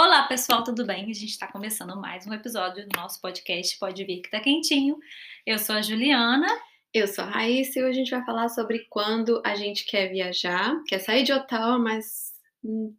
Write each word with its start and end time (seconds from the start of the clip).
Olá, 0.00 0.22
pessoal, 0.28 0.62
tudo 0.62 0.86
bem? 0.86 1.10
A 1.10 1.12
gente 1.12 1.24
está 1.24 1.48
começando 1.48 2.00
mais 2.00 2.24
um 2.24 2.32
episódio 2.32 2.86
do 2.86 2.96
nosso 2.96 3.20
podcast 3.20 3.76
Pode 3.80 4.04
Vir 4.04 4.22
Que 4.22 4.30
Tá 4.30 4.38
Quentinho. 4.38 4.96
Eu 5.44 5.58
sou 5.58 5.74
a 5.74 5.82
Juliana. 5.82 6.46
Eu 6.94 7.08
sou 7.08 7.24
a 7.24 7.26
Raíssa 7.26 7.80
e 7.80 7.82
hoje 7.82 7.90
a 7.90 8.04
gente 8.04 8.10
vai 8.12 8.24
falar 8.24 8.48
sobre 8.48 8.86
quando 8.88 9.42
a 9.44 9.56
gente 9.56 9.84
quer 9.84 10.06
viajar, 10.06 10.80
quer 10.86 11.00
sair 11.00 11.24
de 11.24 11.32
Ottawa, 11.32 11.80
mas 11.80 12.32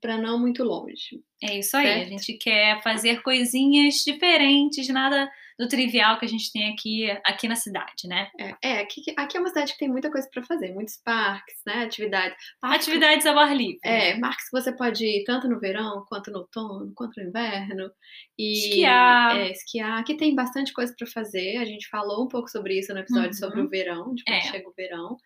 para 0.01 0.17
não 0.17 0.39
muito 0.39 0.63
longe. 0.63 1.21
É 1.43 1.57
isso 1.59 1.75
aí, 1.77 1.85
Certo. 1.85 2.05
a 2.07 2.09
gente 2.09 2.33
quer 2.37 2.81
fazer 2.81 3.21
coisinhas 3.21 3.95
diferentes, 4.05 4.87
nada 4.89 5.29
do 5.57 5.67
trivial 5.67 6.17
que 6.17 6.25
a 6.25 6.29
gente 6.29 6.51
tem 6.53 6.71
aqui, 6.71 7.09
aqui 7.25 7.45
na 7.47 7.55
cidade, 7.55 8.07
né? 8.07 8.29
É, 8.39 8.55
é, 8.61 8.79
aqui, 8.79 9.01
aqui 9.17 9.35
é 9.35 9.39
uma 9.41 9.49
cidade 9.49 9.73
que 9.73 9.79
tem 9.79 9.89
muita 9.89 10.09
coisa 10.09 10.27
para 10.33 10.43
fazer, 10.43 10.73
muitos 10.73 10.95
parques, 11.03 11.55
né? 11.65 11.83
Atividades. 11.83 12.37
Parques 12.61 12.85
que- 12.85 12.91
Atividades 12.91 13.25
ao 13.25 13.37
ar 13.37 13.53
livre. 13.55 13.79
É, 13.83 14.17
parques 14.19 14.45
que 14.49 14.57
você 14.57 14.71
pode 14.75 15.05
ir 15.05 15.23
tanto 15.25 15.49
no 15.49 15.59
verão, 15.59 16.05
quanto 16.07 16.31
no 16.31 16.39
outono, 16.39 16.93
quanto 16.95 17.21
no 17.21 17.27
inverno. 17.27 17.91
E, 18.37 18.53
Esquiar. 18.69 19.37
É, 19.37 19.51
esquiar. 19.51 19.99
Aqui 19.99 20.15
tem 20.15 20.33
bastante 20.33 20.71
coisa 20.71 20.93
para 20.97 21.07
fazer. 21.07 21.57
A 21.57 21.65
gente 21.65 21.87
falou 21.89 22.23
um 22.23 22.27
pouco 22.29 22.49
sobre 22.49 22.79
isso 22.79 22.93
no 22.93 22.99
episódio 22.99 23.27
Uhum. 23.31 23.33
sobre 23.33 23.61
o 23.61 23.69
verão, 23.69 24.13
de 24.15 24.23
quando 24.23 24.37
É. 24.37 24.41
chega 24.41 24.69
o 24.69 24.73
verão. 24.73 25.17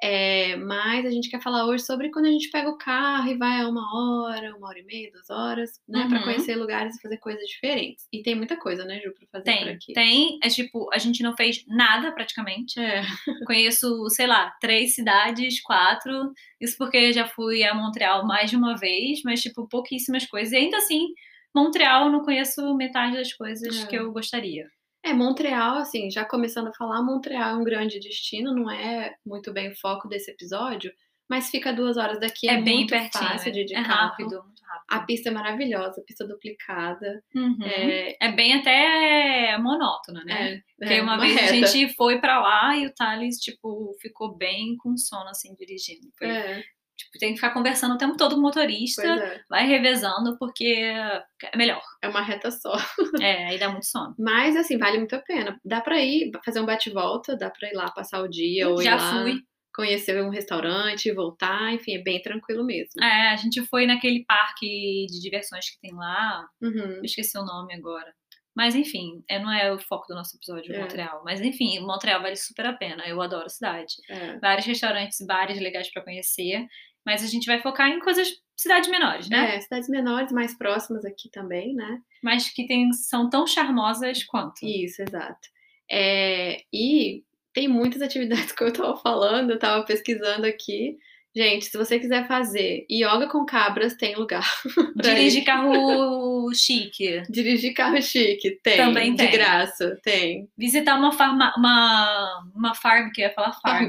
É, 0.00 0.54
mas 0.56 1.04
a 1.04 1.10
gente 1.10 1.28
quer 1.28 1.42
falar 1.42 1.66
hoje 1.66 1.84
sobre 1.84 2.10
quando 2.10 2.26
a 2.26 2.30
gente 2.30 2.50
pega 2.50 2.68
o 2.70 2.78
carro 2.78 3.28
e 3.30 3.36
vai 3.36 3.60
a 3.60 3.68
uma 3.68 3.82
hora, 4.28 4.54
uma 4.56 4.68
hora 4.68 4.78
e 4.78 4.84
meia, 4.84 5.10
duas 5.10 5.28
horas, 5.28 5.80
né? 5.88 6.06
Pra 6.08 6.18
Uhum. 6.18 6.24
conhecer 6.24 6.54
lugares 6.54 6.96
e 6.96 7.00
fazer 7.02 7.16
coisas 7.18 7.44
diferentes. 7.48 8.06
E 8.12 8.22
tem 8.22 8.34
muita 8.36 8.56
coisa, 8.56 8.84
né, 8.84 9.00
Ju, 9.00 9.12
pra 9.12 9.26
fazer 9.32 9.50
por 9.52 9.64
Tem, 9.64 9.68
aqui. 9.74 9.92
tem. 9.94 10.38
É 10.42 10.48
tipo, 10.48 10.88
a 10.92 10.98
gente 10.98 11.22
não 11.22 11.36
fez 11.36 11.64
nada 11.66 12.12
praticamente. 12.12 12.78
É. 12.78 13.02
Conheço, 13.46 14.08
sei 14.10 14.26
lá, 14.28 14.52
três 14.60 14.94
cidades, 14.94 15.60
quatro. 15.62 16.32
Isso 16.60 16.76
porque 16.78 17.12
já 17.12 17.26
fui 17.26 17.64
a 17.64 17.74
Montreal 17.74 18.24
mais 18.26 18.50
de 18.50 18.56
uma 18.56 18.76
vez, 18.76 19.20
mas, 19.24 19.40
tipo, 19.42 19.66
pouquíssimas 19.68 20.24
coisas. 20.26 20.52
E 20.52 20.56
ainda 20.56 20.76
assim, 20.76 21.08
Montreal 21.54 22.04
eu 22.06 22.12
não 22.12 22.22
conheço 22.22 22.74
metade 22.76 23.16
das 23.16 23.32
coisas 23.32 23.82
É. 23.84 23.86
que 23.86 23.96
eu 23.96 24.12
gostaria. 24.12 24.66
É, 25.08 25.12
Montreal, 25.14 25.76
assim, 25.78 26.10
já 26.10 26.24
começando 26.24 26.68
a 26.68 26.72
falar, 26.74 27.02
Montreal 27.02 27.50
é 27.50 27.54
um 27.54 27.64
grande 27.64 27.98
destino, 28.00 28.54
não 28.54 28.70
é 28.70 29.14
muito 29.24 29.52
bem 29.52 29.70
o 29.70 29.76
foco 29.80 30.08
desse 30.08 30.30
episódio, 30.30 30.92
mas 31.28 31.50
fica 31.50 31.72
duas 31.72 31.96
horas 31.96 32.18
daqui, 32.20 32.48
é, 32.48 32.60
bem 32.60 32.78
muito 32.78 32.90
pertinho. 32.90 33.24
fácil 33.24 33.52
de 33.52 33.64
de 33.64 33.74
é 33.74 33.82
carro. 33.82 34.10
rápido, 34.10 34.42
muito 34.44 34.62
rápido. 34.62 34.84
A 34.90 35.00
pista 35.00 35.28
é 35.28 35.32
maravilhosa, 35.32 36.02
pista 36.06 36.26
duplicada. 36.26 37.22
Uhum. 37.34 37.58
É, 37.62 38.16
É 38.20 38.32
bem 38.32 38.54
até 38.54 39.58
monótono, 39.58 40.24
né? 40.24 40.54
é, 40.54 40.60
Porque 40.78 40.94
é, 40.94 41.02
uma, 41.02 41.18
vez 41.18 41.34
reta. 41.38 41.52
a 41.52 41.66
gente 41.66 41.94
foi 41.94 42.18
pra 42.20 42.40
lá 42.40 42.76
e 42.76 42.86
o 42.86 42.94
Thales, 42.94 43.36
tipo, 43.36 43.94
ficou 44.00 44.36
bem 44.36 44.76
com 44.78 44.96
sono, 44.96 45.28
assim, 45.28 45.54
dirigindo. 45.54 46.08
Foi, 46.18 46.28
É, 46.28 46.62
tipo, 46.98 47.18
tem 47.18 47.30
que 47.30 47.36
ficar 47.36 47.52
conversando 47.54 47.94
o 47.94 47.98
tempo 47.98 48.16
todo 48.16 48.34
com 48.34 48.40
o 48.40 48.42
motorista, 48.42 49.06
é, 49.06 49.40
vai 49.48 49.66
revezando, 49.66 50.36
porque 50.38 50.66
é 50.66 51.56
melhor. 51.56 51.80
é 52.02 52.08
uma 52.08 52.20
reta 52.22 52.50
só. 52.50 52.72
É, 53.22 53.46
aí 53.46 53.58
dá 53.58 53.68
muito 53.70 53.86
sono. 53.86 54.14
Mas, 54.18 54.56
assim, 54.56 54.76
vale 54.76 54.98
muito 54.98 55.14
a 55.14 55.20
pena. 55.20 55.58
Dá 55.64 55.80
pra 55.80 55.98
ir 56.00 56.30
fazer 56.44 56.60
um 56.60 56.66
bate-volta, 56.66 57.36
dá 57.36 57.48
pra 57.50 57.68
ir 57.68 57.74
lá 57.74 57.90
passar 57.90 58.20
o 58.20 58.28
dia, 58.28 58.68
ou 58.68 58.80
ir 58.80 58.84
Já 58.84 58.96
lá 58.96 59.22
fui. 59.22 59.40
conhecer 59.74 60.20
um 60.22 60.28
restaurante, 60.30 61.12
voltar, 61.12 61.72
enfim, 61.72 61.94
é 61.96 62.02
bem 62.02 62.20
tranquilo 62.20 62.64
mesmo. 62.66 63.02
É, 63.02 63.30
a 63.30 63.36
gente 63.36 63.64
foi 63.66 63.86
naquele 63.86 64.24
parque 64.26 65.06
de 65.08 65.20
diversões 65.22 65.70
que 65.70 65.80
tem 65.80 65.94
lá. 65.94 66.44
Uhum. 66.60 67.00
Esqueci 67.04 67.38
o 67.38 67.44
nome 67.44 67.74
agora. 67.74 68.12
Mas 68.56 68.74
enfim, 68.74 69.22
é, 69.30 69.38
não 69.38 69.52
é 69.52 69.72
o 69.72 69.78
foco 69.78 70.06
do 70.08 70.16
nosso 70.16 70.36
episódio, 70.36 70.74
É. 70.74 70.80
Montreal. 70.80 71.22
Mas 71.24 71.40
enfim, 71.40 71.78
Montreal 71.78 72.20
vale 72.20 72.34
super 72.34 72.66
a 72.66 72.72
pena. 72.72 73.06
Eu 73.06 73.22
adoro 73.22 73.46
a 73.46 73.48
cidade. 73.48 73.94
É. 74.10 74.36
Vários 74.40 74.66
restaurantes, 74.66 75.24
bares 75.24 75.60
legais 75.60 75.88
pra 75.92 76.02
conhecer. 76.02 76.66
Mas 77.08 77.24
a 77.24 77.26
gente 77.26 77.46
vai 77.46 77.58
focar 77.58 77.88
em 77.88 78.00
coisas, 78.00 78.28
cidades 78.54 78.90
menores, 78.90 79.30
né? 79.30 79.56
É, 79.56 79.60
cidades 79.62 79.88
menores, 79.88 80.30
mais 80.30 80.52
próximas 80.58 81.06
aqui 81.06 81.30
também, 81.30 81.74
né? 81.74 82.02
Mas 82.22 82.50
que 82.50 82.66
tem, 82.66 82.92
são 82.92 83.30
tão 83.30 83.46
charmosas 83.46 84.22
quanto. 84.24 84.62
Isso, 84.62 85.00
exato. 85.00 85.48
É, 85.90 86.60
e 86.70 87.24
tem 87.54 87.66
muitas 87.66 88.02
atividades 88.02 88.52
que 88.52 88.62
eu 88.62 88.70
tava 88.70 88.94
falando, 88.98 89.52
eu 89.52 89.58
tava 89.58 89.86
pesquisando 89.86 90.46
aqui. 90.46 90.98
Gente, 91.38 91.66
se 91.66 91.78
você 91.78 92.00
quiser 92.00 92.26
fazer 92.26 92.84
yoga 92.90 93.28
com 93.28 93.46
cabras, 93.46 93.94
tem 93.94 94.16
lugar. 94.16 94.44
Dirigir 95.00 95.42
ir. 95.42 95.44
carro 95.44 96.52
chique. 96.52 97.22
Dirigir 97.30 97.74
carro 97.74 98.02
chique, 98.02 98.58
tem. 98.60 98.76
Também 98.76 99.12
De 99.12 99.18
tem. 99.18 99.30
graça, 99.30 99.96
tem. 100.02 100.48
Visitar 100.58 100.98
uma 100.98 101.12
farma, 101.12 101.54
uma, 101.56 102.44
uma 102.52 102.74
farm, 102.74 103.12
que 103.12 103.20
eu 103.20 103.28
ia 103.28 103.32
falar 103.32 103.52
farm. 103.62 103.88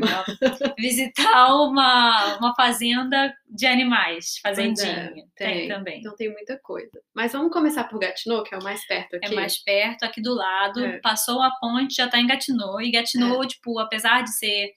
Visitar 0.77 1.55
uma, 1.55 2.37
uma 2.37 2.53
fazenda 2.53 3.33
de 3.49 3.65
animais, 3.65 4.37
fazendinha. 4.43 5.11
tem. 5.15 5.27
tem. 5.35 5.67
também. 5.67 6.01
Então 6.01 6.15
tem 6.15 6.31
muita 6.31 6.55
coisa. 6.59 7.01
Mas 7.15 7.31
vamos 7.31 7.51
começar 7.51 7.85
por 7.85 7.99
Gatineau, 7.99 8.43
que 8.43 8.53
é 8.53 8.59
o 8.59 8.63
mais 8.63 8.85
perto 8.85 9.15
É 9.15 9.25
aqui. 9.25 9.33
mais 9.33 9.57
perto, 9.57 10.03
aqui 10.03 10.21
do 10.21 10.35
lado. 10.35 10.85
É. 10.85 10.99
Passou 10.99 11.41
a 11.41 11.49
ponte, 11.59 11.95
já 11.95 12.07
tá 12.07 12.19
em 12.19 12.27
Gatineau. 12.27 12.79
E 12.79 12.91
Gatineau, 12.91 13.43
tipo, 13.47 13.79
apesar 13.79 14.21
de 14.21 14.37
ser 14.37 14.71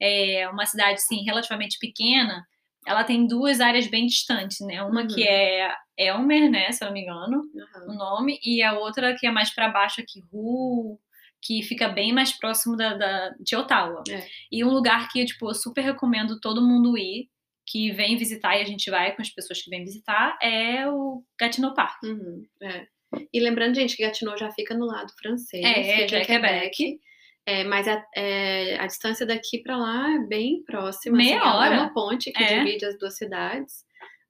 é, 0.00 0.48
uma 0.48 0.66
cidade, 0.66 0.94
assim, 0.94 1.22
relativamente 1.24 1.78
pequena, 1.78 2.44
ela 2.86 3.02
tem 3.04 3.26
duas 3.26 3.60
áreas 3.60 3.86
bem 3.88 4.06
distantes, 4.06 4.60
né? 4.60 4.82
Uma 4.82 5.02
Uhum. 5.02 5.06
que 5.08 5.26
é 5.26 5.72
Elmer, 5.98 6.50
né, 6.50 6.70
se 6.72 6.84
eu 6.84 6.86
não 6.86 6.92
me 6.94 7.02
engano, 7.02 7.42
Aham. 7.74 7.86
o 7.88 7.94
nome, 7.94 8.38
e 8.44 8.62
a 8.62 8.74
outra 8.78 9.14
que 9.18 9.26
é 9.26 9.30
mais 9.30 9.52
para 9.54 9.68
baixo 9.68 10.00
aqui, 10.00 10.20
Ru, 10.32 10.98
que 11.42 11.62
fica 11.62 11.88
bem 11.88 12.12
mais 12.12 12.32
próximo 12.36 12.76
da, 12.76 12.94
da- 12.94 13.30
de 13.40 13.56
Ottawa. 13.56 14.02
É. 14.10 14.26
E 14.52 14.64
um 14.64 14.70
lugar 14.70 15.08
que 15.10 15.24
tipo, 15.24 15.48
eu 15.50 15.54
super 15.54 15.82
recomendo 15.82 16.38
todo 16.40 16.66
mundo 16.66 16.96
ir, 16.96 17.28
que 17.68 17.90
vem 17.90 18.16
visitar 18.16 18.56
e 18.56 18.62
a 18.62 18.64
gente 18.64 18.88
vai 18.90 19.14
com 19.16 19.22
as 19.22 19.30
pessoas 19.30 19.60
que 19.60 19.68
vêm 19.70 19.82
visitar, 19.84 20.38
é 20.40 20.88
o 20.88 21.24
Gatineau 21.40 21.74
Park. 21.74 22.00
Uhum, 22.04 22.44
é. 22.62 22.86
E 23.32 23.40
lembrando, 23.40 23.74
gente, 23.74 23.96
que 23.96 24.04
Gatineau 24.04 24.36
já 24.38 24.50
fica 24.52 24.74
no 24.76 24.86
lado 24.86 25.12
francês, 25.20 25.64
É, 25.64 25.82
fica 26.06 26.08
já 26.08 26.18
em 26.18 26.20
é 26.22 26.24
Quebec. 26.24 27.00
É, 27.46 27.62
mas 27.62 27.86
a, 27.86 28.04
é, 28.16 28.76
a 28.78 28.86
distância 28.86 29.24
daqui 29.24 29.62
pra 29.62 29.76
lá 29.76 30.14
é 30.14 30.18
bem 30.18 30.64
próxima. 30.64 31.16
Meia 31.16 31.38
assim, 31.38 31.46
é- 31.48 31.50
hora. 31.52 31.74
É 31.74 31.78
uma 31.78 31.94
ponte 31.94 32.32
que 32.32 32.42
É. 32.42 32.58
divide 32.58 32.84
as 32.84 32.98
duas 32.98 33.16
cidades. 33.16 33.86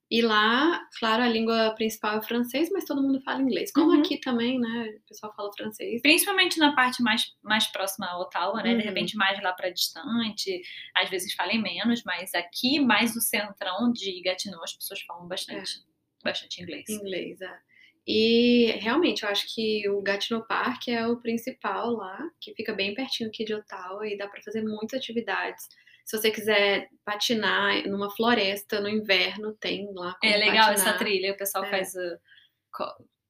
E 0.09 0.21
lá, 0.21 0.79
claro, 0.99 1.21
a 1.23 1.27
língua 1.27 1.73
principal 1.75 2.17
é 2.19 2.21
francês, 2.21 2.69
mas 2.71 2.85
todo 2.85 3.01
mundo 3.01 3.19
fala 3.23 3.41
inglês. 3.41 3.73
Como 3.73 3.91
Uhum. 3.91 3.99
aqui 3.99 4.17
também, 4.21 4.57
né? 4.57 4.93
O 5.03 5.07
pessoal 5.09 5.33
fala 5.35 5.51
francês. 5.57 6.01
Principalmente 6.01 6.57
na 6.59 6.73
parte 6.73 7.03
mais, 7.03 7.33
mais 7.43 7.67
próxima 7.67 8.05
a 8.07 8.17
Ottawa, 8.21 8.61
né? 8.63 8.71
Uhum. 8.71 8.77
De 8.77 8.83
repente 8.85 9.17
mais 9.17 9.41
lá 9.43 9.51
para 9.51 9.69
distante, 9.69 10.61
às 10.95 11.09
vezes 11.09 11.33
falem 11.33 11.61
menos, 11.61 12.03
mas 12.05 12.33
aqui 12.33 12.79
mais 12.79 13.17
o 13.17 13.19
centrão 13.19 13.91
de 13.91 14.21
Gatineau 14.21 14.63
as 14.63 14.73
pessoas 14.73 15.01
falam 15.01 15.27
bastante, 15.27 15.81
bastante 16.23 16.61
inglês. 16.61 16.87
Inglês, 16.87 17.41
é. 17.41 17.59
E 18.07 18.71
realmente, 18.79 19.23
eu 19.23 19.29
acho 19.29 19.53
que 19.53 19.87
o 19.89 20.01
Gatineau 20.01 20.43
Park 20.45 20.87
é 20.87 21.05
o 21.07 21.17
principal 21.17 21.91
lá, 21.91 22.17
que 22.39 22.53
fica 22.55 22.73
bem 22.73 22.93
pertinho 22.93 23.27
aqui 23.29 23.43
de 23.43 23.53
Ottawa 23.53 24.07
e 24.07 24.17
dá 24.17 24.27
pra 24.27 24.41
fazer 24.41 24.61
muitas 24.63 24.99
atividades. 24.99 25.67
Se 26.05 26.17
você 26.17 26.31
quiser 26.31 26.87
patinar 27.03 27.85
numa 27.85 28.09
floresta 28.09 28.79
no 28.79 28.87
inverno, 28.87 29.53
tem 29.59 29.91
lá 29.93 30.15
É 30.23 30.37
legal 30.37 30.67
patinar. 30.69 30.73
essa 30.89 30.93
trilha, 30.97 31.33
o 31.33 31.37
pessoal 31.37 31.65
É. 31.65 31.69
faz 31.69 31.93
o 31.95 32.17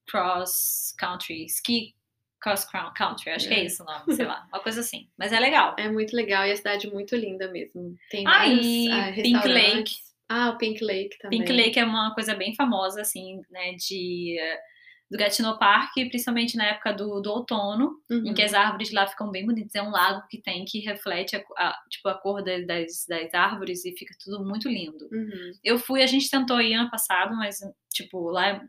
cross 0.06 0.94
country, 0.96 1.44
ski 1.46 1.94
cross 2.40 2.64
country, 2.96 3.30
acho 3.32 3.48
que 3.48 3.54
é 3.54 3.58
É. 3.60 3.64
isso 3.64 3.82
o 3.82 3.86
nome, 3.86 4.14
sei 4.14 4.24
lá, 4.26 4.46
uma 4.52 4.60
coisa 4.62 4.80
assim. 4.80 5.08
Mas 5.18 5.32
é 5.32 5.40
legal. 5.40 5.74
É 5.76 5.90
muito 5.90 6.14
legal 6.14 6.46
e 6.46 6.52
a 6.52 6.56
cidade 6.56 6.86
é 6.86 6.90
muito 6.90 7.16
linda 7.16 7.50
mesmo. 7.50 7.96
Tem 8.10 8.24
Ah, 8.26 8.38
vários 8.38 8.64
e 8.64 8.88
ah, 8.92 9.12
Pink. 9.12 9.48
Lake. 9.48 9.94
Ah, 10.28 10.50
o 10.50 10.58
Pink 10.58 10.84
Lake 10.84 11.16
também. 11.18 11.38
Pink 11.40 11.52
Lake 11.52 11.78
é 11.78 11.84
uma 11.84 12.14
coisa 12.14 12.34
bem 12.34 12.54
famosa, 12.54 13.00
assim, 13.00 13.40
né, 13.50 13.72
de 13.74 14.36
do 15.10 15.16
Gatineau 15.16 15.58
Park, 15.58 15.94
principalmente 15.94 16.54
na 16.54 16.66
época 16.66 16.92
do, 16.92 17.18
do 17.22 17.30
outono, 17.30 17.92
Uhum. 18.10 18.24
em 18.26 18.34
que 18.34 18.42
as 18.42 18.52
árvores 18.52 18.92
lá 18.92 19.06
ficam 19.06 19.30
bem 19.30 19.46
bonitas. 19.46 19.74
É 19.74 19.80
um 19.82 19.88
lago 19.90 20.26
que 20.28 20.36
tem 20.42 20.66
que 20.66 20.80
reflete 20.80 21.34
a, 21.34 21.42
a- 21.56 21.78
tipo, 21.88 22.10
a 22.10 22.14
cor 22.14 22.44
da- 22.44 22.58
das, 22.60 23.06
das 23.08 23.32
árvores 23.32 23.86
e 23.86 23.96
fica 23.96 24.14
tudo 24.22 24.44
muito 24.44 24.68
lindo. 24.68 25.08
Uhum. 25.10 25.52
Eu 25.64 25.78
fui, 25.78 26.02
a 26.02 26.06
gente 26.06 26.28
tentou 26.28 26.60
ir 26.60 26.74
ano 26.74 26.90
passado, 26.90 27.34
mas, 27.36 27.56
tipo, 27.90 28.28
lá 28.28 28.62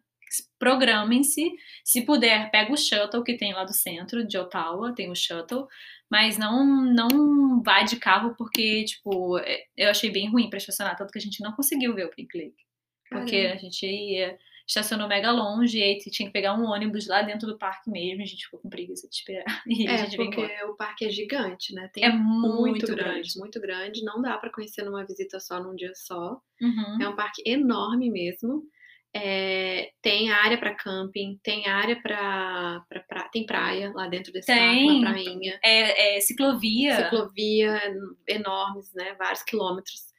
programem-se. 0.58 1.52
Se 1.84 2.06
puder, 2.06 2.50
pega 2.52 2.72
o 2.72 2.78
shuttle 2.78 3.24
que 3.24 3.36
tem 3.38 3.54
lá 3.54 3.64
do 3.66 3.74
centro 3.74 4.26
de 4.26 4.38
Ottawa, 4.38 4.94
tem 4.96 5.12
o 5.12 5.16
shuttle, 5.16 5.68
mas 6.10 6.38
não 6.38 6.66
não 6.66 7.62
vá 7.64 7.84
de 7.84 7.98
carro 7.98 8.36
porque, 8.38 8.84
tipo, 8.86 9.38
é- 9.40 9.64
eu 9.78 9.90
achei 9.90 10.10
bem 10.12 10.30
ruim 10.32 10.50
pra 10.50 10.58
estacionar, 10.58 10.96
tanto 10.98 11.12
que 11.12 11.20
a 11.20 11.22
gente 11.22 11.42
não 11.44 11.52
conseguiu 11.54 11.94
ver 11.96 12.06
o 12.06 12.10
Pink 12.12 12.38
Lake. 12.38 12.56
Porque 13.12 13.38
Caramba. 13.42 13.56
a 13.56 13.58
gente 13.58 13.86
ia, 13.86 14.38
estacionou 14.68 15.08
mega 15.08 15.32
longe 15.32 15.80
e 15.80 15.84
aí 15.84 15.98
tinha 15.98 16.28
que 16.28 16.34
pegar 16.34 16.54
um 16.54 16.66
ônibus 16.66 17.08
lá 17.08 17.22
dentro 17.24 17.48
do 17.48 17.58
parque 17.58 17.90
mesmo, 17.90 18.22
a 18.22 18.26
gente 18.26 18.46
ficou 18.46 18.60
com 18.60 18.70
preguiça 18.70 19.08
de 19.10 19.16
esperar 19.16 19.46
e 19.68 19.88
a 19.88 19.94
É, 19.94 19.98
gente 19.98 20.16
veio 20.16 20.30
porque 20.32 20.64
o 20.66 20.76
parque 20.76 21.06
é 21.06 21.10
gigante, 21.10 21.74
né? 21.74 21.90
Tem 21.94 22.04
É 22.04 22.10
muito, 22.12 22.56
muito 22.60 22.86
grande, 22.88 23.04
grande. 23.04 23.40
muito 23.40 23.60
grande. 23.60 24.04
Não 24.04 24.22
dá 24.22 24.38
pra 24.38 24.52
conhecer 24.52 24.84
numa 24.84 25.04
visita 25.06 25.40
só, 25.40 25.60
num 25.62 25.76
dia 25.76 25.92
só. 25.96 26.40
Uhum. 26.62 27.02
É 27.02 27.10
um 27.10 27.16
parque 27.16 27.42
enorme 27.46 28.12
mesmo. 28.12 28.64
É, 29.16 29.92
tem 30.04 30.32
área 30.32 30.58
para 30.58 30.76
camping, 30.76 31.40
tem 31.44 31.68
área 31.68 32.00
para 32.00 32.84
pra, 33.08 33.28
tem 33.30 33.44
praia 33.46 33.92
lá 33.94 34.08
dentro 34.08 34.32
desse 34.32 34.46
parque, 34.48 34.62
Tem. 34.62 34.90
uma 35.00 35.12
prainha, 35.12 35.60
É, 35.64 36.18
é 36.18 36.22
ciclovia. 36.22 36.96
ciclovia 37.06 37.82
enormes, 38.28 38.94
né, 38.94 39.16
vários 39.18 39.42
quilômetros. 39.44 40.10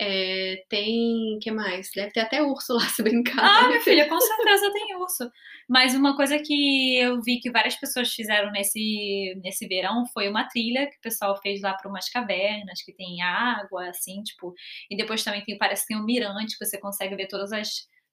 É, 0.00 0.62
tem. 0.68 1.38
que 1.42 1.50
mais? 1.50 1.90
Deve 1.92 2.12
ter 2.12 2.20
até 2.20 2.40
urso 2.40 2.72
lá 2.74 2.80
se 2.88 3.02
brincar. 3.02 3.44
Ah, 3.64 3.68
minha 3.68 3.80
filha, 3.80 4.08
com 4.08 4.18
certeza 4.20 4.72
tem 4.72 4.94
urso. 4.96 5.28
Mas 5.68 5.94
uma 5.94 6.16
coisa 6.16 6.38
que 6.38 6.96
eu 6.98 7.20
vi 7.20 7.40
que 7.40 7.50
várias 7.50 7.74
pessoas 7.76 8.14
fizeram 8.14 8.50
nesse, 8.52 9.34
nesse 9.42 9.66
verão 9.66 10.06
foi 10.14 10.28
uma 10.28 10.48
trilha 10.48 10.86
que 10.86 10.96
o 10.96 11.00
pessoal 11.02 11.36
fez 11.42 11.60
lá 11.60 11.74
para 11.74 11.90
umas 11.90 12.08
cavernas 12.08 12.80
que 12.82 12.92
tem 12.92 13.20
água, 13.22 13.88
assim, 13.88 14.22
tipo. 14.22 14.54
E 14.88 14.96
depois 14.96 15.22
também 15.24 15.42
tem, 15.44 15.58
parece 15.58 15.82
que 15.82 15.88
tem 15.88 15.96
um 16.00 16.04
mirante 16.06 16.56
que 16.56 16.64
você 16.64 16.78
consegue 16.78 17.16
ver 17.16 17.26
todas 17.26 17.52
as 17.52 17.68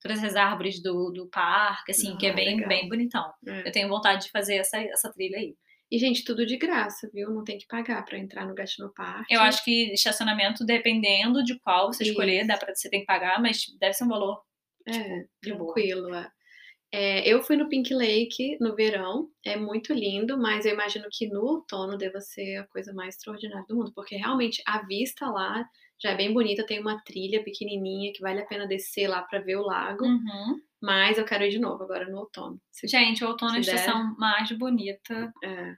todas 0.06 0.24
as 0.24 0.36
árvores 0.36 0.80
do, 0.82 1.10
do 1.10 1.28
parque, 1.28 1.92
assim, 1.92 2.14
ah, 2.14 2.18
que 2.18 2.28
é 2.28 2.30
ah, 2.30 2.34
bem, 2.34 2.68
bem 2.68 2.88
bonitão. 2.88 3.34
É. 3.48 3.68
Eu 3.68 3.72
tenho 3.72 3.90
vontade 3.90 4.26
de 4.26 4.32
fazer 4.32 4.58
essa, 4.58 4.78
essa 4.78 5.12
trilha 5.12 5.38
aí. 5.38 5.56
E, 5.92 5.98
gente, 5.98 6.24
tudo 6.24 6.46
de 6.46 6.58
graça, 6.58 7.10
viu? 7.12 7.32
Não 7.32 7.44
tem 7.44 7.58
que 7.58 7.66
pagar 7.68 8.04
para 8.06 8.18
entrar 8.18 8.46
no 8.46 8.54
Gastino 8.54 8.92
Park. 8.94 9.26
Eu 9.30 9.42
acho 9.42 9.64
que 9.64 9.94
estacionamento, 9.94 10.64
dependendo 10.64 11.44
de 11.44 11.60
qual 11.60 11.92
você 11.92 12.04
Isso. 12.04 12.12
escolher, 12.12 12.46
dá 12.46 12.58
pra, 12.58 12.74
você 12.74 12.90
tem 12.90 13.00
que 13.00 13.06
pagar, 13.06 13.42
mas 13.42 13.66
deve 13.80 13.94
ser 13.94 14.04
um 14.04 14.10
valor 14.10 14.42
tipo, 14.88 15.06
é, 15.06 15.26
tranquilo. 15.42 16.14
É. 16.14 16.30
É, 16.92 17.28
eu 17.28 17.42
fui 17.42 17.58
no 17.58 17.68
Pink 17.68 17.94
Lake 17.94 18.58
no 18.62 18.76
verão, 18.76 19.28
é 19.44 19.58
muito 19.58 19.92
lindo, 19.94 20.38
mas 20.38 20.66
eu 20.66 20.74
imagino 20.74 21.06
que 21.12 21.28
no 21.28 21.42
outono 21.42 21.98
deva 21.98 22.22
ser 22.22 22.58
a 22.58 22.68
coisa 22.68 22.94
mais 22.94 23.16
extraordinária 23.16 23.66
do 23.68 23.76
mundo, 23.76 23.92
porque 23.94 24.16
realmente 24.16 24.62
a 24.66 24.86
vista 24.86 25.28
lá 25.28 25.68
já 26.02 26.12
é 26.12 26.16
bem 26.16 26.34
bonita, 26.34 26.66
tem 26.66 26.80
uma 26.80 27.02
trilha 27.04 27.44
pequenininha 27.44 28.12
que 28.14 28.22
vale 28.22 28.42
a 28.42 28.46
pena 28.46 28.68
descer 28.68 29.08
lá 29.08 29.22
para 29.22 29.40
ver 29.40 29.56
o 29.56 29.64
lago. 29.64 30.06
Uhum. 30.06 30.62
Mas 30.82 31.18
eu 31.18 31.26
quero 31.26 31.44
ir 31.46 31.50
de 31.50 31.60
novo 31.60 31.84
agora 31.84 32.10
no 32.10 32.20
outono. 32.20 32.62
Se, 32.72 32.88
Gente, 32.88 33.24
o 33.24 33.28
outono 33.28 33.54
é 33.54 33.58
a 33.58 33.60
estação 33.62 34.16
mais 34.18 34.52
bonita 34.52 35.34
é. 35.44 35.76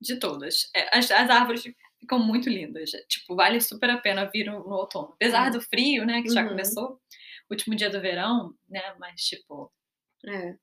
de 0.00 0.18
todas. 0.18 0.70
É, 0.74 0.96
as, 0.96 1.10
as, 1.10 1.28
árvores 1.28 1.64
ficam 1.98 2.18
muito 2.18 2.48
lindas. 2.48 2.90
Tipo, 3.08 3.34
vale 3.34 3.60
super 3.60 3.90
a 3.90 3.98
pena 3.98 4.30
vir 4.32 4.46
no, 4.46 4.60
no 4.60 4.76
outono. 4.76 5.12
Apesar 5.14 5.50
do 5.50 5.60
frio, 5.60 6.06
né, 6.06 6.22
que 6.22 6.30
já 6.30 6.42
uhum. 6.42 6.50
começou, 6.50 7.00
último 7.50 7.74
dia 7.74 7.90
do 7.90 8.00
verão, 8.00 8.54
né, 8.68 8.94
mas 8.98 9.20
tipo. 9.22 9.70
É. 10.26 10.56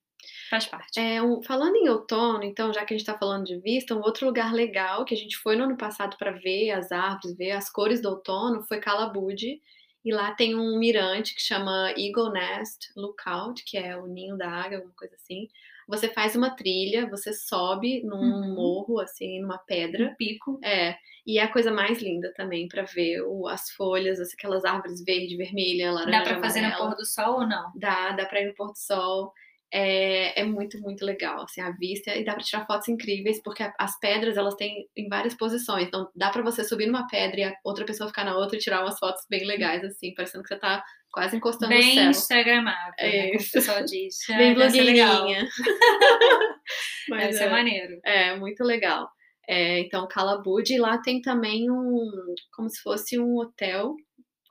Faz 0.49 0.65
parte. 0.65 0.99
É, 0.99 1.21
um, 1.21 1.41
falando 1.41 1.75
em 1.75 1.89
outono, 1.89 2.43
então, 2.43 2.71
já 2.73 2.85
que 2.85 2.93
a 2.93 2.97
gente 2.97 3.07
está 3.07 3.17
falando 3.17 3.45
de 3.45 3.59
vista, 3.59 3.95
um 3.95 4.01
outro 4.01 4.25
lugar 4.25 4.53
legal 4.53 5.05
que 5.05 5.13
a 5.13 5.17
gente 5.17 5.37
foi 5.37 5.55
no 5.55 5.63
ano 5.63 5.77
passado 5.77 6.17
para 6.17 6.31
ver 6.31 6.71
as 6.71 6.91
árvores, 6.91 7.35
ver 7.35 7.51
as 7.51 7.69
cores 7.69 8.01
do 8.01 8.09
outono, 8.09 8.63
foi 8.63 8.79
Calabude. 8.79 9.61
E 10.05 10.11
lá 10.13 10.31
tem 10.33 10.53
um 10.53 10.77
mirante 10.77 11.33
que 11.33 11.41
chama 11.41 11.93
Eagle 11.97 12.31
Nest 12.31 12.91
Lookout, 12.95 13.63
que 13.65 13.77
é 13.77 13.97
o 13.97 14.05
ninho 14.05 14.37
da 14.37 14.49
águia, 14.49 14.77
alguma 14.77 14.93
coisa 14.95 15.15
assim. 15.15 15.47
Você 15.87 16.09
faz 16.09 16.35
uma 16.35 16.49
trilha, 16.49 17.09
você 17.09 17.33
sobe 17.33 18.03
num 18.03 18.17
uhum. 18.17 18.53
morro, 18.53 18.99
assim, 18.99 19.41
numa 19.41 19.57
pedra. 19.57 20.09
Um 20.11 20.15
pico. 20.15 20.59
É. 20.63 20.95
E 21.25 21.39
é 21.39 21.43
a 21.43 21.51
coisa 21.51 21.71
mais 21.71 22.01
linda 22.01 22.33
também 22.35 22.67
para 22.67 22.83
ver 22.83 23.21
o, 23.21 23.47
as 23.47 23.69
folhas, 23.71 24.19
aquelas 24.33 24.65
árvores 24.65 25.03
verde, 25.03 25.37
vermelha, 25.37 25.91
laranja. 25.91 26.19
Dá 26.19 26.23
para 26.23 26.41
fazer 26.41 26.61
no 26.61 26.75
pôr 26.75 26.95
do 26.95 27.05
sol 27.05 27.39
ou 27.39 27.47
não? 27.47 27.71
Dá, 27.75 28.11
dá 28.11 28.25
para 28.25 28.41
ir 28.41 28.47
no 28.47 28.55
pôr 28.55 28.71
do 28.71 28.77
sol 28.77 29.33
é, 29.75 30.39
é, 30.39 30.43
muito, 30.43 30.79
muito 30.79 31.03
legal, 31.03 31.41
assim, 31.41 31.59
a 31.59 31.71
vista, 31.71 32.15
e 32.15 32.23
dá 32.23 32.35
para 32.35 32.43
tirar 32.43 32.67
fotos 32.67 32.87
incríveis, 32.87 33.41
porque 33.41 33.67
as 33.79 33.99
pedras, 33.99 34.37
elas 34.37 34.53
têm 34.53 34.87
em 34.95 35.09
várias 35.09 35.33
posições, 35.33 35.87
então 35.87 36.07
dá 36.15 36.29
para 36.29 36.43
você 36.43 36.63
subir 36.63 36.85
numa 36.85 37.07
pedra 37.07 37.39
e 37.39 37.43
a 37.43 37.55
outra 37.63 37.83
pessoa 37.83 38.07
ficar 38.07 38.23
na 38.23 38.37
outra 38.37 38.55
e 38.55 38.61
tirar 38.61 38.83
umas 38.83 38.99
fotos 38.99 39.25
bem 39.27 39.43
legais, 39.45 39.83
assim, 39.83 40.13
parecendo 40.13 40.43
que 40.43 40.49
você 40.49 40.59
tá 40.59 40.83
quase 41.11 41.37
encostando 41.37 41.69
bem 41.69 41.79
no 41.79 41.83
céu. 41.85 41.95
Bem 42.03 42.09
instagramável, 42.11 42.93
é 42.99 43.31
né, 43.31 43.35
o 43.35 43.51
pessoal 43.51 43.83
diz. 43.83 44.17
bem 44.27 44.53
blogueirinha. 44.53 45.47
Mas 47.09 47.21
deve 47.21 47.33
ser 47.33 47.43
é, 47.43 47.49
maneiro. 47.49 47.99
É, 48.03 48.35
muito 48.35 48.63
legal. 48.63 49.09
É, 49.47 49.79
então, 49.79 50.07
Calabude, 50.07 50.77
lá 50.77 50.99
tem 50.99 51.19
também 51.19 51.69
um, 51.69 52.11
como 52.55 52.69
se 52.69 52.79
fosse 52.81 53.19
um 53.19 53.37
hotel 53.37 53.95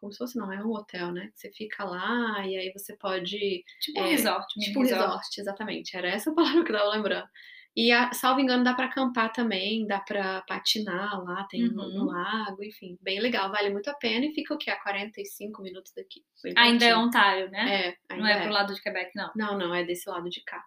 como 0.03 0.13
se 0.13 0.19
fosse, 0.19 0.37
não, 0.37 0.53
é 0.53 0.61
um 0.61 0.73
hotel, 0.73 1.13
né? 1.13 1.31
Você 1.33 1.49
fica 1.53 1.85
lá 1.85 2.45
e 2.45 2.57
aí 2.57 2.73
você 2.73 2.97
pode. 2.97 3.65
Tipo 3.81 4.01
um 4.01 4.05
é, 4.05 4.11
resort, 4.11 4.53
Tipo 4.59 4.81
um 4.81 4.83
resort. 4.83 5.05
resort, 5.05 5.41
exatamente. 5.41 5.97
Era 5.97 6.09
essa 6.09 6.35
palavra 6.35 6.65
que 6.65 6.73
eu 6.73 6.77
tava 6.77 6.91
lembrando. 6.91 7.29
E, 7.75 7.93
a, 7.93 8.13
salvo 8.13 8.41
engano, 8.41 8.65
dá 8.65 8.75
para 8.75 8.87
acampar 8.87 9.33
também, 9.33 9.87
dá 9.87 10.01
para 10.01 10.43
patinar 10.43 11.23
lá, 11.25 11.45
tem 11.45 11.69
uhum. 11.69 11.75
no, 11.75 12.05
lago, 12.05 12.63
enfim, 12.63 12.99
bem 13.01 13.19
legal, 13.19 13.51
vale 13.51 13.71
muito 13.71 13.89
a 13.89 13.95
pena 13.95 14.27
e 14.27 14.35
fica 14.35 14.53
o 14.53 14.59
quê? 14.59 14.71
A 14.71 14.77
45 14.83 15.63
minutos 15.63 15.93
daqui. 15.97 16.23
Ainda 16.57 16.85
é 16.85 16.95
Ontário, 16.95 17.49
né? 17.51 17.97
É, 18.11 18.17
não 18.17 18.27
é, 18.27 18.33
é 18.33 18.43
pro 18.43 18.53
lado 18.53 18.75
de 18.75 18.83
Quebec, 18.83 19.13
não. 19.15 19.31
Não, 19.35 19.57
não, 19.57 19.75
é 19.75 19.85
desse 19.85 20.11
lado 20.11 20.29
de 20.29 20.43
cá. 20.43 20.63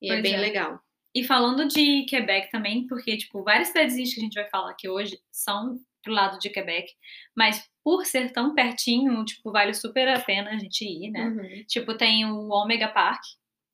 E 0.00 0.06
é 0.06 0.14
pois 0.14 0.20
é 0.20 0.22
bem 0.22 0.34
é. 0.34 0.38
legal. 0.38 0.80
E 1.12 1.24
falando 1.24 1.66
de 1.66 2.04
Quebec 2.04 2.50
também, 2.50 2.86
porque, 2.86 3.16
tipo, 3.16 3.42
várias 3.42 3.68
cidades 3.68 3.96
que 4.14 4.20
a 4.20 4.22
gente 4.22 4.34
vai 4.34 4.48
falar 4.48 4.70
aqui 4.70 4.88
hoje 4.88 5.20
são 5.30 5.78
pro 6.02 6.12
lado 6.12 6.38
de 6.38 6.50
Quebec, 6.50 6.92
mas 7.36 7.68
por 7.82 8.04
ser 8.04 8.32
tão 8.32 8.54
pertinho, 8.54 9.24
tipo, 9.24 9.50
vale 9.50 9.74
super 9.74 10.08
a 10.08 10.20
pena 10.20 10.50
a 10.50 10.58
gente 10.58 10.84
ir, 10.84 11.10
né? 11.10 11.26
Uhum. 11.26 11.64
Tipo, 11.66 11.96
tem 11.96 12.24
o 12.26 12.50
Omega 12.50 12.88
Park, 12.88 13.22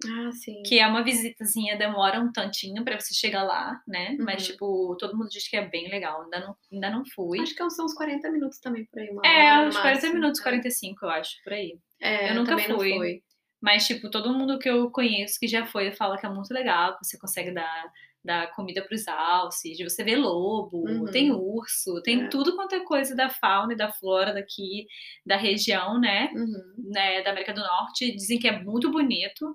ah, 0.04 0.30
sim. 0.30 0.62
Que 0.62 0.78
é 0.78 0.86
uma 0.86 1.02
visitazinha, 1.02 1.76
demora 1.76 2.20
um 2.20 2.30
tantinho 2.30 2.84
para 2.84 3.00
você 3.00 3.14
chegar 3.14 3.42
lá, 3.42 3.80
né? 3.86 4.10
Uhum. 4.10 4.24
Mas, 4.24 4.46
tipo, 4.46 4.94
todo 4.98 5.16
mundo 5.16 5.30
diz 5.30 5.48
que 5.48 5.56
é 5.56 5.66
bem 5.66 5.88
legal. 5.88 6.22
Ainda 6.22 6.40
não, 6.40 6.56
ainda 6.70 6.90
não 6.90 7.04
fui. 7.06 7.40
Acho 7.40 7.54
que 7.54 7.70
são 7.70 7.86
uns 7.86 7.94
40 7.94 8.30
minutos 8.30 8.58
também 8.58 8.84
por 8.84 9.00
aí. 9.00 9.08
É, 9.24 9.60
uns 9.60 9.74
40 9.76 9.94
máximo, 9.94 10.14
minutos, 10.14 10.40
é. 10.40 10.42
45, 10.42 11.04
eu 11.04 11.10
acho, 11.10 11.42
por 11.42 11.52
aí. 11.52 11.78
É, 12.00 12.30
eu 12.30 12.34
nunca 12.34 12.58
fui. 12.58 13.22
Mas, 13.60 13.86
tipo, 13.86 14.10
todo 14.10 14.34
mundo 14.34 14.58
que 14.58 14.68
eu 14.68 14.90
conheço 14.90 15.40
que 15.40 15.48
já 15.48 15.64
foi 15.64 15.90
fala 15.92 16.18
que 16.18 16.26
é 16.26 16.28
muito 16.28 16.52
legal, 16.52 16.98
que 16.98 17.04
você 17.04 17.18
consegue 17.18 17.52
dar 17.52 17.90
dar 18.26 18.52
comida 18.54 18.82
para 18.82 18.94
os 18.94 19.06
alces, 19.08 19.76
de 19.76 19.84
você 19.84 20.04
ver 20.04 20.16
lobo, 20.16 20.86
uhum. 20.86 21.04
tem 21.06 21.30
urso, 21.30 22.02
tem 22.02 22.24
é. 22.24 22.28
tudo 22.28 22.56
quanto 22.56 22.74
é 22.74 22.80
coisa 22.80 23.14
da 23.14 23.30
fauna 23.30 23.72
e 23.72 23.76
da 23.76 23.92
flora 23.92 24.34
daqui 24.34 24.86
da 25.24 25.36
região, 25.36 25.98
né? 26.00 26.30
Uhum. 26.34 26.90
né? 26.90 27.22
Da 27.22 27.30
América 27.30 27.54
do 27.54 27.60
Norte. 27.60 28.14
Dizem 28.14 28.38
que 28.38 28.48
é 28.48 28.62
muito 28.62 28.90
bonito 28.90 29.54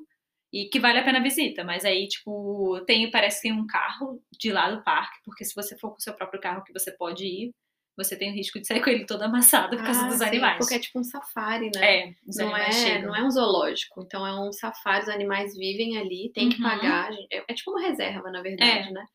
e 0.54 0.66
que 0.66 0.80
vale 0.80 1.00
a 1.00 1.04
pena 1.04 1.20
a 1.20 1.24
visita, 1.24 1.64
mas 1.64 1.86
aí, 1.86 2.08
tipo, 2.08 2.82
tem, 2.86 3.10
parece 3.10 3.42
que 3.42 3.48
tem 3.48 3.58
um 3.58 3.66
carro 3.66 4.22
de 4.38 4.52
lá 4.52 4.70
do 4.70 4.84
parque, 4.84 5.20
porque 5.24 5.46
se 5.46 5.56
você 5.56 5.78
for 5.78 5.92
com 5.92 5.98
o 5.98 6.02
seu 6.02 6.14
próprio 6.14 6.42
carro 6.42 6.64
que 6.64 6.74
você 6.74 6.92
pode 6.92 7.26
ir, 7.26 7.54
você 7.98 8.16
tem 8.16 8.32
o 8.32 8.34
risco 8.34 8.60
de 8.60 8.68
sair 8.68 8.82
com 8.82 8.90
ele 8.90 9.06
todo 9.06 9.22
amassado 9.22 9.76
por 9.76 9.84
causa 9.84 10.06
ah, 10.06 10.08
dos 10.08 10.18
sim, 10.18 10.26
animais. 10.26 10.58
Porque 10.58 10.76
é 10.76 10.80
tipo 10.80 11.00
um 11.00 11.04
safari, 11.04 11.70
né? 11.76 12.10
É, 12.10 12.14
não 12.38 12.56
é, 12.56 13.02
não 13.02 13.16
é 13.16 13.24
um 13.24 13.30
zoológico. 13.30 14.02
Então 14.02 14.26
é 14.26 14.40
um 14.40 14.52
safari, 14.52 15.04
os 15.04 15.10
animais 15.10 15.56
vivem 15.56 15.98
ali, 15.98 16.32
tem 16.34 16.50
que 16.50 16.62
uhum. 16.62 16.70
pagar. 16.70 17.12
É, 17.32 17.44
é, 17.48 17.54
tipo 17.54 17.72
uma 17.72 17.82
reserva, 17.82 18.32
na 18.32 18.42
verdade, 18.42 18.90
é. 18.90 18.92
né? 18.92 19.06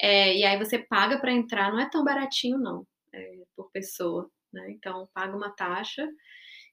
É, 0.00 0.36
e 0.36 0.44
aí 0.44 0.58
você 0.58 0.78
paga 0.78 1.18
para 1.18 1.32
entrar, 1.32 1.72
não 1.72 1.80
é 1.80 1.88
tão 1.88 2.02
baratinho, 2.04 2.58
não, 2.58 2.86
é, 3.12 3.32
por 3.56 3.70
pessoa, 3.70 4.28
né? 4.52 4.70
Então 4.70 5.08
paga 5.14 5.36
uma 5.36 5.50
taxa 5.50 6.08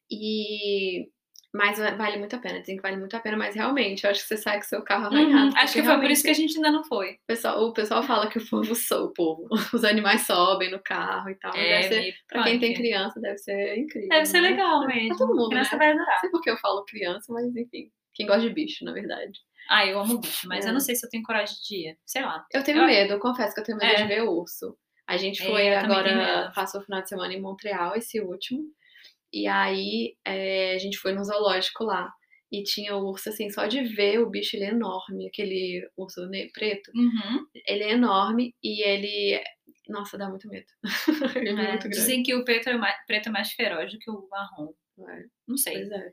e 0.09 1.07
mas 1.53 1.77
vale 1.77 2.17
muito 2.17 2.35
a 2.35 2.39
pena, 2.39 2.61
dizem 2.61 2.77
que 2.77 2.81
vale 2.81 2.95
muito 2.95 3.15
a 3.15 3.19
pena, 3.19 3.35
mas 3.35 3.55
realmente, 3.55 4.05
eu 4.05 4.09
acho 4.09 4.21
que 4.21 4.27
você 4.27 4.37
sai 4.37 4.57
com 4.57 4.63
seu 4.63 4.81
carro 4.83 5.07
arranhado. 5.07 5.51
Uhum, 5.51 5.57
acho 5.57 5.73
que 5.73 5.83
foi 5.83 5.99
por 5.99 6.09
isso 6.09 6.23
que 6.23 6.29
a 6.29 6.33
gente 6.33 6.55
ainda 6.55 6.71
não 6.71 6.83
foi. 6.83 7.11
O 7.11 7.27
pessoal, 7.27 7.61
o 7.61 7.73
pessoal 7.73 8.01
fala 8.03 8.29
que 8.29 8.37
o 8.37 8.49
povo 8.49 8.73
sou 8.73 9.07
o 9.07 9.13
povo. 9.13 9.47
Os 9.73 9.83
animais 9.83 10.21
sobem 10.21 10.71
no 10.71 10.81
carro 10.81 11.29
e 11.29 11.35
tal. 11.35 11.53
É, 11.53 11.83
ser, 11.83 12.15
pra 12.27 12.43
quem 12.43 12.57
tem 12.57 12.73
criança, 12.73 13.19
deve 13.19 13.37
ser 13.37 13.77
incrível. 13.77 14.07
Deve 14.09 14.25
ser 14.25 14.39
né? 14.39 14.49
legal 14.51 14.87
mesmo. 14.87 15.09
Pra 15.09 15.17
todo 15.17 15.35
mundo, 15.35 15.49
criança 15.49 15.75
né? 15.75 15.77
vai 15.77 15.91
adorar. 15.91 16.07
Não 16.07 16.19
sei 16.19 16.29
porque 16.29 16.49
eu 16.49 16.57
falo 16.57 16.85
criança, 16.85 17.33
mas 17.33 17.55
enfim. 17.55 17.91
Quem 18.13 18.25
gosta 18.25 18.47
de 18.47 18.53
bicho, 18.53 18.85
na 18.85 18.93
verdade. 18.93 19.39
Ah, 19.69 19.85
eu 19.85 19.99
amo 19.99 20.19
bicho, 20.19 20.47
mas 20.47 20.65
é. 20.65 20.69
eu 20.69 20.73
não 20.73 20.79
sei 20.79 20.95
se 20.95 21.05
eu 21.05 21.09
tenho 21.09 21.23
coragem 21.23 21.55
de 21.67 21.89
ir. 21.89 21.97
Sei 22.05 22.21
lá. 22.21 22.45
Eu 22.53 22.63
tenho 22.63 22.79
eu... 22.79 22.85
medo, 22.85 23.13
eu 23.13 23.19
confesso 23.19 23.53
que 23.53 23.59
eu 23.59 23.65
tenho 23.65 23.77
medo 23.77 23.91
é. 23.91 23.95
de 23.95 24.07
ver 24.07 24.21
urso. 24.21 24.77
A 25.05 25.17
gente 25.17 25.45
foi 25.45 25.65
é, 25.65 25.77
agora, 25.77 26.51
passou 26.55 26.79
o 26.79 26.83
final 26.85 27.01
de 27.01 27.09
semana 27.09 27.33
em 27.33 27.41
Montreal, 27.41 27.95
esse 27.95 28.21
último. 28.21 28.63
E 29.33 29.47
aí 29.47 30.15
é, 30.25 30.73
a 30.73 30.77
gente 30.77 30.97
foi 30.97 31.13
no 31.13 31.23
zoológico 31.23 31.83
lá. 31.83 32.11
E 32.51 32.63
tinha 32.63 32.97
o 32.97 33.07
urso, 33.07 33.29
assim, 33.29 33.49
só 33.49 33.65
de 33.65 33.81
ver 33.81 34.19
o 34.19 34.29
bicho, 34.29 34.57
ele 34.57 34.65
é 34.65 34.71
enorme, 34.71 35.25
aquele 35.25 35.87
urso 35.95 36.21
preto. 36.53 36.91
Uhum. 36.93 37.45
Ele 37.65 37.83
é 37.83 37.91
enorme 37.91 38.53
e 38.61 38.83
ele. 38.83 39.41
Nossa, 39.87 40.17
dá 40.17 40.27
muito 40.27 40.49
medo. 40.49 40.67
ele 41.35 41.49
é, 41.49 41.51
é 41.51 41.69
muito 41.69 41.89
Dizem 41.89 42.21
que 42.23 42.35
o 42.35 42.43
preto 42.43 42.69
é, 42.69 42.77
mais, 42.77 42.95
preto 43.07 43.29
é 43.29 43.31
mais 43.31 43.53
feroz 43.53 43.93
do 43.93 43.99
que 43.99 44.11
o 44.11 44.27
marrom. 44.29 44.73
É. 44.99 45.23
Não 45.47 45.55
sei. 45.55 45.75
Pois 45.75 45.91
é. 45.91 46.11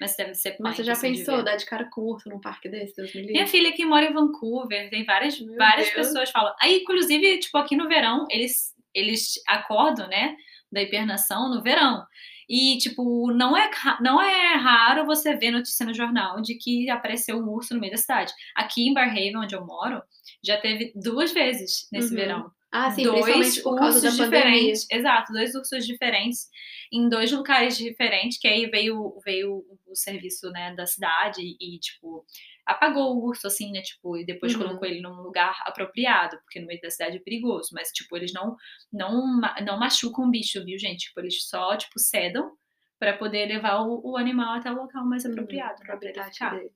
Mas 0.00 0.16
deve 0.16 0.34
ser 0.34 0.56
Mas 0.60 0.76
você 0.76 0.84
já 0.84 0.98
pensou 0.98 1.38
de 1.38 1.44
dar 1.44 1.56
de 1.56 1.66
cara 1.66 1.88
com 1.90 2.02
urso 2.02 2.28
num 2.28 2.40
parque 2.40 2.68
desse, 2.68 2.94
Deus 2.94 3.12
me 3.14 3.20
livre? 3.20 3.32
Minha 3.32 3.46
filha 3.46 3.72
que 3.72 3.84
mora 3.84 4.06
em 4.06 4.12
Vancouver, 4.12 4.90
tem 4.90 5.04
várias, 5.04 5.38
várias 5.56 5.90
pessoas 5.90 6.30
falam. 6.30 6.54
Aí, 6.60 6.80
inclusive, 6.80 7.38
tipo, 7.38 7.56
aqui 7.58 7.76
no 7.76 7.88
verão, 7.88 8.26
eles, 8.30 8.74
eles 8.94 9.34
acordam, 9.48 10.06
né? 10.08 10.36
Da 10.70 10.82
hibernação 10.82 11.50
no 11.50 11.62
verão. 11.62 12.04
E, 12.50 12.76
tipo, 12.78 13.32
não 13.32 13.56
é, 13.56 13.70
não 14.00 14.20
é 14.20 14.56
raro 14.56 15.06
você 15.06 15.36
ver 15.36 15.52
notícia 15.52 15.86
no 15.86 15.94
jornal 15.94 16.42
de 16.42 16.56
que 16.56 16.90
apareceu 16.90 17.38
um 17.38 17.48
urso 17.48 17.74
no 17.74 17.80
meio 17.80 17.92
da 17.92 17.96
cidade. 17.96 18.32
Aqui 18.56 18.88
em 18.88 18.92
Barhaven, 18.92 19.36
onde 19.36 19.54
eu 19.54 19.64
moro, 19.64 20.02
já 20.44 20.56
teve 20.56 20.92
duas 20.96 21.32
vezes 21.32 21.88
nesse 21.92 22.10
uhum. 22.10 22.16
verão. 22.16 22.50
Ah, 22.72 22.90
sim, 22.90 23.04
dois 23.04 23.64
ursos 23.64 24.16
diferentes. 24.16 24.84
Exato, 24.90 25.32
dois 25.32 25.54
ursos 25.54 25.86
diferentes 25.86 26.48
em 26.92 27.08
dois 27.08 27.30
locais 27.30 27.76
diferentes, 27.76 28.36
que 28.36 28.48
aí 28.48 28.66
veio, 28.66 29.16
veio 29.24 29.64
o 29.86 29.94
serviço, 29.94 30.50
né, 30.50 30.74
da 30.74 30.86
cidade 30.86 31.40
e, 31.40 31.78
tipo, 31.78 32.24
apagou 32.70 33.14
o 33.16 33.24
urso, 33.26 33.46
assim, 33.46 33.72
né, 33.72 33.82
tipo, 33.82 34.16
e 34.16 34.24
depois 34.24 34.54
uhum. 34.54 34.62
colocou 34.62 34.86
ele 34.88 35.00
num 35.00 35.20
lugar 35.22 35.60
apropriado, 35.64 36.38
porque 36.42 36.60
no 36.60 36.66
meio 36.66 36.80
da 36.80 36.90
cidade 36.90 37.16
é 37.16 37.20
perigoso, 37.20 37.68
mas, 37.72 37.90
tipo, 37.92 38.16
eles 38.16 38.32
não, 38.32 38.56
não, 38.92 39.40
não 39.64 39.78
machucam 39.78 40.24
o 40.26 40.30
bicho, 40.30 40.64
viu, 40.64 40.78
gente? 40.78 41.06
Tipo, 41.08 41.20
eles 41.20 41.44
só, 41.48 41.76
tipo, 41.76 41.98
sedam 41.98 42.52
para 42.98 43.16
poder 43.16 43.46
levar 43.46 43.80
o, 43.82 44.00
o, 44.12 44.16
animal 44.16 44.56
até 44.58 44.70
o 44.70 44.74
local 44.74 45.04
mais 45.06 45.24
Uhum, 45.24 45.32
apropriado 45.32 45.80
para 45.82 45.94
poder 45.96 46.24
ficar. 46.24 46.56
dele. 46.56 46.70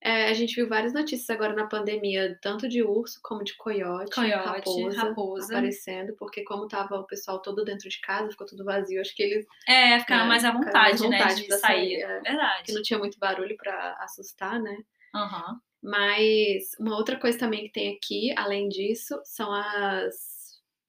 É, 0.00 0.28
a 0.28 0.34
gente 0.34 0.54
viu 0.54 0.68
várias 0.68 0.92
notícias 0.92 1.28
agora 1.30 1.54
na 1.54 1.66
pandemia, 1.66 2.38
tanto 2.40 2.68
de 2.68 2.82
urso 2.82 3.18
como 3.22 3.42
de 3.42 3.56
coiote, 3.56 4.14
Coiote, 4.14 4.46
raposa, 4.46 5.02
raposa. 5.02 5.46
aparecendo, 5.54 6.14
porque 6.16 6.44
como 6.44 6.68
tava 6.68 6.96
o 6.96 7.06
pessoal 7.06 7.40
todo 7.42 7.64
dentro 7.64 7.88
de 7.88 8.00
casa, 8.00 8.30
ficou 8.30 8.46
tudo 8.46 8.64
vazio, 8.64 9.00
acho 9.00 9.14
que 9.16 9.22
eles 9.22 9.46
É, 9.66 9.98
ficaram 9.98 10.24
É, 10.24 10.28
mais 10.28 10.44
à 10.44 10.52
vontade, 10.52 10.74
mais 10.74 11.00
né, 11.00 11.18
vontade 11.18 11.40
de 11.42 11.48
pra 11.48 11.56
sair. 11.58 11.98
sair, 11.98 12.02
é. 12.02 12.20
Verdade. 12.20 12.62
que 12.64 12.72
não 12.72 12.82
tinha 12.82 12.98
muito 12.98 13.18
barulho 13.18 13.56
pra 13.56 13.96
assustar, 14.00 14.60
né? 14.60 14.76
Aham. 15.14 15.60
Mas 15.82 16.70
uma 16.80 16.96
outra 16.96 17.18
coisa 17.18 17.38
também 17.38 17.64
que 17.66 17.72
tem 17.72 17.94
aqui, 17.96 18.32
além 18.36 18.68
disso, 18.68 19.20
são 19.24 19.52
as 19.52 20.14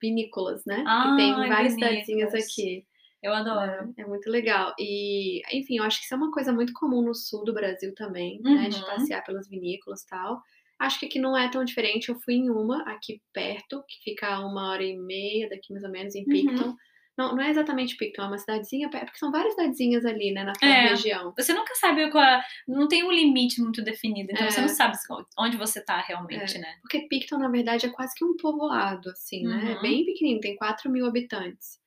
vinícolas, 0.01 0.63
né? 0.65 0.83
que 1.01 1.15
tem 1.15 1.33
várias 1.47 1.73
cidadezinhas 1.73 2.31
vinícolas. 2.31 2.45
aqui. 2.51 2.85
Eu 3.21 3.33
adoro. 3.33 3.93
É 3.97 4.05
muito 4.05 4.29
legal. 4.29 4.73
E, 4.79 5.41
enfim, 5.51 5.77
eu 5.77 5.83
acho 5.83 5.99
que 5.99 6.05
isso 6.05 6.13
é 6.13 6.17
uma 6.17 6.31
coisa 6.31 6.53
muito 6.53 6.71
comum 6.73 7.01
no 7.01 7.13
sul 7.15 7.43
do 7.43 7.53
Brasil 7.53 7.93
também, 7.95 8.41
né? 8.43 8.69
De 8.69 8.77
Uhum. 8.77 8.85
passear 8.85 9.23
pelas 9.23 9.47
vinícolas 9.49 10.01
e 10.03 10.07
tal. 10.07 10.41
Acho 10.79 10.99
que 10.99 11.07
aqui 11.07 11.19
não 11.19 11.35
é 11.35 11.49
tão 11.49 11.63
diferente. 11.65 12.09
Eu 12.09 12.19
fui 12.19 12.35
em 12.35 12.49
uma 12.49 12.83
aqui 12.83 13.21
perto, 13.33 13.83
que 13.87 14.03
fica 14.03 14.27
a 14.35 14.45
uma 14.45 14.69
hora 14.69 14.83
e 14.83 14.95
meia 14.97 15.49
daqui 15.49 15.71
mais 15.73 15.83
ou 15.83 15.89
menos, 15.91 16.13
em 16.15 16.25
Uhum. 16.27 16.75
Não, 17.17 17.35
não 17.35 17.41
é 17.43 17.49
exatamente 17.49 17.97
Picton, 17.97 18.21
é 18.21 18.27
uma 18.27 18.37
cidadezinha, 18.37 18.89
porque 18.89 19.17
são 19.17 19.31
várias 19.31 19.53
cidadezinhas 19.55 20.05
ali, 20.05 20.31
né, 20.31 20.43
naquela 20.43 20.71
É. 20.71 20.89
região. 20.89 21.33
Você 21.35 21.51
nunca 21.53 21.73
sabe 21.75 22.09
qual 22.11 22.23
é, 22.23 22.43
não 22.67 22.87
tem 22.87 23.03
um 23.03 23.11
limite 23.11 23.59
muito 23.59 23.81
definido, 23.83 24.31
então 24.31 24.45
É. 24.45 24.51
você 24.51 24.61
não 24.61 24.67
sabe 24.69 24.95
onde 25.39 25.57
você 25.57 25.83
tá 25.83 25.99
realmente, 26.01 26.57
né? 26.59 26.75
Porque 26.81 27.07
Picton, 27.07 27.39
na 27.39 27.49
verdade, 27.49 27.87
é 27.87 27.89
quase 27.89 28.13
que 28.15 28.23
um 28.23 28.37
povoado, 28.37 29.09
assim, 29.09 29.43
né? 29.47 29.71
É 29.71 29.75
Uhum. 29.75 29.81
bem 29.81 30.05
pequenininho, 30.05 30.41
tem 30.41 30.55
4 30.55 30.91
mil 30.91 31.05
habitantes. 31.07 31.79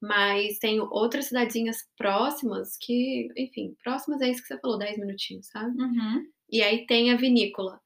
Mas 0.00 0.58
tem 0.60 0.80
outras 0.80 1.26
cidadezinhas 1.26 1.78
próximas 1.96 2.76
que, 2.80 3.28
enfim, 3.36 3.76
próximas 3.82 4.20
é 4.20 4.30
isso 4.30 4.42
que 4.42 4.46
você 4.48 4.58
falou, 4.60 4.78
10 4.78 4.96
minutinhos, 4.96 5.48
sabe? 5.48 5.76
Uhum. 5.80 6.24
E 6.50 6.62
aí 6.62 6.86
tem 6.86 7.10
a 7.12 7.16
vinícola. 7.16 7.80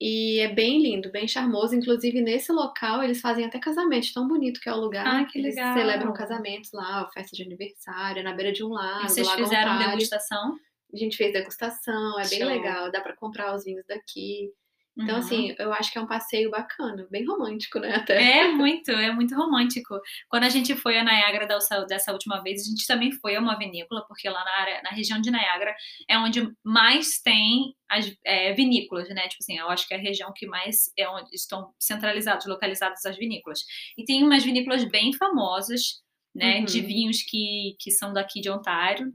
E 0.00 0.40
é 0.40 0.48
bem 0.52 0.82
lindo, 0.82 1.10
bem 1.10 1.26
charmoso. 1.26 1.74
Inclusive, 1.74 2.20
nesse 2.20 2.52
local, 2.52 3.02
eles 3.02 3.20
fazem 3.20 3.44
até 3.46 3.58
casamento, 3.58 4.12
tão 4.12 4.28
bonito 4.28 4.60
que 4.60 4.68
é 4.68 4.72
o 4.72 4.80
lugar. 4.80 5.06
Ah, 5.06 5.24
que 5.24 5.38
eles 5.38 5.54
legal. 5.56 5.74
celebram 5.74 6.12
casamentos 6.12 6.70
lá, 6.72 7.08
festa 7.14 7.34
de 7.34 7.42
aniversário, 7.42 8.22
na 8.22 8.34
beira 8.34 8.52
de 8.52 8.62
um 8.62 8.68
lago, 8.68 9.06
E 9.06 9.08
vocês 9.08 9.26
Lago 9.26 9.42
fizeram 9.42 9.72
Ontário. 9.72 9.92
degustação? 9.92 10.58
A 10.92 10.96
gente 10.96 11.16
fez 11.16 11.32
degustação, 11.32 12.18
é 12.20 12.28
bem 12.28 12.38
Show. 12.40 12.46
legal, 12.48 12.92
dá 12.92 13.00
pra 13.00 13.16
comprar 13.16 13.54
os 13.54 13.64
vinhos 13.64 13.84
daqui. 13.86 14.50
Então, 14.98 15.16
Uhum. 15.16 15.20
assim, 15.20 15.54
eu 15.58 15.72
acho 15.74 15.92
que 15.92 15.98
é 15.98 16.00
um 16.00 16.06
passeio 16.06 16.50
bacana, 16.50 17.06
bem 17.10 17.26
romântico, 17.26 17.78
né? 17.78 17.94
Até. 17.96 18.38
É 18.38 18.48
muito, 18.48 18.90
é 18.90 19.12
muito 19.12 19.34
romântico. 19.34 20.00
Quando 20.28 20.44
a 20.44 20.48
gente 20.48 20.74
foi 20.74 20.98
a 20.98 21.04
Niagara 21.04 21.46
dessa, 21.46 22.12
última 22.12 22.42
vez, 22.42 22.62
a 22.62 22.64
gente 22.64 22.86
também 22.86 23.12
foi 23.12 23.36
a 23.36 23.40
uma 23.40 23.58
vinícola, 23.58 24.06
porque 24.08 24.28
lá 24.28 24.42
na, 24.42 24.52
área, 24.52 24.82
na 24.82 24.90
região 24.90 25.20
de 25.20 25.30
Niagara 25.30 25.74
é 26.08 26.18
onde 26.18 26.50
mais 26.64 27.20
tem 27.20 27.74
as 27.90 28.10
é, 28.24 28.54
vinícolas, 28.54 29.08
né? 29.10 29.28
Tipo 29.28 29.42
assim, 29.42 29.58
eu 29.58 29.68
acho 29.68 29.86
que 29.86 29.92
é 29.92 29.98
a 29.98 30.00
região 30.00 30.32
que 30.34 30.46
mais 30.46 30.90
é 30.96 31.06
onde 31.08 31.28
estão 31.34 31.74
centralizados, 31.78 32.46
localizadas 32.46 33.04
as 33.04 33.16
vinícolas. 33.16 33.60
E 33.98 34.04
tem 34.04 34.24
umas 34.24 34.44
vinícolas 34.44 34.82
bem 34.84 35.12
famosas, 35.12 36.00
né? 36.34 36.60
Uhum. 36.60 36.64
De 36.64 36.80
vinhos 36.80 37.22
que, 37.22 37.76
que 37.78 37.90
são 37.90 38.14
daqui 38.14 38.40
de 38.40 38.50
Ontário. 38.50 39.12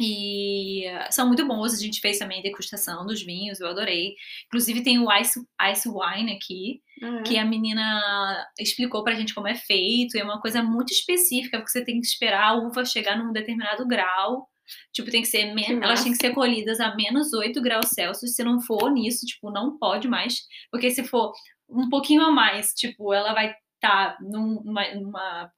E 0.00 0.84
são 1.10 1.26
muito 1.26 1.46
bons. 1.46 1.74
A 1.74 1.76
gente 1.76 2.00
fez 2.00 2.18
também 2.18 2.42
degustação 2.42 3.06
dos 3.06 3.22
vinhos, 3.22 3.60
eu 3.60 3.68
adorei. 3.68 4.14
Inclusive 4.46 4.82
tem 4.82 4.98
o 4.98 5.12
Ice, 5.18 5.40
Ice 5.70 5.88
Wine 5.88 6.32
aqui, 6.32 6.80
é? 7.02 7.22
que 7.22 7.38
a 7.38 7.44
menina 7.44 8.46
explicou 8.58 9.04
pra 9.04 9.14
gente 9.14 9.34
como 9.34 9.48
é 9.48 9.54
feito. 9.54 10.16
É 10.16 10.24
uma 10.24 10.40
coisa 10.40 10.62
muito 10.62 10.92
específica, 10.92 11.58
porque 11.58 11.70
você 11.70 11.84
tem 11.84 12.00
que 12.00 12.06
esperar 12.06 12.48
a 12.48 12.54
uva 12.54 12.84
chegar 12.84 13.16
num 13.16 13.32
determinado 13.32 13.86
grau. 13.86 14.48
Tipo, 14.92 15.10
tem 15.10 15.20
que 15.20 15.28
ser 15.28 15.54
Que 15.54 15.72
elas 15.72 15.80
massa. 15.80 16.02
têm 16.04 16.12
que 16.12 16.18
ser 16.18 16.32
colhidas 16.32 16.80
a 16.80 16.94
menos 16.94 17.32
8 17.32 17.60
graus 17.60 17.90
Celsius. 17.90 18.34
Se 18.34 18.42
não 18.42 18.60
for 18.60 18.90
nisso, 18.90 19.26
tipo, 19.26 19.50
não 19.50 19.76
pode 19.78 20.08
mais. 20.08 20.40
Porque 20.70 20.90
se 20.90 21.04
for 21.04 21.32
um 21.68 21.88
pouquinho 21.90 22.22
a 22.22 22.30
mais, 22.30 22.72
tipo, 22.72 23.12
ela 23.12 23.34
vai 23.34 23.54
estar 23.74 24.16
numa, 24.20 24.94
numa 24.94 25.50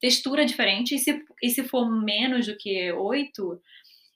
textura 0.00 0.44
diferente. 0.44 0.94
E 0.94 0.98
se, 0.98 1.22
e 1.42 1.50
se 1.50 1.62
for 1.64 1.88
menos 1.90 2.46
do 2.46 2.56
que 2.56 2.90
8, 2.92 3.60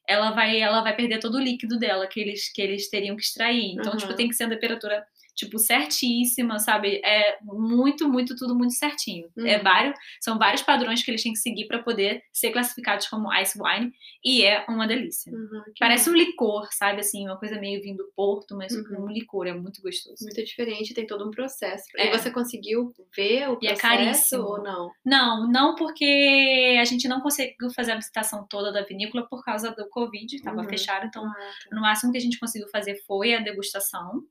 ela 0.08 0.30
vai, 0.32 0.60
ela 0.60 0.82
vai 0.82 0.94
perder 0.94 1.18
todo 1.18 1.36
o 1.36 1.40
líquido 1.40 1.78
dela 1.78 2.06
que 2.06 2.20
eles, 2.20 2.52
que 2.52 2.60
eles 2.62 2.88
teriam 2.90 3.16
que 3.16 3.22
extrair. 3.22 3.72
Então, 3.72 3.92
Uhum. 3.92 3.98
tipo, 3.98 4.14
tem 4.14 4.28
que 4.28 4.34
ser 4.34 4.44
a 4.44 4.48
temperatura, 4.50 5.04
tipo, 5.34 5.58
certíssima, 5.58 6.58
sabe? 6.58 7.00
É 7.04 7.38
muito, 7.42 8.08
muito, 8.08 8.36
tudo 8.36 8.54
muito 8.54 8.74
certinho. 8.74 9.28
É 9.38 9.56
Uhum. 9.58 9.62
vários, 9.62 9.98
são 10.20 10.38
vários 10.38 10.62
padrões 10.62 11.02
que 11.02 11.10
eles 11.10 11.22
têm 11.22 11.32
que 11.32 11.38
seguir 11.38 11.66
para 11.66 11.82
poder 11.82 12.22
ser 12.32 12.50
classificados 12.52 13.06
como 13.08 13.32
ice 13.34 13.58
wine. 13.60 13.92
E 14.24 14.44
é 14.44 14.64
uma 14.68 14.86
delícia. 14.86 15.32
Uhum, 15.32 15.62
Parece 15.78 16.08
um 16.08 16.14
licor, 16.14 16.68
sabe? 16.72 17.00
Assim, 17.00 17.26
uma 17.26 17.36
coisa 17.38 17.58
meio 17.58 17.82
vindo 17.82 17.98
do 17.98 18.12
Porto, 18.14 18.56
mas 18.56 18.72
Uhum. 18.72 19.04
um 19.04 19.08
licor. 19.08 19.46
É 19.46 19.52
muito 19.52 19.80
gostoso. 19.82 20.24
muito 20.24 20.42
diferente, 20.44 20.94
tem 20.94 21.06
todo 21.06 21.26
um 21.26 21.30
processo. 21.30 21.84
É. 21.96 22.06
E 22.08 22.18
você 22.18 22.30
conseguiu 22.30 22.92
ver 23.14 23.48
o 23.50 23.58
E 23.60 23.66
é 23.66 23.70
processo 23.72 23.80
caríssimo. 23.80 24.42
ou 24.44 24.62
não? 24.62 24.90
Não, 25.04 25.50
não 25.50 25.74
porque 25.74 26.78
a 26.80 26.84
gente 26.84 27.06
não 27.08 27.20
conseguiu 27.20 27.70
fazer 27.74 27.92
a 27.92 27.96
visitação 27.96 28.46
toda 28.48 28.72
da 28.72 28.82
vinícola 28.82 29.26
por 29.28 29.44
causa 29.44 29.70
do 29.72 29.88
Covid, 29.88 30.34
estava 30.36 30.62
Uhum. 30.62 30.68
fechado, 30.68 31.06
então 31.06 31.24
Ah, 31.24 31.32
tá. 31.34 31.74
no 31.74 31.80
máximo 31.80 32.12
que 32.12 32.18
a 32.18 32.20
gente 32.20 32.38
conseguiu 32.38 32.68
fazer 32.68 32.96
foi 33.06 33.34
a 33.34 33.40
degustação, 33.40 34.22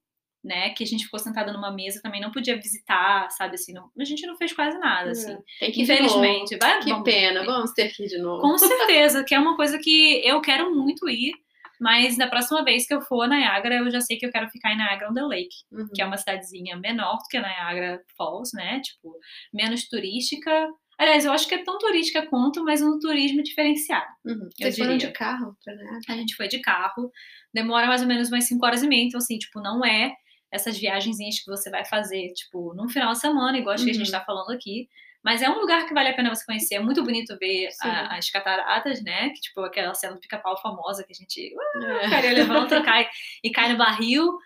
né? 0.43 0.69
Que 0.71 0.83
a 0.83 0.87
gente 0.87 1.05
ficou 1.05 1.19
sentada 1.19 1.53
numa 1.53 1.71
mesa, 1.71 2.01
também 2.01 2.19
não 2.21 2.31
podia 2.31 2.55
visitar, 2.55 3.29
sabe 3.31 3.55
assim, 3.55 3.73
não- 3.73 3.89
a 3.97 4.03
gente 4.03 4.25
não 4.27 4.35
fez 4.37 4.51
quase 4.53 4.77
nada, 4.77 5.11
assim. 5.11 5.31
É. 5.33 5.37
Tem 5.59 5.71
que 5.71 5.81
Infelizmente, 5.83 6.57
vai. 6.57 6.79
Que 6.81 6.89
vamos- 6.89 7.03
pena, 7.05 7.43
vamos 7.45 7.71
ter 7.71 7.89
que 7.93 8.03
ir 8.03 8.07
de 8.07 8.17
novo. 8.17 8.41
Com 8.41 8.57
certeza, 8.91 9.23
que 9.23 9.33
é 9.33 9.39
uma 9.39 9.55
coisa 9.55 9.79
que 9.79 10.21
eu 10.25 10.41
quero 10.41 10.73
muito 10.75 11.07
ir, 11.09 11.31
mas 11.79 12.17
da 12.17 12.27
próxima 12.27 12.63
vez 12.63 12.85
que 12.87 12.93
eu 12.93 13.01
for 13.01 13.23
a 13.23 13.27
Niagara, 13.27 13.75
eu 13.75 13.89
já 13.91 13.99
sei 14.01 14.17
que 14.17 14.25
eu 14.25 14.31
quero 14.31 14.49
ficar 14.49 14.71
em 14.73 14.77
Niagara 14.77 15.09
on 15.11 15.13
the 15.13 15.21
Lake, 15.23 15.55
Uhum. 15.71 15.87
que 15.93 16.01
é 16.01 16.05
uma 16.05 16.17
cidadezinha 16.17 16.75
menor 16.77 17.17
do 17.17 17.23
que 17.29 17.37
a 17.37 17.41
Niagara 17.41 18.01
Falls, 18.17 18.51
né? 18.55 18.79
Tipo, 18.81 19.15
menos 19.53 19.87
turística. 19.87 20.67
Aliás, 20.97 21.25
eu 21.25 21.31
acho 21.33 21.47
que 21.47 21.55
é 21.55 21.63
tão 21.63 21.77
turística 21.79 22.25
quanto, 22.27 22.63
mas 22.63 22.81
um 22.81 22.99
turismo 22.99 23.41
diferenciado. 23.41 24.05
Uhum. 24.23 24.43
eu 24.43 24.49
Vocês 24.57 24.77
foram 24.77 24.91
diria. 24.95 25.07
de 25.07 25.13
carro 25.13 25.57
pra 25.63 25.73
Niagara? 25.75 25.99
A 26.09 26.13
gente 26.15 26.35
foi 26.35 26.47
de 26.47 26.59
carro, 26.61 27.11
demora 27.53 27.87
mais 27.87 28.01
ou 28.01 28.07
menos 28.07 28.29
umas 28.29 28.45
5 28.47 28.63
horas 28.65 28.83
e 28.83 28.87
meia, 28.87 29.03
então 29.03 29.17
assim, 29.17 29.37
tipo, 29.39 29.59
não 29.59 29.83
é 29.83 30.13
essas 30.53 30.77
viagenzinhas 30.77 31.39
que 31.39 31.49
você 31.49 31.69
vai 31.69 31.83
fazer, 31.83 32.31
tipo, 32.33 32.73
num 32.75 32.87
final 32.87 33.11
de 33.11 33.19
semana, 33.19 33.57
igual 33.57 33.73
acho 33.75 33.83
que 33.85 33.91
a 33.91 33.93
gente 33.93 34.05
Uhum. 34.05 34.11
tá 34.11 34.21
falando 34.23 34.51
aqui. 34.51 34.87
Mas 35.23 35.41
é 35.41 35.49
um 35.49 35.57
lugar 35.59 35.85
que 35.87 35.93
vale 35.93 36.09
a 36.09 36.13
pena 36.13 36.33
você 36.35 36.45
conhecer. 36.45 36.75
É 36.75 36.79
muito 36.81 37.01
bonito 37.01 37.37
ver 37.39 37.71
Sim. 37.71 37.87
a- 37.87 38.17
as 38.17 38.29
cataratas, 38.29 39.01
né? 39.01 39.29
Que, 39.29 39.39
tipo, 39.41 39.61
aquela 39.61 39.93
cena 39.93 40.13
do 40.15 40.19
pica-pau 40.19 40.55
famosa 40.61 41.03
que 41.05 41.13
a 41.13 41.15
gente 41.15 41.53
o 41.77 42.09
cara 42.09 42.31
levanta 42.33 42.77
e 42.77 42.83
cai, 42.83 43.07
e 43.43 43.49
cai 43.49 43.71
no 43.71 43.77
barril. 43.77 44.37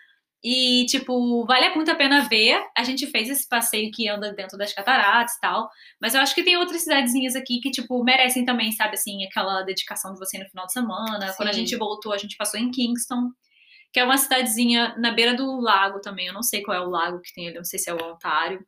E, 0.42 0.86
tipo, 0.86 1.44
vale 1.46 1.68
muito 1.74 1.90
a 1.90 1.96
pena 1.96 2.28
ver. 2.28 2.62
A 2.76 2.84
gente 2.84 3.08
fez 3.08 3.28
esse 3.28 3.48
passeio 3.48 3.90
que 3.90 4.08
anda 4.08 4.32
dentro 4.32 4.56
das 4.56 4.72
cataratas 4.72 5.34
e 5.34 5.40
tal. 5.40 5.68
Mas 6.00 6.14
eu 6.14 6.20
acho 6.20 6.32
que 6.32 6.44
tem 6.44 6.56
outras 6.56 6.82
cidadezinhas 6.84 7.34
aqui 7.34 7.58
que, 7.60 7.72
tipo, 7.72 8.04
merecem 8.04 8.44
também, 8.44 8.70
sabe, 8.70 8.94
assim, 8.94 9.24
aquela 9.26 9.62
dedicação 9.62 10.12
de 10.12 10.20
você 10.20 10.38
no 10.38 10.48
final 10.48 10.64
de 10.66 10.72
semana. 10.72 11.34
Quando 11.36 11.48
a 11.48 11.52
Sim. 11.52 11.60
gente 11.66 11.74
voltou, 11.76 12.12
a 12.12 12.18
gente 12.18 12.36
passou 12.36 12.60
em 12.60 12.70
Kingston, 12.70 13.30
que 13.92 14.00
é 14.00 14.04
uma 14.04 14.16
cidadezinha 14.18 14.94
na 14.98 15.10
beira 15.12 15.34
do 15.34 15.60
lago 15.60 16.00
também. 16.00 16.26
Eu 16.26 16.34
não 16.34 16.42
sei 16.42 16.62
qual 16.62 16.76
é 16.76 16.80
o 16.80 16.90
lago 16.90 17.20
que 17.20 17.32
tem 17.34 17.46
ali, 17.48 17.56
não 17.56 17.64
sei 17.64 17.78
se 17.78 17.88
é 17.90 17.94
o 17.94 18.02
Ontário. 18.12 18.64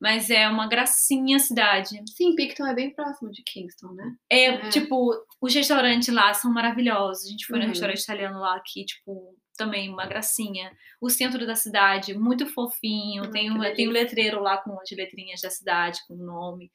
Mas 0.00 0.30
é 0.30 0.48
uma 0.48 0.66
gracinha 0.66 1.36
a 1.36 1.40
cidade. 1.40 1.90
Sim, 2.16 2.34
Picton 2.34 2.66
é 2.66 2.74
bem 2.74 2.92
próximo 2.92 3.30
de 3.30 3.40
Kingston, 3.44 3.92
né? 3.92 4.12
É, 4.28 4.44
É. 4.46 4.68
tipo, 4.68 5.12
os 5.40 5.54
restaurantes 5.54 6.12
lá 6.12 6.34
são 6.34 6.52
maravilhosos. 6.52 7.24
A 7.26 7.30
gente 7.30 7.46
foi 7.46 7.58
no 7.58 7.64
Uhum. 7.64 7.68
restaurante 7.70 8.00
italiano 8.02 8.40
lá 8.40 8.60
que, 8.66 8.84
tipo, 8.84 9.36
também 9.56 9.88
uma 9.88 10.04
gracinha. 10.06 10.72
O 11.00 11.08
centro 11.08 11.46
da 11.46 11.54
cidade, 11.54 12.14
muito 12.18 12.46
fofinho. 12.46 13.22
Ai, 13.26 13.30
tem, 13.30 13.50
um, 13.52 13.60
tem 13.60 13.70
o 13.70 13.74
delícia. 13.74 13.92
letreiro 13.92 14.40
lá 14.42 14.58
com 14.58 14.72
as 14.80 14.90
letrinhas 14.90 15.40
da 15.40 15.50
cidade, 15.50 16.00
com 16.08 16.14
o 16.14 16.26
nome. 16.26 16.72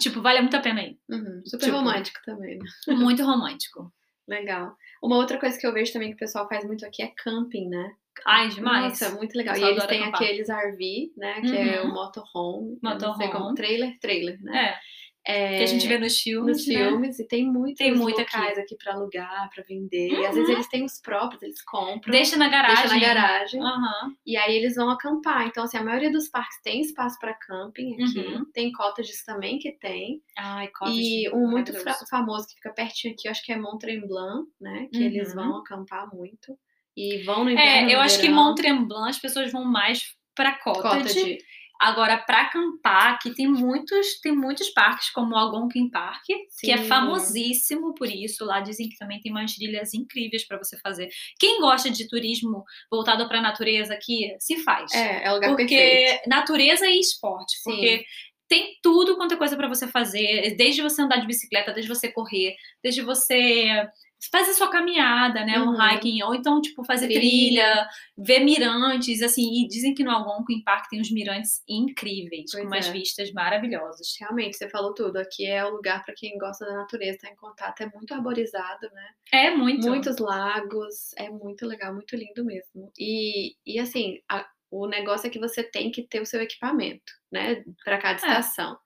Tipo, 0.00 0.20
vale 0.20 0.40
muito 0.40 0.56
a 0.56 0.60
pena 0.60 0.82
ir. 0.82 0.98
Uhum. 1.08 1.42
Super 1.46 1.66
Tipo- 1.66 1.76
romântico 1.76 2.18
também, 2.24 2.58
né? 2.58 2.94
Muito 2.96 3.22
romântico. 3.24 3.92
Legal. 4.26 4.74
Uma 5.02 5.16
outra 5.16 5.38
coisa 5.38 5.58
que 5.58 5.66
eu 5.66 5.72
vejo 5.72 5.92
também 5.92 6.08
que 6.10 6.14
o 6.16 6.18
pessoal 6.18 6.48
faz 6.48 6.64
muito 6.64 6.84
aqui 6.86 7.02
é 7.02 7.08
camping, 7.08 7.68
né? 7.68 7.92
Ai, 8.26 8.48
demais. 8.48 9.00
Nossa, 9.00 9.10
muito 9.16 9.36
legal. 9.36 9.56
E 9.56 9.62
eles 9.62 9.84
têm 9.86 10.02
acampar. 10.02 10.22
aqueles 10.22 10.48
RV, 10.48 11.12
né? 11.16 11.40
Que 11.40 11.56
é 11.56 11.82
o 11.82 11.86
Uhum. 11.86 11.92
motorhome. 11.94 12.68
eu 12.70 12.78
não 12.82 12.98
sei 12.98 13.08
Motorhome. 13.26 13.32
como, 13.32 13.54
trailer, 13.54 13.98
trailer, 14.00 14.40
né? 14.42 14.66
É, 14.70 14.78
É, 15.26 15.56
que 15.56 15.62
a 15.62 15.66
gente 15.66 15.88
vê 15.88 15.98
nos 15.98 16.20
filmes, 16.20 16.58
nos 16.58 16.66
né? 16.66 16.74
filmes 16.74 17.18
e 17.18 17.26
tem 17.26 17.50
muitos 17.50 17.78
Tem 17.78 17.94
muito 17.94 18.18
locais 18.18 18.58
aqui 18.58 18.76
pra 18.76 18.92
alugar, 18.92 19.48
pra 19.54 19.64
vender. 19.66 20.10
E 20.10 20.26
às 20.26 20.34
vezes 20.34 20.50
eles 20.50 20.68
têm 20.68 20.84
os 20.84 21.00
próprios, 21.00 21.42
eles 21.42 21.62
compram. 21.62 22.12
Deixa 22.12 22.36
na 22.36 22.48
garagem. 22.48 22.76
Deixa 22.76 22.94
na 22.94 23.00
garagem. 23.00 23.60
Aham. 23.62 24.14
E 24.26 24.36
aí 24.36 24.54
eles 24.54 24.74
vão 24.74 24.90
acampar. 24.90 25.46
Então, 25.46 25.64
assim, 25.64 25.78
a 25.78 25.82
maioria 25.82 26.12
dos 26.12 26.28
parques 26.28 26.60
tem 26.62 26.82
espaço 26.82 27.18
pra 27.18 27.32
camping 27.32 27.94
aqui. 27.94 28.18
Uhum. 28.18 28.44
Tem 28.52 28.70
cottages 28.72 29.24
também 29.24 29.58
que 29.58 29.72
tem. 29.72 30.20
Ai, 30.36 30.68
cottage, 30.68 31.00
E 31.00 31.30
um 31.30 31.48
muito 31.48 31.72
famoso 32.10 32.46
que 32.48 32.54
fica 32.56 32.70
pertinho 32.74 33.14
aqui, 33.14 33.26
eu 33.26 33.30
acho 33.30 33.42
que 33.42 33.52
é 33.52 33.56
Mont 33.56 33.78
Tremblant, 33.78 34.44
né? 34.60 34.88
Que 34.92 34.98
Uhum. 34.98 35.04
eles 35.06 35.34
vão 35.34 35.56
acampar 35.56 36.14
muito. 36.14 36.58
E 36.94 37.22
vão 37.24 37.44
no 37.44 37.50
inverno. 37.50 37.90
É, 37.90 37.94
eu 37.94 38.00
acho 38.00 38.16
que 38.20 38.28
verão. 38.28 38.44
Mont 38.44 38.56
Tremblant 38.60 39.08
as 39.08 39.18
pessoas 39.18 39.50
vão 39.50 39.64
mais 39.64 40.02
pra 40.34 40.52
cottage. 40.58 40.82
Cottage. 40.98 41.38
Agora, 41.80 42.18
para 42.18 42.42
acampar, 42.42 43.14
aqui 43.14 43.34
tem 43.34 43.48
muitos, 43.48 44.20
tem 44.20 44.34
muitos 44.34 44.70
parques, 44.70 45.10
como 45.10 45.34
o 45.34 45.38
Algonquin 45.38 45.90
Park, 45.90 46.22
que 46.60 46.70
é 46.70 46.78
Sim. 46.78 46.84
famosíssimo 46.84 47.94
por 47.94 48.08
isso. 48.08 48.44
Lá 48.44 48.60
dizem 48.60 48.88
que 48.88 48.96
também 48.96 49.20
tem 49.20 49.32
umas 49.32 49.54
trilhas 49.54 49.92
incríveis 49.92 50.46
para 50.46 50.58
você 50.58 50.78
fazer. 50.78 51.08
Quem 51.38 51.60
gosta 51.60 51.90
de 51.90 52.08
turismo 52.08 52.64
voltado 52.90 53.28
para 53.28 53.38
a 53.38 53.42
natureza 53.42 53.92
aqui, 53.94 54.34
se 54.38 54.62
faz. 54.62 54.92
É, 54.92 55.24
é 55.24 55.30
o 55.30 55.34
lugar 55.34 55.50
porque 55.50 55.76
perfeito. 55.76 56.28
natureza 56.28 56.86
e 56.86 56.98
esporte, 56.98 57.56
Sim. 57.58 57.70
porque 57.70 58.04
tem 58.48 58.78
tudo 58.82 59.16
quanto 59.16 59.34
é 59.34 59.36
coisa 59.36 59.56
para 59.56 59.68
você 59.68 59.88
fazer, 59.88 60.54
desde 60.56 60.82
você 60.82 61.02
andar 61.02 61.16
de 61.16 61.26
bicicleta, 61.26 61.72
desde 61.72 61.92
você 61.92 62.10
correr, 62.12 62.54
desde 62.82 63.02
você 63.02 63.88
fazer 64.30 64.52
sua 64.54 64.70
caminhada, 64.70 65.44
né, 65.44 65.58
um 65.60 65.70
Uhum. 65.70 65.76
hiking, 65.94 66.22
ou 66.22 66.34
então 66.34 66.60
tipo 66.60 66.84
fazer 66.84 67.06
Trilha. 67.06 67.20
trilha, 67.20 67.88
ver 68.16 68.40
mirantes, 68.40 69.22
assim, 69.22 69.62
e 69.62 69.68
dizem 69.68 69.94
que 69.94 70.04
no 70.04 70.10
Algonquin 70.10 70.62
Park 70.62 70.88
tem 70.88 71.00
uns 71.00 71.10
mirantes 71.10 71.62
incríveis, 71.68 72.50
Pois 72.52 72.62
com 72.62 72.68
umas 72.68 72.86
é. 72.88 72.92
vistas 72.92 73.32
maravilhosas. 73.32 74.08
Realmente, 74.20 74.56
você 74.56 74.68
falou 74.68 74.94
tudo. 74.94 75.16
Aqui 75.18 75.46
é 75.46 75.64
o 75.64 75.70
lugar 75.70 76.04
para 76.04 76.14
quem 76.14 76.36
gosta 76.38 76.64
da 76.64 76.74
natureza, 76.74 77.18
tá 77.22 77.28
em 77.30 77.36
contato. 77.36 77.80
É 77.80 77.90
muito 77.94 78.12
arborizado, 78.14 78.88
né? 78.92 79.08
É 79.32 79.50
muito. 79.50 79.86
Muitos 79.88 80.18
lagos. 80.18 81.12
É 81.16 81.28
muito 81.30 81.66
legal, 81.66 81.92
muito 81.94 82.14
lindo 82.16 82.44
mesmo. 82.44 82.90
E, 82.98 83.54
e 83.66 83.78
assim, 83.78 84.18
a- 84.28 84.46
o 84.70 84.86
negócio 84.86 85.26
é 85.26 85.30
que 85.30 85.38
você 85.38 85.62
tem 85.62 85.90
que 85.90 86.02
ter 86.02 86.20
o 86.20 86.26
seu 86.26 86.40
equipamento, 86.42 87.12
né? 87.30 87.62
Para 87.84 87.98
cada 87.98 88.14
É. 88.14 88.16
estação. 88.16 88.76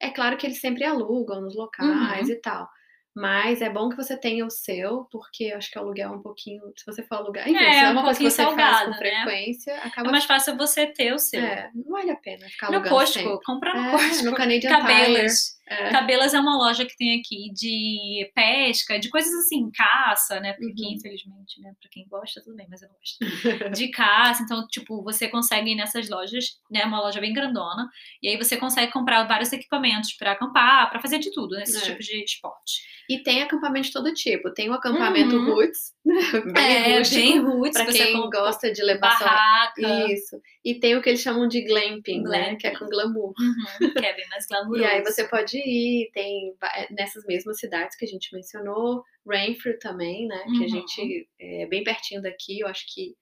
É 0.00 0.10
claro 0.10 0.36
que 0.36 0.46
eles 0.46 0.60
sempre 0.60 0.84
alugam 0.84 1.40
nos 1.40 1.54
locais 1.56 2.28
Uhum. 2.28 2.34
e 2.34 2.40
tal. 2.40 2.68
Mas 3.14 3.60
é 3.60 3.68
bom 3.68 3.90
que 3.90 3.96
você 3.96 4.16
tenha 4.16 4.44
o 4.46 4.50
seu, 4.50 5.06
porque 5.12 5.52
acho 5.52 5.70
que 5.70 5.78
o 5.78 5.82
aluguel 5.82 6.12
é 6.12 6.16
um 6.16 6.22
pouquinho. 6.22 6.62
Se 6.76 6.86
você 6.86 7.02
for 7.02 7.16
alugar, 7.16 7.46
enfim, 7.46 7.62
É, 7.62 7.72
se 7.72 7.78
é 7.80 7.88
um 7.88 7.92
uma 7.92 8.04
coisa 8.04 8.18
que 8.18 8.30
você 8.30 8.42
faz 8.42 8.48
salgado, 8.56 8.84
com 8.86 8.90
né? 8.90 8.96
frequência, 8.96 9.76
acaba. 9.82 10.08
É 10.08 10.10
mais 10.12 10.24
fácil 10.24 10.56
você 10.56 10.86
ter 10.86 11.12
o 11.12 11.18
seu. 11.18 11.40
É, 11.42 11.70
não 11.74 11.92
vale 11.92 12.10
a 12.10 12.16
pena 12.16 12.48
ficar 12.48 12.70
no 12.70 12.76
alugando 12.76 12.94
Costco, 12.96 13.18
sempre. 13.18 13.44
compra 13.44 13.74
no 13.74 13.88
É, 13.88 13.90
Costco. 13.92 14.24
no 14.24 14.34
Canadian 14.34 14.60
Tire. 14.70 14.80
Cabelas. 14.82 15.61
É. 15.68 15.90
Cabelas 15.90 16.34
é 16.34 16.40
uma 16.40 16.56
loja 16.56 16.84
que 16.84 16.96
tem 16.96 17.18
aqui 17.20 17.52
de 17.54 18.30
pesca, 18.34 18.98
de 18.98 19.08
coisas 19.08 19.32
assim, 19.32 19.70
caça, 19.72 20.40
né? 20.40 20.54
Porque 20.54 20.82
Uhum. 20.84 20.92
infelizmente, 20.94 21.60
né? 21.60 21.72
Pra 21.80 21.88
quem 21.90 22.06
gosta, 22.08 22.42
tudo 22.42 22.56
bem, 22.56 22.66
mas 22.68 22.82
eu 22.82 22.88
não 22.88 22.96
gosto. 22.96 23.18
De 23.80 23.88
caça, 23.90 24.42
então, 24.42 24.66
tipo, 24.68 25.02
você 25.04 25.28
consegue 25.28 25.70
ir 25.70 25.76
nessas 25.76 26.08
lojas, 26.10 26.44
né? 26.70 26.84
Uma 26.84 27.00
loja 27.00 27.20
bem 27.20 27.32
grandona, 27.32 27.88
e 28.22 28.28
aí 28.28 28.36
você 28.36 28.56
consegue 28.56 28.92
comprar 28.92 29.22
vários 29.28 29.52
equipamentos 29.52 30.12
pra 30.14 30.32
acampar, 30.32 30.90
pra 30.90 31.00
fazer 31.00 31.18
de 31.20 31.30
tudo, 31.32 31.56
nesses 31.56 31.80
É. 31.82 31.86
tipos 31.86 32.04
de 32.06 32.22
esporte. 32.24 32.82
E 33.08 33.22
tem 33.22 33.42
acampamento 33.42 33.86
de 33.86 33.92
todo 33.92 34.12
tipo. 34.14 34.52
Tem 34.54 34.68
o 34.68 34.74
acampamento 34.74 35.36
Uhum. 35.36 35.54
roots, 35.54 35.92
bem 36.52 36.94
é, 36.94 36.98
rústico, 36.98 37.20
bem 37.20 37.38
roots, 37.38 37.72
pra 37.72 37.84
você 37.84 37.98
quem 37.98 38.12
compra 38.14 38.40
gosta 38.40 38.72
de 38.72 38.82
levar 38.82 39.16
só... 39.18 39.24
barraca, 39.24 40.12
Isso. 40.12 40.40
E 40.64 40.74
tem 40.74 40.96
o 40.96 41.02
que 41.02 41.08
eles 41.10 41.20
chamam 41.20 41.46
de 41.46 41.62
glamping, 41.62 42.22
né? 42.22 42.28
Glamping. 42.28 42.56
Que 42.58 42.66
é 42.66 42.76
com 42.78 42.86
glamour. 42.86 43.32
uhum, 43.38 43.90
que 43.94 44.04
é 44.04 44.14
bem 44.14 44.28
mais 44.28 44.46
glamouroso. 44.46 44.82
E 44.82 44.84
aí 44.86 45.02
você 45.04 45.24
pode 45.28 45.56
ir, 45.58 46.10
tem 46.12 46.54
é, 46.74 46.92
nessas 46.92 47.24
mesmas 47.24 47.58
cidades 47.58 47.96
que 47.96 48.04
a 48.04 48.08
gente 48.08 48.34
mencionou, 48.34 49.04
Renfrew 49.28 49.78
também, 49.78 50.26
né? 50.26 50.42
Que 50.44 50.58
Uhum. 50.58 50.64
a 50.64 50.68
gente 50.68 51.28
é 51.40 51.66
bem 51.66 51.84
pertinho 51.84 52.20
daqui, 52.20 52.60
eu 52.60 52.66
acho 52.66 52.84
que 52.92 53.14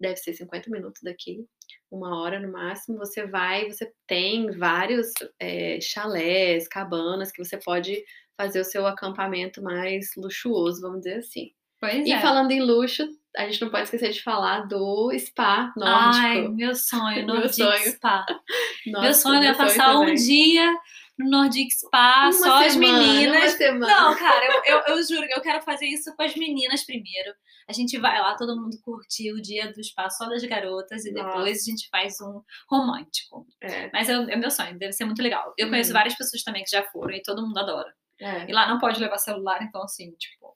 deve 0.00 0.16
ser 0.16 0.32
50 0.34 0.70
minutos 0.70 1.02
daqui, 1.02 1.46
uma 1.90 2.20
hora 2.20 2.40
no 2.40 2.50
máximo. 2.50 2.98
Você 2.98 3.26
vai, 3.26 3.70
você 3.70 3.92
tem 4.06 4.50
vários 4.52 5.12
é, 5.38 5.78
chalés, 5.80 6.66
cabanas 6.68 7.30
que 7.30 7.44
você 7.44 7.58
pode 7.58 8.02
fazer 8.36 8.60
o 8.60 8.64
seu 8.64 8.86
acampamento 8.86 9.62
mais 9.62 10.10
luxuoso, 10.16 10.80
vamos 10.80 11.00
dizer 11.02 11.18
assim. 11.18 11.52
Pois 11.90 12.06
E 12.06 12.12
é. 12.12 12.20
falando 12.20 12.50
em 12.50 12.60
luxo, 12.62 13.06
a 13.36 13.44
gente 13.46 13.60
não 13.62 13.70
pode 13.70 13.84
esquecer 13.84 14.10
de 14.12 14.22
falar 14.22 14.60
do 14.66 15.10
spa 15.18 15.72
nórdico. 15.76 16.24
Ai, 16.24 16.48
meu 16.48 16.74
sonho, 16.74 17.16
Meu 17.26 17.34
Nordic 17.34 17.54
sonho. 17.56 17.92
Spa. 17.92 18.24
Nossa, 18.86 19.02
meu 19.04 19.14
sonho 19.14 19.42
é 19.44 19.54
passar 19.54 19.98
um 19.98 20.14
dia 20.14 20.74
no 21.18 21.30
Nordic 21.30 21.70
Spa, 21.72 22.24
Uma 22.24 22.32
só 22.32 22.64
as 22.64 22.72
semana, 22.72 22.98
meninas. 22.98 23.42
Uma 23.42 23.48
semana. 23.50 23.86
Não, 23.86 24.16
cara, 24.16 24.44
eu, 24.46 24.62
eu, 24.66 24.96
eu 24.96 25.02
juro 25.06 25.26
que 25.28 25.32
eu 25.34 25.40
quero 25.40 25.62
fazer 25.62 25.86
isso 25.86 26.14
com 26.16 26.22
as 26.24 26.34
meninas 26.34 26.84
primeiro. 26.84 27.32
A 27.68 27.72
gente 27.72 27.96
vai 27.98 28.20
lá, 28.20 28.34
todo 28.36 28.60
mundo 28.60 28.76
curtir 28.82 29.32
o 29.32 29.40
dia 29.40 29.72
do 29.72 29.82
spa 29.82 30.10
só 30.10 30.28
das 30.28 30.44
garotas 30.44 31.04
e 31.06 31.12
Nossa. 31.12 31.28
depois 31.28 31.62
a 31.62 31.70
gente 31.70 31.88
faz 31.88 32.20
um 32.20 32.42
romântico. 32.68 33.46
É, 33.62 33.90
Mas 33.92 34.08
é, 34.08 34.12
é 34.14 34.36
meu 34.36 34.50
sonho, 34.50 34.76
deve 34.78 34.92
ser 34.92 35.04
muito 35.04 35.22
legal. 35.22 35.54
Eu 35.56 35.68
conheço 35.70 35.90
Uhum. 35.90 35.94
várias 35.94 36.16
pessoas 36.16 36.42
também 36.42 36.62
que 36.64 36.70
já 36.70 36.82
foram 36.90 37.14
e 37.14 37.22
todo 37.22 37.42
mundo 37.46 37.58
adora. 37.58 37.92
é. 38.20 38.50
E 38.50 38.52
lá 38.52 38.68
não 38.68 38.78
pode 38.78 39.00
levar 39.00 39.16
celular, 39.18 39.62
então 39.62 39.82
assim, 39.84 40.10
tipo, 40.18 40.54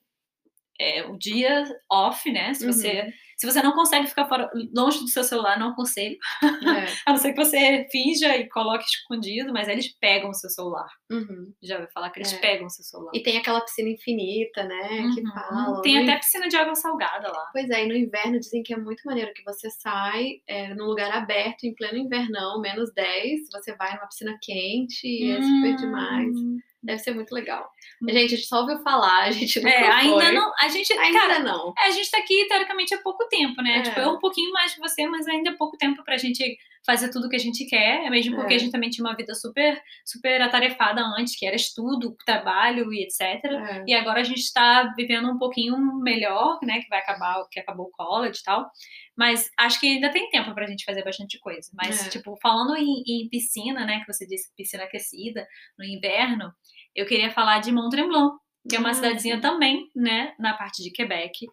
é 0.79 1.03
o 1.05 1.17
dia 1.17 1.63
off, 1.91 2.31
né? 2.31 2.53
Se 2.53 2.65
você, 2.65 3.01
Uhum. 3.01 3.11
se 3.37 3.45
você 3.47 3.61
não 3.61 3.73
consegue 3.73 4.07
ficar 4.07 4.27
fora, 4.27 4.49
longe 4.75 4.99
do 4.99 5.07
seu 5.07 5.23
celular, 5.23 5.59
não 5.59 5.69
aconselho. 5.71 6.17
É. 6.41 6.47
A 7.05 7.11
não 7.11 7.17
ser 7.17 7.33
que 7.33 7.43
você 7.43 7.87
finja 7.91 8.35
e 8.37 8.47
coloque 8.49 8.85
escondido, 8.85 9.51
mas 9.53 9.67
eles 9.67 9.87
pegam 9.99 10.29
o 10.29 10.33
seu 10.33 10.49
celular. 10.49 10.87
Uhum. 11.11 11.53
Já 11.61 11.75
ouviu 11.75 11.91
falar 11.91 12.09
que 12.11 12.19
eles 12.19 12.33
É. 12.33 12.37
pegam 12.39 12.67
o 12.67 12.69
seu 12.69 12.83
celular. 12.83 13.11
E 13.13 13.21
tem 13.21 13.37
aquela 13.37 13.61
piscina 13.61 13.89
infinita, 13.89 14.63
né? 14.63 14.87
Que 15.13 15.21
Uhum. 15.21 15.31
falam. 15.33 15.81
Tem 15.81 15.95
No 15.97 16.03
até 16.03 16.15
in- 16.15 16.19
piscina 16.19 16.47
de 16.47 16.55
água 16.55 16.75
salgada 16.75 17.29
lá. 17.31 17.45
Pois 17.51 17.69
é, 17.69 17.83
e 17.83 17.87
no 17.87 17.95
inverno 17.95 18.39
dizem 18.39 18.63
que 18.63 18.73
é 18.73 18.77
muito 18.77 19.01
maneiro 19.05 19.33
que 19.33 19.43
você 19.43 19.69
sai 19.69 20.41
é, 20.47 20.73
num 20.73 20.85
lugar 20.85 21.11
aberto, 21.11 21.63
em 21.65 21.73
pleno 21.75 21.97
invernão, 21.97 22.59
menos 22.61 22.91
10, 22.93 23.49
você 23.51 23.75
vai 23.75 23.95
numa 23.95 24.07
piscina 24.07 24.37
quente 24.41 25.05
e 25.07 25.31
é 25.31 25.41
super 25.41 25.75
demais. 25.75 26.29
Hum. 26.35 26.57
Deve 26.81 26.99
ser 26.99 27.13
muito 27.13 27.33
legal. 27.35 27.69
Gente, 28.07 28.33
a 28.33 28.37
gente 28.37 28.45
só 28.47 28.61
ouviu 28.61 28.77
falar, 28.83 29.23
a 29.23 29.31
gente 29.31 29.59
nunca 29.59 29.69
É, 29.69 29.91
ainda 29.91 30.31
não. 30.31 30.51
A 30.61 30.67
gente. 30.69 30.93
Ainda 30.93 31.19
cara, 31.19 31.39
não. 31.39 31.73
é, 31.77 31.87
a 31.87 31.91
gente 31.91 32.09
tá 32.09 32.17
aqui, 32.17 32.47
teoricamente, 32.47 32.93
há 32.93 33.01
pouco 33.01 33.27
tempo, 33.27 33.61
né? 33.61 33.79
É. 33.79 33.81
Tipo, 33.81 33.99
eu 33.99 34.09
um 34.11 34.19
pouquinho 34.19 34.51
mais 34.53 34.73
que 34.73 34.79
você, 34.79 35.05
mas 35.07 35.27
ainda 35.27 35.49
é 35.49 35.53
pouco 35.55 35.77
tempo 35.77 36.03
pra 36.03 36.17
gente 36.17 36.57
fazer 36.85 37.09
tudo 37.11 37.27
que 37.29 37.35
a 37.35 37.39
gente 37.39 37.65
quer. 37.65 38.05
É 38.05 38.09
mesmo 38.09 38.35
porque 38.37 38.53
É. 38.53 38.55
a 38.55 38.59
gente 38.59 38.71
também 38.71 38.89
tinha 38.89 39.05
uma 39.05 39.15
vida 39.15 39.35
super, 39.35 39.81
super 40.05 40.41
atarefada 40.41 41.01
antes, 41.19 41.37
que 41.37 41.45
era 41.45 41.55
estudo, 41.55 42.15
trabalho 42.25 42.91
e 42.93 43.03
etc. 43.03 43.19
É. 43.21 43.83
E 43.85 43.93
agora 43.93 44.21
a 44.21 44.23
gente 44.23 44.39
está 44.39 44.93
vivendo 44.95 45.29
um 45.29 45.37
pouquinho 45.37 45.77
melhor, 46.01 46.57
né? 46.63 46.79
Que 46.81 46.87
vai 46.89 46.99
acabar, 46.99 47.45
que 47.51 47.59
acabou 47.59 47.87
o 47.87 47.91
college 47.91 48.39
e 48.39 48.43
tal. 48.43 48.69
Mas 49.17 49.51
acho 49.57 49.77
que 49.81 49.87
ainda 49.87 50.09
tem 50.09 50.29
tempo 50.29 50.53
pra 50.53 50.65
gente 50.67 50.85
fazer 50.85 51.03
bastante 51.03 51.37
coisa. 51.39 51.69
Mas, 51.73 52.07
É. 52.07 52.09
tipo, 52.09 52.37
falando 52.41 52.77
em, 52.77 53.03
em 53.05 53.27
piscina, 53.29 53.85
né? 53.85 53.99
Que 53.99 54.11
você 54.13 54.25
disse 54.25 54.49
piscina 54.55 54.83
aquecida 54.85 55.45
no 55.77 55.83
inverno, 55.83 56.53
eu 56.99 57.05
queria 57.05 57.31
falar 57.31 57.59
de 57.59 57.71
Mont 57.71 57.89
Tremblant, 57.89 58.33
que 58.69 58.75
é 58.75 58.79
uma 58.79 58.89
Ah, 58.89 58.93
cidadezinha 58.93 59.35
sim. 59.35 59.41
também, 59.41 59.89
né? 59.95 60.35
Na 60.39 60.53
parte 60.53 60.83
de 60.83 60.91
Quebec, 60.91 61.45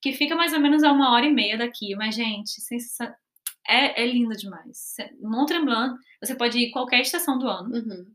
que 0.00 0.12
fica 0.12 0.34
mais 0.34 0.52
ou 0.52 0.60
menos 0.60 0.82
a 0.82 0.92
uma 0.92 1.12
hora 1.12 1.26
e 1.26 1.32
meia 1.32 1.56
daqui. 1.58 1.94
Mas, 1.96 2.14
gente, 2.14 2.60
sensa- 2.60 3.14
é, 3.66 4.02
é 4.02 4.06
lindo 4.06 4.34
demais. 4.36 4.96
Mont 5.20 5.46
Tremblant, 5.48 5.96
você 6.20 6.34
pode 6.34 6.58
ir 6.58 6.70
qualquer 6.70 7.00
estação 7.00 7.38
do 7.38 7.46
ano. 7.48 7.74
Uhum. 7.74 8.12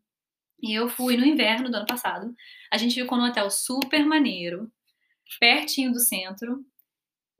E 0.61 0.73
eu 0.73 0.89
fui 0.89 1.15
no 1.17 1.25
inverno 1.25 1.69
do 1.69 1.77
ano 1.77 1.85
passado. 1.85 2.33
A 2.71 2.77
gente 2.77 2.95
ficou 2.99 3.17
num 3.17 3.25
hotel 3.25 3.49
super 3.51 4.03
maneiro, 4.05 4.71
pertinho 5.39 5.91
do 5.91 5.99
centro, 5.99 6.65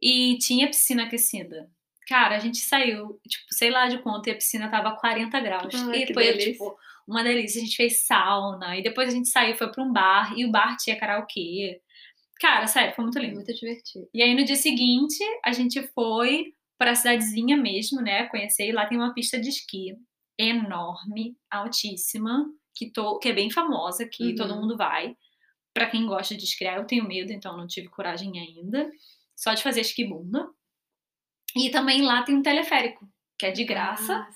e 0.02 0.38
tinha 0.38 0.68
piscina 0.68 1.04
aquecida. 1.06 1.70
Cara, 2.08 2.36
a 2.36 2.40
gente 2.40 2.60
saiu, 2.60 3.20
tipo, 3.28 3.46
sei 3.52 3.70
lá 3.70 3.88
de 3.88 3.98
quanto, 3.98 4.28
e 4.28 4.32
a 4.32 4.36
piscina 4.36 4.70
tava 4.70 4.90
a 4.90 4.96
40 4.96 5.40
graus. 5.40 5.74
Ai, 5.74 6.04
e 6.04 6.14
foi, 6.14 6.24
delícia. 6.26 6.52
tipo, 6.54 6.78
uma 7.08 7.24
delícia. 7.24 7.62
A 7.62 7.64
gente 7.66 7.76
fez 7.76 8.06
sauna, 8.06 8.78
e 8.78 8.84
depois 8.84 9.10
a 9.10 9.12
gente 9.12 9.30
saiu, 9.30 9.56
foi 9.56 9.72
pra 9.72 9.84
um 9.84 9.92
bar, 9.92 10.38
e 10.38 10.46
o 10.46 10.52
bar 10.52 10.76
tinha 10.78 11.00
karaokê. 11.00 11.82
Cara, 12.40 12.68
sério, 12.68 12.94
foi 12.96 13.04
muito 13.04 13.18
lindo. 13.20 13.36
Muito 13.36 13.54
divertido. 13.54 14.08
E 14.14 14.22
aí 14.22 14.36
no 14.36 14.44
dia 14.46 14.56
seguinte, 14.56 15.18
a 15.44 15.52
gente 15.52 15.82
foi 15.94 16.54
pra 16.78 16.94
cidadezinha 16.94 17.58
mesmo, 17.58 18.02
né? 18.02 18.28
Conhecer, 18.28 18.68
e 18.68 18.72
lá 18.72 18.86
tem 18.86 18.98
uma 18.98 19.14
pista 19.14 19.40
de 19.40 19.50
esqui 19.50 19.96
enorme, 20.38 21.36
altíssima, 21.50 22.46
que, 22.76 22.92
to, 22.92 23.18
que 23.20 23.30
é 23.30 23.34
bem 23.34 23.50
famosa 23.50 24.04
aqui, 24.04 24.30
Uhum. 24.30 24.36
todo 24.36 24.56
mundo 24.56 24.78
vai. 24.78 25.16
Pra 25.74 25.90
quem 25.90 26.06
gosta 26.06 26.36
de 26.36 26.44
esquiar, 26.44 26.78
eu 26.78 26.86
tenho 26.86 27.08
medo, 27.08 27.32
então 27.32 27.58
não 27.58 27.66
tive 27.68 27.88
coragem 27.88 28.32
ainda. 28.40 28.90
Só 29.36 29.54
de 29.54 29.64
fazer 29.64 29.82
esquibunda. 29.82 30.48
E 31.56 31.70
também 31.72 32.02
lá 32.04 32.22
tem 32.24 32.36
um 32.36 32.42
teleférico, 32.44 33.08
que 33.38 33.46
é 33.46 33.52
de 33.52 33.64
graça. 33.64 34.14
Ah. 34.16 34.30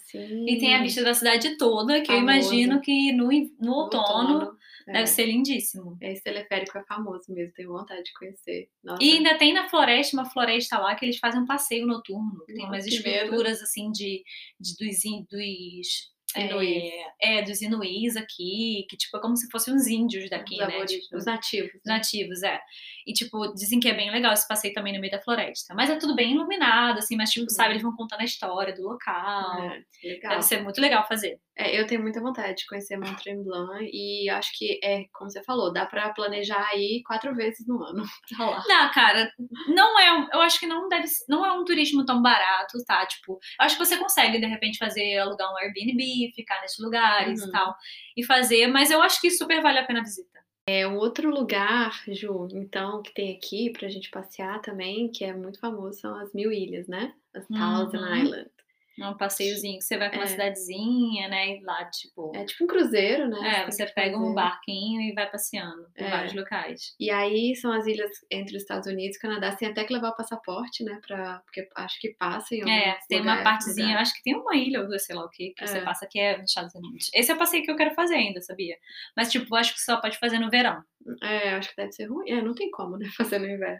E 0.47 0.57
tem 0.59 0.75
a 0.75 0.81
vista 0.83 1.03
da 1.03 1.13
cidade 1.13 1.57
toda, 1.57 2.01
que 2.01 2.11
eu 2.11 2.15
Famoso. 2.17 2.21
imagino 2.53 2.81
que 2.81 3.11
no, 3.13 3.27
no 3.31 3.51
No 3.59 3.73
outono 3.73 4.55
É. 4.87 4.93
deve 4.93 5.07
ser 5.07 5.25
lindíssimo. 5.25 5.97
Esse 6.01 6.23
teleférico 6.23 6.77
é 6.77 6.83
famoso 6.85 7.31
mesmo, 7.33 7.53
tenho 7.53 7.69
vontade 7.71 8.03
de 8.03 8.13
conhecer. 8.13 8.67
Nossa. 8.83 9.03
E 9.03 9.11
ainda 9.17 9.37
tem 9.37 9.53
na 9.53 9.69
floresta, 9.69 10.15
uma 10.17 10.25
floresta 10.29 10.77
lá, 10.79 10.95
que 10.95 11.05
eles 11.05 11.17
fazem 11.19 11.41
um 11.41 11.45
passeio 11.45 11.85
noturno. 11.85 12.43
que 12.45 12.53
Tem 12.53 12.65
umas 12.65 12.85
que 12.85 12.97
medo. 13.03 13.07
esculturas, 13.25 13.61
assim, 13.61 13.91
de, 13.91 14.23
de 14.59 14.75
dos, 14.77 15.25
dos 15.29 16.11
Inuís. 16.35 16.91
É, 17.21 17.39
é, 17.39 17.41
dos 17.41 17.61
inuís 17.61 18.15
aqui, 18.15 18.85
que, 18.89 18.95
tipo, 18.95 19.17
é 19.17 19.19
como 19.21 19.35
se 19.35 19.49
fossem 19.51 19.73
uns 19.73 19.85
índios 19.87 20.29
daqui, 20.29 20.55
Os 20.61 20.67
né? 20.67 20.85
Tipo, 20.85 21.17
os 21.17 21.25
nativos. 21.25 21.69
os 21.75 21.81
né? 21.85 21.93
nativos, 21.93 22.41
é. 22.43 22.59
E, 23.05 23.13
tipo, 23.13 23.53
dizem 23.53 23.79
que 23.79 23.87
é 23.89 23.93
bem 23.93 24.11
legal 24.11 24.33
esse 24.33 24.47
passeio 24.47 24.73
também 24.73 24.93
no 24.93 24.99
meio 24.99 25.11
da 25.11 25.21
floresta. 25.21 25.73
Mas 25.75 25.89
é 25.89 25.95
tudo 25.95 26.15
bem 26.15 26.33
iluminado, 26.33 26.97
assim, 26.99 27.15
mas, 27.15 27.31
tipo, 27.31 27.43
Uhum. 27.45 27.49
sabe, 27.49 27.71
eles 27.71 27.81
vão 27.81 27.95
contando 27.95 28.21
a 28.21 28.25
história 28.25 28.73
do 28.73 28.83
local. 28.83 29.63
É, 29.63 29.81
legal. 30.03 30.31
Deve 30.31 30.41
ser 30.43 30.61
muito 30.63 30.79
legal 30.81 31.07
fazer. 31.07 31.39
É, 31.57 31.79
eu 31.79 31.85
tenho 31.85 32.01
muita 32.01 32.19
vontade 32.21 32.55
de 32.57 32.65
conhecer 32.65 32.97
Mont 32.97 33.21
Tremblant 33.21 33.87
e 33.91 34.29
acho 34.29 34.51
que 34.57 34.79
é, 34.83 35.03
como 35.13 35.29
você 35.29 35.43
falou, 35.43 35.71
dá 35.71 35.85
pra 35.85 36.09
planejar 36.13 36.65
aí 36.71 37.01
quatro 37.05 37.35
vezes 37.35 37.67
no 37.67 37.83
ano 37.83 38.03
pra 38.37 38.49
lá. 38.49 38.63
Não, 38.67 38.91
cara, 38.91 39.31
não 39.67 39.99
é. 39.99 40.29
Eu 40.33 40.41
acho 40.41 40.59
que 40.59 40.65
não 40.65 40.87
deve 40.87 41.07
não 41.27 41.45
é 41.45 41.51
um 41.53 41.63
turismo 41.65 42.05
tão 42.05 42.21
barato, 42.21 42.77
tá? 42.85 43.05
Tipo, 43.05 43.33
eu 43.33 43.65
acho 43.65 43.77
que 43.77 43.85
você 43.85 43.97
consegue, 43.97 44.39
de 44.39 44.45
repente, 44.47 44.77
fazer, 44.77 45.17
alugar 45.19 45.51
um 45.51 45.57
Airbnb, 45.57 46.31
ficar 46.35 46.61
nesses 46.61 46.79
lugares 46.79 47.41
Uhum. 47.41 47.47
e 47.47 47.51
tal, 47.51 47.75
e 48.17 48.23
fazer, 48.25 48.67
mas 48.67 48.89
eu 48.89 49.01
acho 49.01 49.19
que 49.21 49.29
super 49.29 49.61
vale 49.61 49.79
a 49.79 49.85
pena 49.85 49.99
a 49.99 50.03
visita. 50.03 50.39
É 50.73 50.87
um 50.87 50.95
outro 50.97 51.29
lugar, 51.29 52.03
Ju, 52.07 52.47
então, 52.53 53.01
que 53.01 53.13
tem 53.13 53.35
aqui 53.35 53.69
pra 53.71 53.89
gente 53.89 54.09
passear 54.09 54.61
também, 54.61 55.11
que 55.11 55.23
é 55.25 55.33
muito 55.33 55.59
famoso, 55.59 55.99
são 55.99 56.15
as 56.15 56.33
Mil 56.33 56.51
Ilhas, 56.51 56.87
né? 56.87 57.13
As 57.33 57.47
Thousand 57.49 57.99
Uhum. 57.99 58.15
Island. 58.23 58.49
É 58.99 59.07
um 59.07 59.15
passeiozinho 59.17 59.79
que 59.79 59.85
você 59.85 59.97
vai 59.97 60.09
pra 60.09 60.19
uma 60.19 60.25
É. 60.25 60.27
cidadezinha, 60.27 61.27
né? 61.29 61.57
E 61.57 61.63
lá, 61.63 61.85
tipo. 61.85 62.31
É 62.35 62.43
tipo 62.45 62.65
um 62.65 62.67
cruzeiro, 62.67 63.27
né? 63.29 63.61
É, 63.61 63.65
você 63.65 63.85
pega 63.85 64.17
um 64.17 64.33
barquinho 64.33 65.01
e 65.01 65.13
vai 65.13 65.29
passeando 65.31 65.87
por 65.95 66.03
É. 66.03 66.09
vários 66.09 66.33
locais. 66.33 66.93
E 66.99 67.09
aí 67.09 67.55
são 67.55 67.71
as 67.71 67.87
ilhas 67.87 68.11
entre 68.29 68.55
os 68.57 68.61
Estados 68.63 68.87
Unidos 68.87 69.15
e 69.17 69.19
Canadá. 69.19 69.51
Você 69.51 69.59
tem 69.59 69.69
até 69.69 69.83
que 69.85 69.93
levar 69.93 70.09
o 70.09 70.15
passaporte, 70.15 70.83
né? 70.83 70.99
Pra, 71.07 71.39
porque 71.45 71.67
acho 71.75 71.99
que 71.99 72.09
passa 72.15 72.53
em 72.53 72.61
alguns 72.61 72.75
É, 72.77 72.97
tem 73.07 73.21
uma 73.21 73.31
lugares, 73.37 73.43
partezinha, 73.43 73.85
eu 73.85 73.89
lugares. 73.89 74.09
acho 74.09 74.17
que 74.17 74.23
tem 74.23 74.35
uma 74.35 74.55
ilha 74.55 74.81
ou 74.81 74.87
duas, 74.87 75.05
sei 75.05 75.15
lá 75.15 75.23
o 75.25 75.29
que, 75.29 75.51
que 75.51 75.65
você 75.67 75.77
É. 75.77 75.81
passa 75.83 76.05
que 76.07 76.19
é 76.19 76.37
nos 76.37 76.49
Estados 76.51 76.75
Unidos. 76.75 77.09
Esse 77.13 77.31
é 77.31 77.35
o 77.35 77.37
passeio 77.37 77.63
que 77.63 77.71
eu 77.71 77.75
quero 77.77 77.95
fazer 77.95 78.15
ainda, 78.15 78.41
sabia? 78.41 78.75
Mas, 79.15 79.31
tipo, 79.31 79.55
acho 79.55 79.73
que 79.73 79.79
só 79.81 79.99
pode 80.01 80.17
fazer 80.19 80.37
no 80.37 80.49
verão. 80.49 80.83
É, 81.23 81.51
acho 81.55 81.69
que 81.69 81.75
deve 81.77 81.91
ser 81.93 82.05
ruim. 82.05 82.29
É, 82.29 82.41
não 82.41 82.53
tem 82.53 82.69
como, 82.69 82.97
né? 82.97 83.05
Fazer 83.35 83.39
no 83.39 83.49
inverno. 83.49 83.79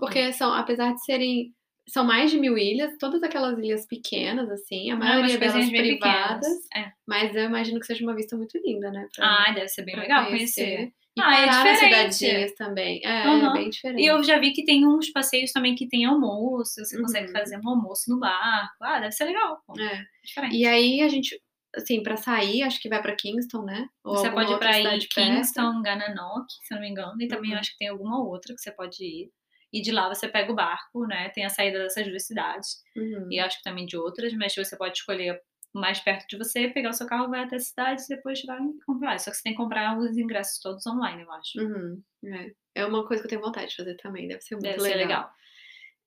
Porque 0.00 0.32
são, 0.32 0.52
apesar 0.54 0.94
de 0.94 1.04
serem. 1.04 1.52
São 1.88 2.04
mais 2.04 2.30
de 2.30 2.38
mil 2.38 2.56
ilhas, 2.56 2.96
todas 2.98 3.22
aquelas 3.22 3.58
ilhas 3.58 3.86
pequenas, 3.86 4.50
assim, 4.50 4.90
a 4.90 4.94
Ah, 4.94 4.98
maioria 4.98 5.34
umas 5.34 5.40
delas 5.40 5.70
privadas. 5.70 6.46
É. 6.74 6.92
Mas 7.06 7.36
eu 7.36 7.44
imagino 7.44 7.78
que 7.78 7.86
seja 7.86 8.02
uma 8.04 8.14
vista 8.14 8.36
muito 8.36 8.58
linda, 8.64 8.90
né? 8.90 9.06
Pra, 9.14 9.26
Ah, 9.26 9.52
deve 9.52 9.68
ser 9.68 9.82
bem 9.84 9.94
legal 9.96 10.28
conhecer. 10.30 10.92
E 11.16 11.20
Ah, 11.20 11.40
é 11.42 11.48
diferente. 11.48 11.78
cidadinhas 11.78 12.54
também. 12.54 13.00
É, 13.04 13.08
é 13.22 13.26
Aham. 13.28 13.52
bem 13.52 13.70
diferente. 13.70 14.02
E 14.02 14.06
eu 14.06 14.22
já 14.24 14.38
vi 14.38 14.52
que 14.52 14.64
tem 14.64 14.86
uns 14.86 15.10
passeios 15.10 15.52
também 15.52 15.74
que 15.74 15.86
tem 15.86 16.04
almoço, 16.06 16.82
você 16.84 17.00
consegue 17.00 17.26
Uhum. 17.26 17.32
fazer 17.32 17.58
um 17.58 17.68
almoço 17.68 18.10
no 18.10 18.18
barco. 18.18 18.74
Ah, 18.82 18.98
deve 19.00 19.12
ser 19.12 19.24
legal. 19.26 19.60
É. 19.78 20.02
Diferente. 20.24 20.56
E 20.56 20.66
aí 20.66 21.00
a 21.02 21.08
gente, 21.08 21.40
assim, 21.76 22.02
pra 22.02 22.16
sair, 22.16 22.62
acho 22.62 22.80
que 22.80 22.88
vai 22.88 23.00
pra 23.02 23.14
Kingston, 23.14 23.62
né? 23.62 23.86
Ou 24.04 24.16
Você 24.16 24.30
pode 24.30 24.52
ir 24.52 24.58
pra 24.58 24.80
ir. 24.80 25.06
Kingston, 25.08 25.82
Gananoque, 25.82 26.54
se 26.62 26.72
eu 26.72 26.76
não 26.76 26.82
me 26.82 26.90
engano, 26.90 27.20
e 27.20 27.28
também 27.28 27.50
Uhum. 27.52 27.58
acho 27.58 27.70
que 27.72 27.78
tem 27.78 27.88
alguma 27.88 28.24
outra 28.24 28.54
que 28.54 28.60
você 28.60 28.72
pode 28.72 29.04
ir. 29.04 29.30
E 29.74 29.82
de 29.82 29.90
lá 29.90 30.08
você 30.08 30.28
pega 30.28 30.52
o 30.52 30.54
barco, 30.54 31.04
né? 31.04 31.30
Tem 31.30 31.44
a 31.44 31.50
saída 31.50 31.80
dessas 31.80 32.06
duas 32.06 32.24
cidades. 32.24 32.80
Uhum. 32.96 33.26
E 33.28 33.40
acho 33.40 33.58
que 33.58 33.64
também 33.64 33.84
de 33.84 33.96
outras, 33.96 34.32
mas 34.32 34.54
você 34.54 34.76
pode 34.76 34.96
escolher 34.98 35.42
mais 35.74 35.98
perto 35.98 36.28
de 36.28 36.38
você, 36.38 36.68
pegar 36.68 36.90
o 36.90 36.92
seu 36.92 37.08
carro, 37.08 37.28
vai 37.28 37.42
até 37.42 37.56
a 37.56 37.58
cidade 37.58 38.02
e 38.02 38.08
depois 38.08 38.40
vai 38.44 38.60
comprar. 38.86 39.18
Só 39.18 39.32
que 39.32 39.36
você 39.36 39.42
tem 39.42 39.52
que 39.52 39.58
comprar 39.58 39.98
os 39.98 40.16
ingressos 40.16 40.60
todos 40.60 40.86
online, 40.86 41.22
eu 41.22 41.32
acho. 41.32 41.60
Uhum. 41.60 42.00
É. 42.24 42.52
é 42.76 42.86
uma 42.86 43.04
coisa 43.04 43.20
que 43.20 43.26
eu 43.26 43.30
tenho 43.30 43.42
vontade 43.42 43.70
de 43.70 43.76
fazer 43.76 43.96
também, 43.96 44.28
deve 44.28 44.40
ser 44.42 44.54
muito 44.54 44.64
Deve 44.64 44.80
ser 44.80 44.94
legal. 44.94 45.28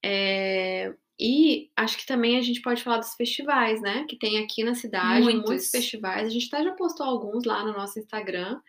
É, 0.02 0.94
E 1.20 1.70
acho 1.76 1.98
que 1.98 2.06
também 2.06 2.38
a 2.38 2.42
gente 2.42 2.62
pode 2.62 2.82
falar 2.82 3.00
dos 3.00 3.16
festivais, 3.16 3.82
né? 3.82 4.06
Que 4.08 4.16
tem 4.16 4.42
aqui 4.42 4.64
na 4.64 4.76
cidade, 4.76 5.24
Muitos. 5.24 5.50
muitos, 5.50 5.70
festivais. 5.70 6.26
A 6.26 6.30
gente 6.30 6.48
até 6.48 6.64
já 6.64 6.72
postou 6.72 7.06
alguns 7.06 7.44
lá 7.44 7.66
no 7.66 7.74
nosso 7.74 8.00
Instagram. 8.00 8.62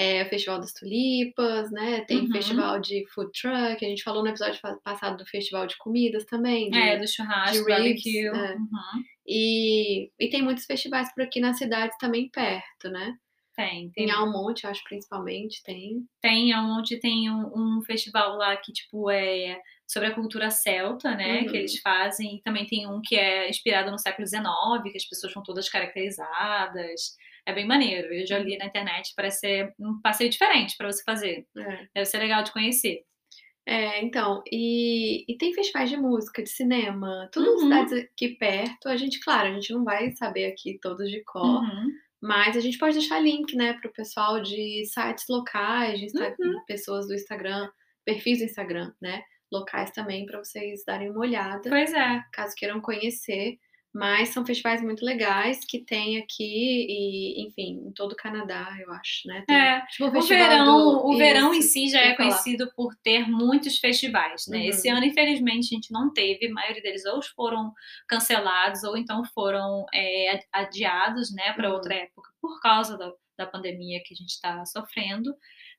É, 0.00 0.22
o 0.22 0.28
Festival 0.30 0.58
das 0.60 0.72
Tulipas, 0.72 1.70
né? 1.70 2.00
Tem 2.06 2.20
Uhum. 2.20 2.30
festival 2.32 2.80
de 2.80 3.04
food 3.12 3.30
truck. 3.38 3.84
A 3.84 3.88
gente 3.88 4.02
falou 4.02 4.22
no 4.22 4.28
episódio 4.30 4.58
passado 4.82 5.16
do 5.18 5.26
festival 5.26 5.66
de 5.66 5.76
comidas 5.76 6.24
também. 6.24 6.70
de- 6.70 6.78
É, 6.78 6.98
do 6.98 7.06
churrasco, 7.06 7.52
de 7.52 7.58
ribs, 7.58 7.68
barbecue. 7.68 8.26
é. 8.28 8.54
Uhum. 8.56 9.04
E, 9.26 10.10
e 10.18 10.28
tem 10.30 10.42
muitos 10.42 10.64
festivais 10.64 11.12
por 11.14 11.22
aqui 11.22 11.38
na 11.40 11.52
cidade 11.54 11.92
também 12.00 12.28
perto, 12.30 12.88
né? 12.90 13.14
Tem, 13.54 13.90
tem. 13.90 14.06
Em 14.06 14.10
Almonte, 14.10 14.66
acho 14.66 14.82
principalmente, 14.84 15.62
tem. 15.62 16.04
Tem 16.22 16.54
onde 16.56 16.98
tem 16.98 17.30
um, 17.30 17.76
um 17.78 17.82
festival 17.82 18.36
lá 18.36 18.56
que, 18.56 18.72
tipo, 18.72 19.10
é 19.10 19.60
sobre 19.86 20.08
a 20.08 20.14
cultura 20.14 20.50
celta, 20.50 21.14
né? 21.14 21.40
Uhum. 21.40 21.46
Que 21.48 21.56
eles 21.58 21.78
fazem. 21.80 22.36
E 22.36 22.42
também 22.42 22.64
tem 22.66 22.88
um 22.88 23.00
que 23.04 23.16
é 23.16 23.50
inspirado 23.50 23.90
no 23.90 23.98
século 23.98 24.26
XIX, 24.26 24.90
que 24.90 24.96
as 24.96 25.04
pessoas 25.04 25.32
são 25.32 25.42
todas 25.42 25.68
caracterizadas. 25.68 27.16
É 27.46 27.52
bem 27.52 27.66
maneiro. 27.66 28.12
Eu 28.12 28.26
já 28.26 28.38
li 28.38 28.56
na 28.58 28.66
internet, 28.66 29.12
parece 29.16 29.40
ser 29.40 29.74
um 29.78 30.00
passeio 30.00 30.30
diferente 30.30 30.76
pra 30.76 30.90
você 30.90 31.02
fazer. 31.04 31.46
É. 31.56 31.86
Deve 31.94 32.06
ser 32.06 32.18
legal 32.18 32.42
de 32.42 32.52
conhecer. 32.52 33.02
É, 33.66 34.02
então, 34.02 34.42
e, 34.50 35.24
e 35.32 35.36
tem 35.36 35.52
festivais 35.54 35.88
de 35.90 35.96
música, 35.96 36.42
de 36.42 36.48
cinema, 36.50 37.28
tudo 37.32 37.50
Uhum. 37.50 37.58
cidades 37.58 37.92
aqui 37.92 38.30
perto. 38.36 38.88
A 38.88 38.96
gente, 38.96 39.20
claro, 39.20 39.48
a 39.48 39.52
gente 39.52 39.72
não 39.72 39.84
vai 39.84 40.10
saber 40.12 40.46
aqui 40.46 40.78
todos 40.80 41.10
de 41.10 41.22
cor, 41.24 41.62
Uhum. 41.62 41.90
mas 42.22 42.56
a 42.56 42.60
gente 42.60 42.78
pode 42.78 42.94
deixar 42.98 43.20
link, 43.20 43.54
né, 43.54 43.74
pro 43.74 43.92
pessoal 43.92 44.40
de 44.40 44.84
sites 44.86 45.24
locais, 45.28 46.00
de 46.00 46.06
Uhum. 46.18 46.64
pessoas 46.66 47.06
do 47.06 47.14
Instagram, 47.14 47.68
perfis 48.04 48.38
do 48.38 48.44
Instagram, 48.44 48.92
né, 49.00 49.22
locais 49.52 49.90
também 49.92 50.24
para 50.26 50.38
vocês 50.42 50.82
darem 50.84 51.10
uma 51.10 51.20
olhada, 51.20 51.68
Pois 51.68 51.92
é. 51.92 52.22
caso 52.32 52.54
queiram 52.56 52.80
conhecer. 52.80 53.58
Mas 53.92 54.28
são 54.28 54.46
festivais 54.46 54.80
muito 54.82 55.04
legais 55.04 55.58
que 55.68 55.80
tem 55.84 56.16
aqui 56.18 56.44
e, 56.88 57.44
enfim, 57.44 57.82
em 57.88 57.92
todo 57.92 58.12
o 58.12 58.16
Canadá, 58.16 58.68
eu 58.80 58.92
acho, 58.92 59.26
né? 59.26 59.42
Tem, 59.46 59.56
É, 59.56 59.84
tipo, 59.86 60.06
O 60.06 60.12
festival 60.12 60.48
verão, 60.48 60.64
do- 60.66 61.06
o 61.08 61.16
verão 61.18 61.52
em 61.54 61.60
si 61.60 61.88
já 61.88 61.98
é 62.00 62.14
falar. 62.16 62.28
conhecido 62.30 62.70
por 62.76 62.94
ter 63.02 63.28
muitos 63.28 63.78
festivais, 63.78 64.46
né? 64.48 64.58
Uhum. 64.58 64.64
Esse 64.66 64.88
ano, 64.88 65.04
infelizmente, 65.04 65.72
a 65.72 65.74
gente 65.74 65.92
não 65.92 66.12
teve. 66.12 66.46
A 66.46 66.52
maioria 66.52 66.80
deles 66.80 67.04
ou 67.04 67.20
foram 67.34 67.72
cancelados 68.08 68.84
ou 68.84 68.96
então 68.96 69.24
foram 69.34 69.84
é, 69.92 70.38
adiados, 70.52 71.34
né, 71.34 71.52
para 71.54 71.68
Uhum. 71.68 71.74
outra 71.74 71.94
época 71.94 72.30
por 72.40 72.60
causa 72.60 72.96
da, 72.96 73.12
da 73.36 73.46
pandemia 73.46 74.00
que 74.04 74.14
a 74.14 74.16
gente 74.16 74.30
está 74.30 74.64
sofrendo. 74.66 75.34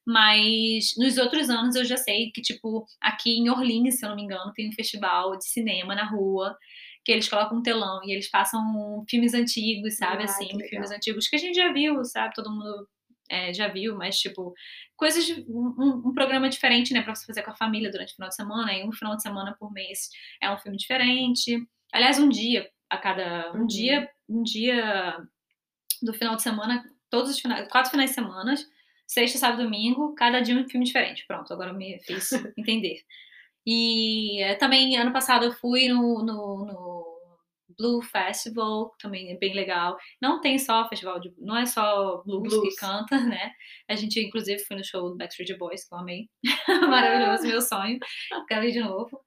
Mas 0.06 0.94
nos 0.98 1.18
outros 1.18 1.50
anos 1.50 1.76
eu 1.76 1.86
já 1.86 1.96
sei 1.98 2.32
que, 2.32 2.42
tipo, 2.42 2.86
aqui 3.00 3.38
em 3.38 3.50
Orleans, 3.50 4.00
se 4.00 4.06
eu 4.06 4.10
não 4.10 4.16
me 4.16 4.24
engano, 4.24 4.52
tem 4.54 4.68
um 4.70 4.74
festival 4.74 5.38
de 5.38 5.46
cinema 5.46 5.94
na 5.96 6.04
rua 6.06 6.58
que 7.04 7.12
eles 7.12 7.28
colocam 7.28 7.58
um 7.58 7.64
telão 7.64 8.02
e 8.04 8.12
eles 8.12 8.30
passam 8.30 9.04
filmes 9.10 9.34
antigos, 9.34 9.98
sabe? 9.98 10.22
Ah, 10.24 10.26
assim, 10.26 10.48
filmes 10.70 10.92
antigos 10.92 11.28
que 11.28 11.36
a 11.36 11.40
gente 11.40 11.56
já 11.56 11.72
viu, 11.74 12.04
sabe? 12.06 12.34
Todo 12.36 12.52
mundo 12.52 12.88
é, 13.30 13.54
já 13.54 13.68
viu, 13.70 13.96
mas 13.96 14.20
tipo, 14.20 14.54
coisas, 14.96 15.26
de- 15.26 15.46
um, 15.48 15.74
um- 15.80 16.02
um 16.10 16.14
programa 16.14 16.50
diferente, 16.50 16.94
né, 16.94 17.02
pra 17.02 17.16
você 17.16 17.26
fazer 17.26 17.42
com 17.44 17.52
a 17.52 17.56
família 17.56 17.90
durante 17.90 18.12
o 18.12 18.16
final 18.16 18.30
de 18.30 18.36
semana, 18.36 18.74
e 18.74 18.84
um 18.84 18.92
final 18.92 19.16
de 19.16 19.22
semana 19.24 19.56
por 19.60 19.72
mês 19.72 20.10
é 20.42 20.52
um 20.52 20.58
filme 20.58 20.78
diferente. 20.78 21.58
Aliás, 21.94 22.20
um 22.20 22.28
dia 22.30 22.70
a 22.90 22.98
cada. 22.98 23.52
Um 23.54 23.62
Uhum. 23.62 23.68
dia, 23.68 24.10
um 24.30 24.44
dia 24.44 25.18
do 26.02 26.14
final 26.14 26.36
de 26.36 26.42
semana, 26.44 26.84
todos 27.10 27.32
os 27.32 27.40
finais, 27.40 27.68
quatro 27.70 27.92
finais 27.92 28.10
de 28.12 28.16
semana, 28.16 28.54
sexta, 29.08 29.38
sábado, 29.38 29.64
domingo, 29.64 30.14
cada 30.16 30.40
dia 30.42 30.56
um 30.56 30.68
filme 30.70 30.86
diferente. 30.86 31.26
Pronto, 31.28 31.54
agora 31.54 31.70
eu 31.72 31.76
me 31.76 32.00
fiz 32.00 32.30
entender. 32.58 33.02
E 33.66 34.42
eh, 34.42 34.56
também 34.56 34.98
ano 34.98 35.12
passado 35.14 35.46
eu 35.46 35.52
fui 35.54 35.88
no, 35.88 36.24
no, 36.26 36.66
no 36.66 36.91
Blue 37.82 38.02
Festival, 38.02 38.92
também 39.00 39.32
é 39.32 39.38
bem 39.38 39.54
legal. 39.56 39.98
Não 40.22 40.40
tem 40.40 40.60
só 40.60 40.88
festival 40.88 41.20
de. 41.20 41.34
Não 41.40 41.58
é 41.58 41.66
só 41.66 42.22
blues, 42.26 42.54
Blues. 42.54 42.70
que 42.70 42.76
canta, 42.80 43.18
né? 43.42 43.52
A 43.90 43.96
gente, 43.96 44.20
inclusive, 44.20 44.60
foi 44.66 44.78
no 44.78 44.84
show 44.86 45.10
do 45.10 45.18
Backstreet 45.18 45.58
Boys, 45.58 45.88
que 45.88 45.94
eu 45.96 46.00
amei. 46.00 46.28
Maravilhoso, 46.90 47.48
meu 47.48 47.62
sonho. 47.62 47.98
Quero 48.48 48.66
ir 48.66 48.72
de 48.72 48.80
novo. 48.82 49.20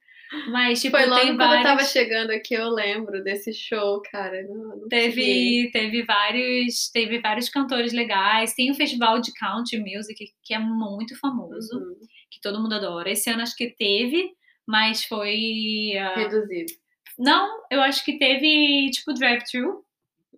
Mas, 0.50 0.80
tipo, 0.80 0.96
Foi 0.96 1.06
logo 1.06 1.20
tem 1.20 1.36
quando 1.36 1.52
eu 1.54 1.62
tava 1.62 1.74
vários. 1.76 1.92
chegando 1.92 2.30
aqui, 2.30 2.54
eu 2.54 2.68
lembro 2.70 3.22
desse 3.22 3.52
show, 3.52 4.00
cara. 4.10 4.42
Não, 4.42 4.76
não. 4.78 4.88
Teve, 4.88 5.70
teve 5.72 6.02
vários, 6.02 6.90
teve 6.90 7.20
vários 7.20 7.48
cantores 7.48 7.92
legais. 7.92 8.52
Tem 8.54 8.70
um 8.70 8.74
festival 8.74 9.20
de 9.20 9.32
country 9.34 9.78
music 9.78 10.32
que 10.42 10.54
é 10.54 10.58
muito 10.58 11.16
famoso, 11.20 11.76
Uhum. 11.76 11.94
que 12.30 12.40
todo 12.40 12.60
mundo 12.60 12.74
adora. 12.74 13.10
Esse 13.10 13.30
ano 13.30 13.42
acho 13.42 13.54
que 13.54 13.76
teve, 13.76 14.28
mas 14.66 15.04
foi. 15.04 15.92
ah, 15.98 16.14
Reduzido. 16.16 16.72
Não, 17.18 17.62
eu 17.70 17.80
acho 17.80 18.04
que 18.04 18.18
teve 18.18 18.90
tipo 18.90 19.12
drive-thru. 19.14 19.84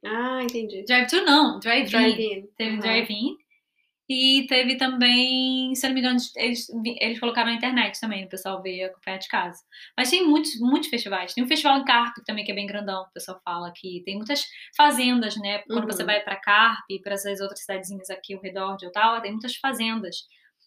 Ah, 0.04 0.40
entendi. 0.42 0.84
Drive-thru 0.84 1.24
não, 1.24 1.58
drive-in. 1.58 1.90
Drive-in. 1.90 2.46
Teve 2.56 2.72
Uhum. 2.74 2.78
drive-in. 2.80 3.36
E 4.08 4.46
teve 4.46 4.76
também, 4.76 5.74
se 5.74 5.84
eu 5.84 5.88
não 5.90 5.94
me 5.94 6.00
engano, 6.00 6.16
eles, 6.36 6.68
eles 7.00 7.18
colocaram 7.18 7.48
na 7.50 7.56
internet 7.56 7.98
também, 8.00 8.24
o 8.24 8.28
pessoal 8.28 8.62
veio 8.62 8.86
acompanhar 8.86 9.18
de 9.18 9.26
casa. 9.26 9.60
Mas 9.96 10.10
tem 10.10 10.24
muitos, 10.24 10.60
muitos 10.60 10.88
festivais. 10.88 11.34
Tem 11.34 11.42
um 11.42 11.48
festival 11.48 11.78
em 11.80 11.84
Carpe 11.84 12.22
também, 12.24 12.44
que 12.44 12.52
é 12.52 12.54
bem 12.54 12.68
grandão, 12.68 13.02
o 13.02 13.12
pessoal 13.12 13.40
fala 13.44 13.66
aqui. 13.66 14.02
Tem 14.04 14.14
muitas 14.14 14.44
fazendas, 14.76 15.36
né? 15.38 15.58
Quando 15.66 15.80
Uhum. 15.80 15.86
você 15.90 16.04
vai 16.04 16.20
pra 16.22 16.36
Carpe, 16.36 17.00
para 17.02 17.14
essas 17.14 17.40
outras 17.40 17.60
cidadezinhas 17.62 18.08
aqui 18.08 18.34
ao 18.34 18.40
redor 18.40 18.76
de 18.76 18.86
Ottawa, 18.86 19.20
tem 19.20 19.32
muitas 19.32 19.56
fazendas. 19.56 20.18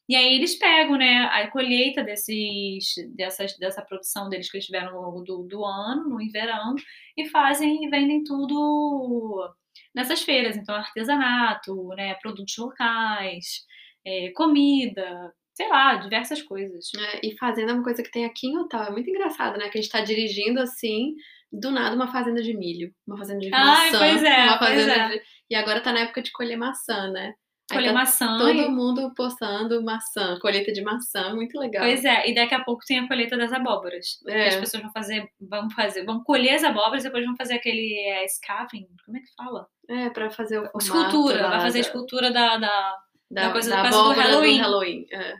E 0.09 0.15
aí 0.15 0.33
eles 0.33 0.57
pegam, 0.57 0.97
né, 0.97 1.29
a 1.31 1.47
colheita 1.51 2.03
desses, 2.03 2.95
dessas, 3.15 3.55
dessa 3.59 3.83
produção 3.83 4.27
deles 4.27 4.49
que 4.49 4.57
eles 4.57 4.65
tiveram 4.65 4.97
ao 4.97 5.03
longo 5.03 5.21
do, 5.21 5.43
do 5.43 5.63
ano, 5.63 6.09
no 6.09 6.31
verão, 6.31 6.73
e 7.15 7.29
fazem 7.29 7.85
e 7.85 7.89
vendem 7.89 8.23
tudo 8.23 9.53
nessas 9.93 10.23
feiras. 10.23 10.57
Então, 10.57 10.73
artesanato, 10.73 11.89
né, 11.89 12.15
produtos 12.15 12.57
locais, 12.57 13.63
é, 14.03 14.31
comida, 14.31 15.31
sei 15.53 15.67
lá, 15.67 15.95
diversas 15.97 16.41
coisas. 16.41 16.89
É, 16.97 17.27
e 17.27 17.37
fazenda 17.37 17.71
é 17.71 17.75
uma 17.75 17.83
coisa 17.83 18.01
que 18.01 18.09
tem 18.09 18.25
aqui 18.25 18.47
em 18.47 18.57
Ottawa. 18.57 18.87
É 18.87 18.91
muito 18.91 19.09
engraçado, 19.09 19.59
né? 19.59 19.69
Que 19.69 19.77
a 19.77 19.81
gente 19.81 19.91
tá 19.91 20.01
dirigindo 20.01 20.59
assim, 20.59 21.13
do 21.51 21.69
nada 21.69 21.95
uma 21.95 22.11
fazenda 22.11 22.41
de 22.41 22.57
milho, 22.57 22.91
uma 23.05 23.17
fazenda 23.17 23.41
de 23.41 23.53
Ai, 23.53 23.91
maçã, 23.91 23.99
pois 23.99 24.23
é, 24.23 24.43
uma 24.45 24.57
pois 24.57 24.69
fazenda 24.71 24.93
é. 24.93 25.09
de... 25.09 25.21
E 25.51 25.55
agora 25.55 25.81
tá 25.81 25.91
na 25.91 25.99
época 26.01 26.21
de 26.21 26.31
colher 26.31 26.57
maçã, 26.57 27.11
né? 27.11 27.33
Colher 27.77 27.87
tá 27.89 27.93
maçã. 27.93 28.37
Todo 28.37 28.51
e- 28.51 28.67
mundo 28.69 29.13
postando 29.15 29.83
maçã, 29.83 30.37
colheita 30.39 30.71
de 30.71 30.81
maçã, 30.81 31.33
muito 31.35 31.57
legal. 31.59 31.83
Pois 31.85 32.03
é, 32.05 32.29
e 32.29 32.33
daqui 32.35 32.53
a 32.55 32.63
pouco 32.63 32.83
tem 32.85 32.99
a 32.99 33.07
colheita 33.07 33.37
das 33.37 33.51
abóboras. 33.53 34.19
É. 34.27 34.47
as 34.49 34.55
pessoas 34.55 34.83
vão 34.83 34.91
fazer, 34.91 35.27
vão 35.39 35.69
fazer, 35.71 36.03
vão 36.05 36.23
colher 36.23 36.55
as 36.55 36.63
abóboras 36.63 37.03
e 37.03 37.07
depois 37.07 37.25
vão 37.25 37.35
fazer 37.35 37.55
aquele 37.55 37.93
é, 38.09 38.27
scavenging, 38.27 38.87
como 39.05 39.17
é 39.17 39.21
que 39.21 39.33
fala? 39.37 39.67
É, 39.89 40.09
pra 40.09 40.29
fazer 40.29 40.59
o 40.59 40.63
formato 40.63 40.79
escultura, 41.07 41.47
vai 41.49 41.59
fazer 41.61 41.77
a 41.77 41.81
escultura 41.81 42.31
da, 42.31 42.57
da- 42.57 42.95
da, 43.31 43.43
da 43.47 43.51
coisa 43.51 43.69
da 43.69 43.81
do 43.83 43.87
abóbora 43.87 44.21
Halloween. 44.21 44.57
Halloween. 44.57 45.05
É. 45.11 45.33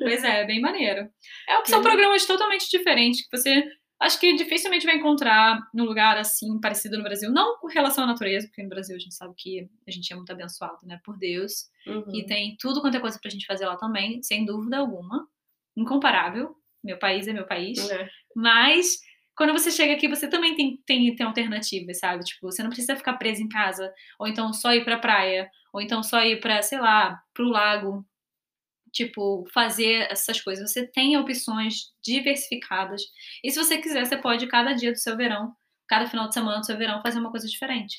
Pois 0.00 0.24
é, 0.24 0.40
é 0.40 0.44
bem 0.44 0.60
maneiro. 0.60 1.08
É, 1.48 1.64
são 1.64 1.80
programas 1.80 2.26
totalmente 2.26 2.68
diferentes 2.68 3.24
que 3.28 3.36
você 3.36 3.64
acho 4.00 4.20
que 4.20 4.34
dificilmente 4.34 4.86
vai 4.86 4.96
encontrar 4.96 5.60
num 5.72 5.84
lugar 5.84 6.16
assim 6.18 6.60
parecido 6.60 6.96
no 6.96 7.02
Brasil. 7.02 7.30
Não 7.30 7.58
com 7.58 7.66
relação 7.68 8.04
à 8.04 8.06
natureza, 8.06 8.46
porque 8.46 8.62
no 8.62 8.68
Brasil 8.68 8.96
a 8.96 8.98
gente 8.98 9.14
sabe 9.14 9.34
que 9.36 9.68
a 9.86 9.90
gente 9.90 10.12
é 10.12 10.16
muito 10.16 10.30
abençoado, 10.30 10.78
né, 10.84 11.00
por 11.04 11.18
Deus. 11.18 11.70
Uhum. 11.86 12.14
E 12.14 12.26
tem 12.26 12.56
tudo 12.58 12.80
quanto 12.80 12.96
é 12.96 13.00
coisa 13.00 13.18
pra 13.20 13.30
gente 13.30 13.46
fazer 13.46 13.66
lá 13.66 13.76
também, 13.76 14.22
sem 14.22 14.44
dúvida 14.44 14.78
alguma. 14.78 15.26
Incomparável. 15.76 16.54
Meu 16.82 16.98
país 16.98 17.26
é 17.26 17.32
meu 17.32 17.46
país. 17.46 17.90
É. 17.90 18.08
Mas 18.34 19.00
quando 19.36 19.52
você 19.52 19.70
chega 19.70 19.92
aqui, 19.92 20.08
você 20.08 20.28
também 20.28 20.56
tem, 20.56 20.82
tem, 20.86 21.14
tem 21.14 21.26
alternativas, 21.26 21.98
sabe? 21.98 22.24
Tipo, 22.24 22.50
você 22.50 22.62
não 22.62 22.70
precisa 22.70 22.96
ficar 22.96 23.14
preso 23.14 23.42
em 23.42 23.48
casa, 23.48 23.92
ou 24.18 24.26
então 24.26 24.52
só 24.52 24.72
ir 24.72 24.82
pra 24.82 24.98
praia, 24.98 25.50
ou 25.72 25.80
então 25.80 26.02
só 26.02 26.22
ir 26.22 26.40
pra, 26.40 26.62
sei 26.62 26.80
lá, 26.80 27.20
pro 27.34 27.44
lago. 27.44 28.04
Tipo, 28.96 29.44
fazer 29.52 30.08
essas 30.10 30.40
coisas. 30.40 30.72
Você 30.72 30.86
tem 30.86 31.16
opções 31.18 31.92
diversificadas. 32.04 33.02
E 33.44 33.50
se 33.50 33.58
você 33.62 33.78
quiser, 33.78 34.06
você 34.06 34.16
pode, 34.16 34.46
cada 34.48 34.72
dia 34.72 34.92
do 34.92 34.98
seu 34.98 35.16
verão, 35.18 35.52
cada 35.88 36.06
final 36.08 36.28
de 36.28 36.34
semana 36.34 36.60
do 36.60 36.66
seu 36.66 36.78
verão, 36.78 37.02
fazer 37.02 37.18
uma 37.20 37.30
coisa 37.30 37.46
diferente. 37.48 37.96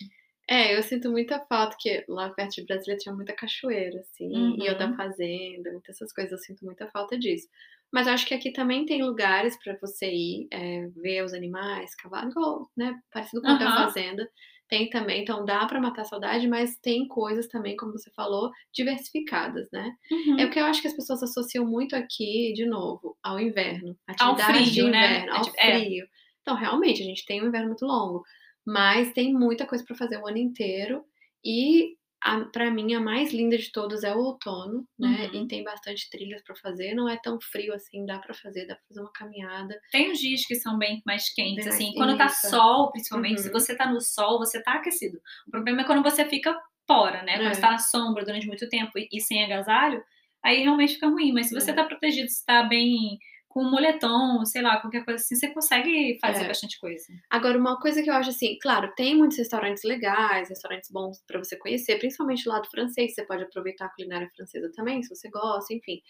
É, 0.50 0.78
eu 0.78 0.82
sinto 0.82 1.12
muita 1.12 1.40
falta, 1.48 1.76
que 1.78 2.06
lá 2.08 2.30
perto 2.30 2.56
de 2.56 2.66
Brasília 2.66 2.98
tinha 2.98 3.14
muita 3.14 3.34
cachoeira, 3.36 4.00
assim, 4.00 4.26
Uhum. 4.34 4.58
e 4.58 4.66
eu 4.66 4.78
da 4.78 4.94
fazenda, 4.96 5.72
muitas 5.74 5.96
essas 5.98 6.14
coisas, 6.14 6.32
eu 6.32 6.38
sinto 6.38 6.64
muita 6.66 6.88
falta 6.90 7.20
disso. 7.20 7.48
Mas 7.92 8.08
eu 8.08 8.14
acho 8.14 8.26
que 8.26 8.34
aqui 8.34 8.52
também 8.54 8.86
tem 8.86 9.04
lugares 9.04 9.58
pra 9.62 9.78
você 9.82 10.08
ir, 10.10 10.48
é, 10.52 10.88
ver 10.96 11.24
os 11.26 11.34
animais, 11.34 11.94
cavalo, 11.96 12.70
né, 12.78 12.98
parecido 13.12 13.44
com 13.44 13.52
a 13.52 13.56
Aham. 13.58 13.74
fazenda. 13.74 14.30
Tem 14.70 14.90
também, 14.90 15.22
então 15.22 15.46
dá 15.46 15.66
pra 15.66 15.80
matar 15.80 16.02
a 16.02 16.06
saudade, 16.06 16.46
mas 16.48 16.78
tem 16.78 17.08
coisas 17.08 17.48
também, 17.48 17.76
como 17.78 17.94
você 17.94 18.12
falou, 18.12 18.52
diversificadas, 18.74 19.68
né? 19.72 19.92
Uhum. 20.12 20.40
É 20.40 20.46
o 20.46 20.50
que 20.50 20.60
eu 20.60 20.66
acho 20.66 20.82
que 20.82 20.88
as 20.88 20.96
pessoas 20.96 21.24
associam 21.24 21.66
muito 21.66 21.96
aqui, 21.96 22.52
de 22.54 22.66
novo, 22.66 23.18
ao 23.24 23.40
inverno. 23.40 23.98
Ao 24.20 24.32
Atividades 24.34 24.66
de 24.66 24.72
frio, 24.82 24.90
né? 24.90 25.08
inverno, 25.16 25.34
ao 25.34 25.42
Ati- 25.42 25.52
é. 25.58 25.80
frio. 25.80 26.08
Então, 26.42 26.56
realmente, 26.56 27.02
a 27.02 27.06
gente 27.06 27.26
tem 27.26 27.42
um 27.44 27.48
inverno 27.48 27.68
muito 27.68 27.86
longo. 27.86 28.24
Mas 28.66 29.14
tem 29.14 29.34
muita 29.34 29.66
coisa 29.66 29.84
pra 29.86 29.96
fazer 29.96 30.18
o 30.18 30.28
ano 30.28 30.38
inteiro. 30.38 31.04
E, 31.44 31.97
a, 32.24 32.42
pra 32.46 32.72
mim, 32.72 32.94
a 32.96 33.00
mais 33.00 33.32
linda 33.32 33.58
de 33.58 33.72
todas 33.72 34.04
é 34.04 34.14
o 34.14 34.20
outono, 34.20 34.88
né? 34.98 35.30
Uhum. 35.34 35.44
E 35.44 35.48
tem 35.48 35.64
bastante 35.64 36.10
trilhas 36.10 36.42
pra 36.44 36.56
fazer. 36.56 36.94
Não 36.96 37.08
é 37.08 37.18
tão 37.18 37.40
frio 37.40 37.74
assim, 37.74 38.06
dá 38.06 38.18
pra 38.20 38.34
fazer, 38.34 38.66
dá 38.66 38.76
pra 38.76 38.84
fazer 38.88 39.02
uma 39.02 39.12
caminhada. 39.14 39.80
Tem 39.92 40.12
uns 40.12 40.20
dias 40.20 40.44
que 40.46 40.56
são 40.56 40.78
bem 40.78 41.02
mais 41.06 41.30
quentes, 41.34 41.58
Bem 41.58 41.66
mais- 41.66 41.76
assim. 41.76 41.94
Quando 41.96 42.18
tá 42.18 42.28
sol, 42.30 42.92
principalmente, 42.92 43.42
se 43.42 43.48
Uhum. 43.48 43.54
você 43.54 43.76
tá 43.76 43.92
no 43.92 44.02
sol, 44.02 44.40
você 44.40 44.62
tá 44.64 44.74
aquecido. 44.74 45.20
O 45.48 45.52
problema 45.52 45.82
é 45.82 45.84
quando 45.86 46.02
você 46.04 46.26
fica 46.26 46.58
fora, 46.88 47.22
né? 47.24 47.36
Quando 47.38 47.48
É. 47.50 47.54
você 47.54 47.62
tá 47.62 47.72
na 47.72 47.78
sombra 47.80 48.26
durante 48.26 48.48
muito 48.48 48.68
tempo 48.70 48.92
e, 48.98 49.08
e 49.12 49.22
sem 49.22 49.44
agasalho, 49.44 50.04
aí 50.44 50.64
realmente 50.64 50.96
fica 50.96 51.08
ruim. 51.08 51.32
Mas 51.34 51.48
se 51.50 51.54
você 51.54 51.72
É. 51.72 51.74
tá 51.74 51.84
protegido, 51.86 52.30
se 52.30 52.44
tá 52.46 52.64
bem 52.64 53.18
com 53.50 53.64
um 53.64 53.72
moletom, 53.72 54.44
sei 54.46 54.62
lá, 54.62 54.80
qualquer 54.82 55.04
coisa 55.06 55.22
assim, 55.24 55.36
você 55.36 55.50
consegue 55.54 56.18
fazer 56.22 56.46
É. 56.46 56.48
bastante 56.48 56.80
coisa. 56.80 57.06
Agora, 57.30 57.58
uma 57.58 57.80
coisa 57.80 58.04
que 58.04 58.10
eu 58.10 58.14
acho 58.14 58.30
assim, 58.30 58.58
claro, 58.62 58.94
tem 58.96 59.16
muitos 59.16 59.38
restaurantes 59.38 59.84
legais, 59.84 60.50
restaurantes 60.50 60.90
bons 60.92 61.24
pra 61.28 61.40
você 61.40 61.58
conhecer, 61.58 61.98
principalmente 62.00 62.44
do 62.44 62.50
lado 62.52 62.68
francês, 62.70 63.14
você 63.16 63.26
pode 63.26 63.44
aproveitar 63.44 63.86
a 63.86 63.90
culinária 63.90 64.30
francesa 64.36 64.72
também, 64.76 65.02
se 65.04 65.10
você 65.16 65.30
gosta, 65.30 65.74
enfim. 65.74 66.02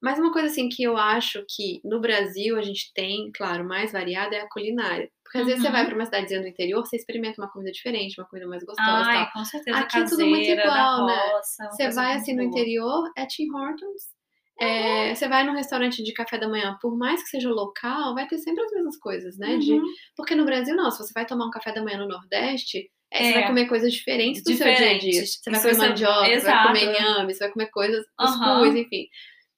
Mas 0.00 0.18
uma 0.18 0.32
coisa 0.32 0.48
assim 0.48 0.68
que 0.68 0.82
eu 0.84 0.96
acho 0.96 1.44
que 1.48 1.80
no 1.84 2.00
Brasil 2.00 2.56
a 2.58 2.62
gente 2.62 2.92
tem, 2.94 3.30
claro, 3.34 3.64
mais 3.66 3.92
variada 3.92 4.36
é 4.36 4.40
a 4.42 4.48
culinária. 4.48 5.10
Porque 5.24 5.38
às 5.38 5.46
vezes 5.46 5.60
você 5.62 5.66
Uhum. 5.68 5.72
vai 5.72 5.86
pra 5.86 5.94
uma 5.96 6.04
cidadezinha 6.06 6.40
do 6.42 6.48
interior, 6.48 6.86
você 6.86 6.96
experimenta 6.96 7.40
uma 7.42 7.50
comida 7.50 7.72
diferente, 7.72 8.20
uma 8.20 8.28
comida 8.28 8.48
mais 8.48 8.64
gostosa 8.64 9.04
Ai, 9.04 9.16
tal. 9.24 9.32
com 9.32 9.44
certeza. 9.44 9.78
Aqui 9.78 9.98
é 9.98 10.00
caseira, 10.02 10.08
tudo 10.08 10.26
muito 10.28 10.50
igual, 10.50 11.06
né? 11.06 11.32
roça, 11.32 11.64
uma 11.64 11.70
Você 11.72 11.90
vai 11.90 12.12
assim 12.14 12.34
no 12.34 12.42
interior, 12.42 13.10
é 13.16 13.26
Tim 13.26 13.50
Hortons. 13.52 14.17
É, 14.58 15.14
você 15.14 15.28
vai 15.28 15.44
num 15.44 15.54
restaurante 15.54 16.02
de 16.02 16.12
café 16.12 16.36
da 16.38 16.48
manhã, 16.48 16.76
por 16.82 16.96
mais 16.96 17.22
que 17.22 17.28
seja 17.28 17.48
local, 17.50 18.14
vai 18.14 18.26
ter 18.26 18.38
sempre 18.38 18.64
as 18.64 18.72
mesmas 18.72 18.96
coisas, 18.98 19.38
né? 19.38 19.56
De 19.58 19.72
Uhum. 19.72 19.82
porque 20.16 20.34
no 20.34 20.44
Brasil, 20.44 20.74
não. 20.74 20.90
Se 20.90 20.98
você 20.98 21.12
vai 21.14 21.24
tomar 21.26 21.46
um 21.46 21.50
café 21.50 21.72
da 21.72 21.82
manhã 21.82 21.98
no 21.98 22.08
Nordeste, 22.08 22.90
é, 23.10 23.18
você 23.18 23.30
É. 23.30 23.32
vai 23.34 23.46
comer 23.46 23.66
coisas 23.68 23.92
diferentes 23.92 24.42
do 24.42 24.52
seu 24.54 24.66
dia 24.74 24.90
a 24.90 24.98
dia. 24.98 25.24
Você 25.24 25.50
vai 25.50 25.60
comer 25.60 25.74
você- 25.74 25.88
mandioca, 25.88 26.14
você 26.14 26.24
vai 26.26 26.32
Exato. 26.34 26.66
comer 26.68 26.84
inhame, 26.84 27.34
você 27.34 27.38
vai 27.44 27.52
comer 27.52 27.66
coisas, 27.70 28.04
Aham. 28.20 28.60
cuscuz, 28.60 28.74
enfim. 28.76 29.06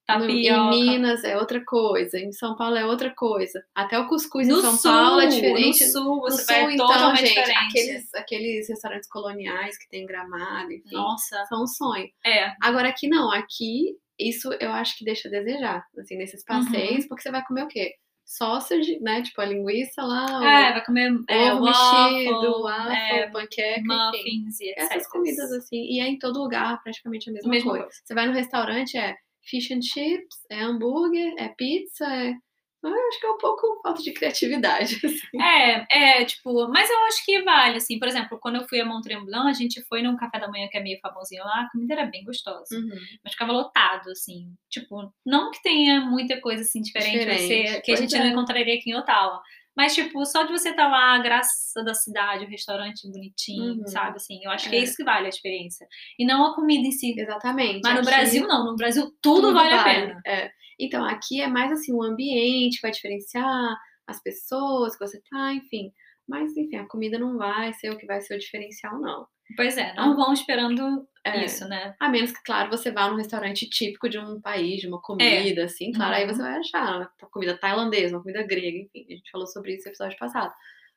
No- 0.09 0.17
Tapioca. 0.27 0.75
em 0.75 0.91
Minas 0.91 1.23
é 1.23 1.37
outra 1.39 1.65
coisa, 1.65 2.19
em 2.19 2.33
São 2.33 2.57
Paulo 2.57 2.75
é 2.75 2.85
outra 2.85 3.15
coisa. 3.15 3.63
Até 3.73 3.97
o 3.97 4.09
cuscuz 4.09 4.49
no 4.49 4.59
em 4.59 4.61
São 4.61 4.73
sul, 4.77 4.91
Paulo 4.91 5.21
é 5.21 5.27
diferente. 5.27 5.85
No 5.87 5.93
sul, 5.93 6.05
No 6.17 6.21
você 6.23 6.43
sul, 6.43 6.65
vai 6.65 6.75
então, 6.75 6.87
totalmente 6.89 7.21
gente, 7.21 7.29
diferente. 7.37 7.59
aqueles, 7.69 8.15
aqueles 8.15 8.69
restaurantes 8.69 9.09
coloniais 9.09 9.79
que 9.79 9.89
tem 9.89 10.05
gramado, 10.05 10.73
enfim, 10.73 10.97
Nossa. 10.97 11.45
são 11.49 11.63
um 11.63 11.67
sonho. 11.69 12.09
É. 12.27 12.53
Agora 12.61 12.89
aqui 12.89 13.07
não, 13.09 13.31
aqui 13.31 13.95
isso 14.29 14.53
eu 14.61 14.71
acho 14.73 14.97
que 14.99 15.05
deixa 15.05 15.29
a 15.29 15.31
desejar, 15.31 15.85
assim, 15.99 16.17
nesses 16.17 16.41
Uhum. 16.41 16.47
passeios, 16.47 17.07
porque 17.07 17.23
você 17.23 17.31
vai 17.31 17.45
comer 17.45 17.65
o 17.65 17.69
quê? 17.69 17.95
Sausage, 18.25 19.01
né? 19.01 19.23
Tipo 19.23 19.41
a 19.41 19.45
linguiça 19.47 20.03
lá, 20.03 20.41
o- 20.41 20.45
É, 20.45 20.73
vai 20.73 20.85
comer 20.85 21.13
é, 21.29 21.53
ovo 21.53 21.65
waffle, 21.65 22.25
mexido, 22.31 22.63
waffle, 22.63 22.95
é, 22.97 23.31
panqueca, 23.31 23.81
enfim. 23.81 23.87
muffins 23.89 24.61
e 24.61 24.71
etc. 24.71 24.83
Essas 24.83 25.07
comidas 25.09 25.51
assim, 25.53 25.77
e 25.85 26.01
é 26.01 26.07
em 26.07 26.19
todo 26.19 26.39
lugar 26.41 26.81
praticamente 26.83 27.29
a 27.29 27.33
mesma, 27.33 27.51
Mesma 27.51 27.71
coisa. 27.71 27.85
coisa. 27.87 28.01
Você 28.05 28.15
vai 28.15 28.27
no 28.27 28.33
restaurante, 28.33 28.97
é 28.97 29.17
fish 29.43 29.71
and 29.73 29.83
chips, 29.83 30.37
é 30.51 30.61
hambúrguer, 30.63 31.35
é 31.39 31.49
pizza, 31.49 32.05
é... 32.07 32.35
Eu 32.83 33.09
acho 33.09 33.21
que 33.21 33.27
é 33.27 33.31
um 33.31 33.39
pouco 33.39 33.81
falta 33.83 34.03
de 34.03 34.13
criatividade, 34.13 34.95
assim. 35.05 35.43
É, 35.43 36.21
é, 36.21 36.25
tipo, 36.25 36.67
mas 36.69 36.89
eu 36.89 36.99
acho 37.07 37.25
que 37.25 37.43
vale, 37.43 37.77
assim, 37.77 37.99
por 37.99 38.09
exemplo, 38.09 38.39
quando 38.41 38.57
eu 38.57 38.67
fui 38.69 38.81
a 38.81 38.85
Mont 38.85 39.03
Tremblant, 39.03 39.49
a 39.49 39.53
gente 39.53 39.83
foi 39.89 40.01
num 40.03 40.17
café 40.17 40.39
da 40.41 40.49
manhã 40.49 40.67
que 40.71 40.79
é 40.79 40.83
meio 40.83 40.99
famosinho 41.01 41.45
lá, 41.45 41.63
a 41.63 41.71
comida 41.71 41.93
era 41.95 42.07
bem 42.07 42.25
gostosa, 42.25 42.75
Uhum. 42.75 42.89
mas 43.23 43.33
ficava 43.35 43.53
lotado, 43.53 44.11
assim, 44.11 44.47
tipo, 44.71 45.13
não 45.27 45.51
que 45.51 45.63
tenha 45.63 46.01
muita 46.01 46.41
coisa, 46.41 46.63
assim, 46.63 46.81
diferente, 46.81 47.19
Diferente, 47.19 47.69
você- 47.69 47.81
que 47.83 47.93
a 47.93 47.97
gente 47.97 48.15
é. 48.15 48.19
não 48.19 48.27
encontraria 48.27 48.75
aqui 48.75 48.91
em 48.91 48.95
Ottawa, 48.97 49.43
mas, 49.81 49.95
tipo, 49.95 50.25
só 50.27 50.43
de 50.43 50.53
você 50.53 50.71
estar 50.71 50.89
lá, 50.89 51.15
a 51.15 51.19
graça 51.19 51.83
da 51.83 51.95
cidade, 51.95 52.45
o 52.45 52.49
restaurante 52.49 53.09
bonitinho, 53.11 53.81
Uhum. 53.81 53.87
sabe, 53.87 54.17
assim, 54.17 54.39
eu 54.45 54.51
acho 54.51 54.69
que 54.69 54.77
é 54.77 54.79
É. 54.81 54.83
isso 54.83 54.97
que 54.97 55.05
vale 55.05 55.27
a 55.27 55.29
experiência, 55.31 55.87
e 56.19 56.27
não 56.27 56.45
a 56.45 56.55
comida 56.55 56.87
em 56.87 56.93
si, 56.93 57.15
Exatamente. 57.19 57.81
mas 57.83 57.95
no 57.95 58.01
Aqui- 58.01 58.11
Brasil 58.11 58.47
não, 58.47 58.67
no 58.67 58.77
Brasil 58.77 59.11
tudo, 59.23 59.53
vale, 59.55 59.73
a 59.75 59.83
pena. 59.85 60.21
É. 60.27 60.51
Então, 60.79 61.05
aqui 61.05 61.41
é 61.41 61.47
mais 61.49 61.73
assim, 61.73 61.93
o 61.95 62.03
ambiente 62.03 62.79
vai 62.83 62.91
diferenciar 62.91 63.77
as 64.07 64.23
pessoas 64.23 64.97
que 64.97 65.07
você 65.07 65.21
tá, 65.31 65.53
enfim. 65.55 65.91
Mas, 66.29 66.57
enfim, 66.57 66.77
a 66.77 66.87
comida 66.87 67.19
não 67.19 67.37
vai 67.37 67.73
ser 67.75 67.91
o 67.91 67.99
que 67.99 68.07
vai 68.07 68.21
ser 68.21 68.37
o 68.37 68.39
diferencial, 68.39 69.01
não. 69.01 69.27
Pois 69.57 69.77
é, 69.77 69.93
não 69.95 70.15
vão 70.17 70.33
esperando 70.33 71.07
É. 71.25 71.45
isso, 71.45 71.67
né? 71.69 71.95
A 72.01 72.09
menos 72.09 72.33
que, 72.33 72.43
claro, 72.45 72.71
você 72.71 72.91
vá 72.91 73.09
num 73.09 73.17
restaurante 73.17 73.69
típico 73.69 74.09
de 74.09 74.19
um 74.19 74.41
país, 74.41 74.81
de 74.81 74.89
uma 74.89 75.01
comida, 75.01 75.65
assim, 75.65 75.93
claro, 75.93 76.15
aí 76.15 76.25
Uhum. 76.27 76.35
você 76.35 76.43
vai 76.43 76.57
achar 76.59 76.97
uma 77.21 77.31
comida 77.31 77.57
tailandesa, 77.59 78.15
uma 78.17 78.23
comida 78.23 78.43
grega, 78.43 78.79
enfim, 78.79 79.07
a 79.09 79.15
gente 79.15 79.31
falou 79.31 79.47
sobre 79.47 79.75
isso 79.75 79.85
no 79.87 79.91
episódio 79.91 80.19
passado. 80.19 80.53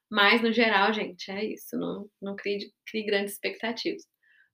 Mas, 0.10 0.42
no 0.42 0.52
geral, 0.54 0.94
gente, 0.94 1.32
é 1.32 1.44
isso, 1.44 1.76
não, 1.78 2.08
não 2.22 2.36
crie, 2.36 2.72
crie 2.86 3.04
grandes 3.06 3.34
expectativas. 3.34 4.04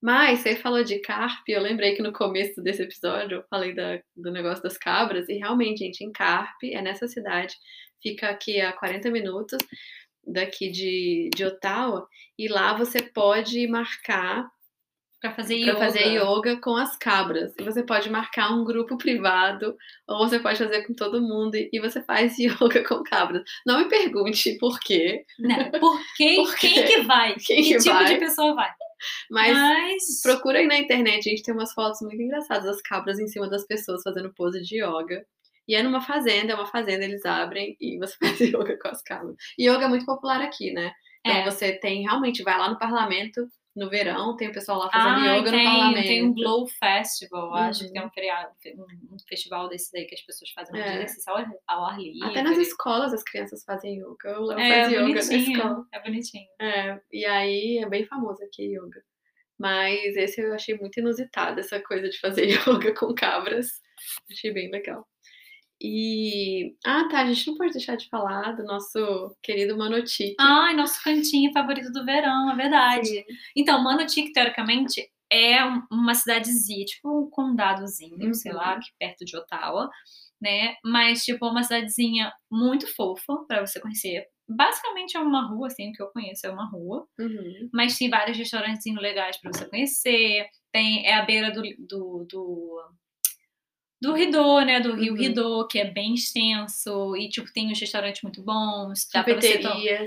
Mas 0.02 0.40
você 0.40 0.56
falou 0.56 0.82
de 0.84 1.00
carpe, 1.00 1.52
eu 1.52 1.62
lembrei 1.62 1.94
que 1.94 2.02
no 2.02 2.14
começo 2.14 2.62
desse 2.64 2.82
episódio 2.84 3.40
eu 3.40 3.44
falei 3.50 3.74
da- 3.76 4.00
do 4.16 4.32
negócio 4.32 4.64
das 4.64 4.78
cabras, 4.78 5.28
e 5.28 5.34
realmente, 5.34 5.80
gente, 5.80 6.02
em 6.06 6.12
Carpe, 6.12 6.74
é 6.74 6.82
nessa 6.82 7.06
cidade, 7.08 7.54
fica 8.02 8.30
aqui 8.30 8.62
a 8.62 8.72
40 8.72 9.12
minutos 9.12 9.58
daqui 10.26 10.70
de, 10.72 11.30
de 11.36 11.46
Ottawa, 11.46 12.08
e 12.38 12.48
lá 12.48 12.74
você 12.74 13.02
pode 13.02 13.68
marcar 13.68 14.50
Pra 15.22 15.34
fazer 15.36 15.60
para 15.60 15.72
yoga. 15.74 15.80
fazer 15.80 16.06
yoga 16.14 16.62
com 16.62 16.78
as 16.78 16.96
cabras. 16.96 17.54
E 17.60 17.64
você 17.64 17.84
pode 17.84 18.10
marcar 18.10 18.54
um 18.54 18.64
grupo 18.64 18.98
privado, 18.98 19.76
ou 20.08 20.20
você 20.20 20.40
pode 20.40 20.58
fazer 20.58 20.88
com 20.88 20.94
todo 20.94 21.22
mundo, 21.22 21.56
e 21.56 21.78
você 21.82 22.02
faz 22.02 22.38
yoga 22.40 22.88
com 22.88 23.04
cabras. 23.04 23.44
Não 23.66 23.80
me 23.80 23.90
pergunte 23.90 24.58
por 24.58 24.80
quê, 24.80 25.26
Né? 25.38 25.72
Por 25.78 26.00
quem, 26.16 26.38
Por 26.38 26.56
quê? 26.56 26.70
quem 26.70 26.86
que 26.86 27.02
vai? 27.02 27.36
Quem 27.36 27.64
que 27.64 27.74
que 27.74 27.78
tipo 27.80 27.94
vai? 27.96 28.14
de 28.14 28.18
pessoa 28.20 28.56
vai? 28.56 28.70
mas 29.30 29.54
Mas. 29.58 30.22
procura 30.22 30.60
aí 30.60 30.68
na 30.68 30.78
internet, 30.78 31.28
a 31.28 31.32
gente 31.32 31.44
tem 31.44 31.54
umas 31.54 31.74
fotos 31.74 32.00
muito 32.02 32.22
engraçadas 32.22 32.64
das 32.66 32.82
cabras 32.82 33.20
em 33.20 33.28
cima 33.28 33.50
das 33.50 33.66
pessoas 33.68 34.02
fazendo 34.02 34.34
pose 34.34 34.62
de 34.62 34.78
yoga. 34.82 35.26
E 35.70 35.76
é 35.76 35.84
numa 35.84 36.02
fazenda, 36.02 36.52
é 36.54 36.56
uma 36.56 36.66
fazenda, 36.66 37.06
eles 37.06 37.24
abrem 37.26 37.78
e 37.80 37.98
você 38.00 38.16
faz 38.38 38.40
yoga 38.42 38.78
com 38.80 38.88
as 38.90 39.02
cabras. 39.04 39.36
E 39.58 39.70
yoga 39.70 39.86
é 39.86 39.88
muito 39.88 40.06
popular 40.06 40.42
aqui, 40.42 40.74
né? 40.74 40.92
Então 41.26 41.40
É. 41.42 41.46
você 41.46 41.74
tem 41.80 42.02
realmente, 42.02 42.42
vai 42.44 42.58
lá 42.58 42.70
no 42.70 42.80
parlamento, 42.80 43.48
no 43.76 43.88
verão, 43.90 44.36
tem 44.36 44.48
o 44.50 44.52
pessoal 44.52 44.80
lá 44.80 44.90
fazendo 44.90 45.26
Ah, 45.30 45.36
yoga 45.38 45.52
no 45.52 45.58
tem, 45.58 45.66
parlamento. 45.66 46.08
tem 46.08 46.24
um 46.28 46.34
Glow 46.34 46.68
Festival, 46.68 47.54
acho 47.54 47.82
que 47.82 47.86
Uhum. 47.88 47.94
tem 47.94 48.06
um 48.06 48.10
feriado, 48.10 48.50
um, 49.12 49.18
festival 49.30 49.70
desse 49.70 49.92
daí 49.94 50.06
que 50.06 50.16
as 50.16 50.22
pessoas 50.22 50.50
fazem 50.52 50.82
É. 50.82 50.96
exercício 50.96 51.32
ao, 51.32 51.38
ar- 51.38 51.52
ao 51.68 51.86
ar 51.86 52.00
livre. 52.00 52.24
Até 52.30 52.42
nas 52.42 52.58
escolas 52.58 53.14
as 53.14 53.24
crianças 53.24 53.64
fazem 53.64 54.00
yoga. 54.00 54.30
Eu 54.30 54.52
É 54.54 54.70
faz 54.86 54.92
yoga 54.92 55.14
na 55.14 55.20
escola. 55.38 55.86
é 55.94 56.00
bonitinho. 56.02 56.48
É, 56.60 57.00
e 57.12 57.26
aí 57.26 57.78
é 57.78 57.88
bem 57.88 58.06
famoso 58.06 58.44
aqui 58.44 58.64
yoga. 58.76 59.02
Mas 59.58 60.16
esse 60.16 60.42
eu 60.42 60.54
achei 60.54 60.76
muito 60.78 61.00
inusitado, 61.00 61.60
essa 61.60 61.80
coisa 61.82 62.10
de 62.10 62.18
fazer 62.20 62.46
yoga 62.92 62.94
com 62.96 63.14
cabras. 63.14 63.68
Achei 64.32 64.52
bem 64.54 64.72
legal. 64.72 65.06
E. 65.82 66.76
Ah, 66.86 67.08
tá. 67.10 67.22
A 67.22 67.26
gente 67.34 67.48
não 67.48 67.56
pode 67.58 67.72
deixar 67.74 67.96
de 67.96 68.08
falar 68.10 68.52
do 68.54 68.64
nosso 68.64 69.36
querido 69.42 69.78
Manotique. 69.78 70.36
Ai, 70.40 70.76
nosso 70.76 71.02
cantinho 71.04 71.52
favorito 71.54 71.92
do 71.92 72.04
verão, 72.06 72.52
é 72.52 72.56
verdade. 72.56 73.08
Sim. 73.08 73.24
Então, 73.56 73.82
Manotique, 73.84 74.34
teoricamente, 74.34 75.08
é 75.32 75.64
um- 75.66 75.84
uma 75.92 76.14
cidadezinha, 76.16 76.86
tipo 76.86 77.10
um 77.22 77.30
condadozinho, 77.30 78.34
sei 78.34 78.52
Uhum. 78.52 78.58
lá, 78.58 78.74
aqui 78.74 78.90
perto 79.00 79.24
de 79.24 79.38
Ottawa, 79.38 79.90
né? 80.42 80.76
Mas, 80.84 81.24
tipo, 81.24 81.46
uma 81.48 81.64
cidadezinha 81.64 82.32
muito 82.52 82.88
fofa 82.96 83.38
pra 83.48 83.66
você 83.66 83.80
conhecer. 83.80 84.26
Basicamente 84.48 85.16
é 85.16 85.20
uma 85.20 85.48
rua, 85.48 85.68
assim, 85.68 85.90
o 85.90 85.94
que 85.94 86.02
eu 86.02 86.08
conheço 86.08 86.48
é 86.48 86.50
uma 86.52 86.68
rua. 86.68 87.06
Uhum. 87.20 87.70
Mas 87.72 87.98
tem 87.98 88.10
vários 88.10 88.36
restaurantes 88.38 88.84
legais 88.96 89.38
pra 89.38 89.52
você 89.54 89.70
conhecer. 89.70 90.48
Tem, 90.72 91.06
é 91.06 91.14
a 91.14 91.22
beira 91.24 91.52
do, 91.52 91.62
do, 91.78 92.26
do, 92.28 92.82
do 94.02 94.14
Rideau, 94.14 94.62
né? 94.62 94.80
Do 94.80 94.94
rio 94.96 95.14
Uhum. 95.14 95.20
Rideau, 95.20 95.68
que 95.68 95.78
é 95.80 95.90
bem 95.92 96.14
extenso. 96.14 97.16
E, 97.18 97.30
tipo, 97.30 97.52
tem 97.52 97.70
uns 97.72 97.80
restaurantes 97.80 98.22
muito 98.22 98.42
bons. 98.42 99.08
Dá 99.14 99.24
pra, 99.24 99.36
você 99.36 99.58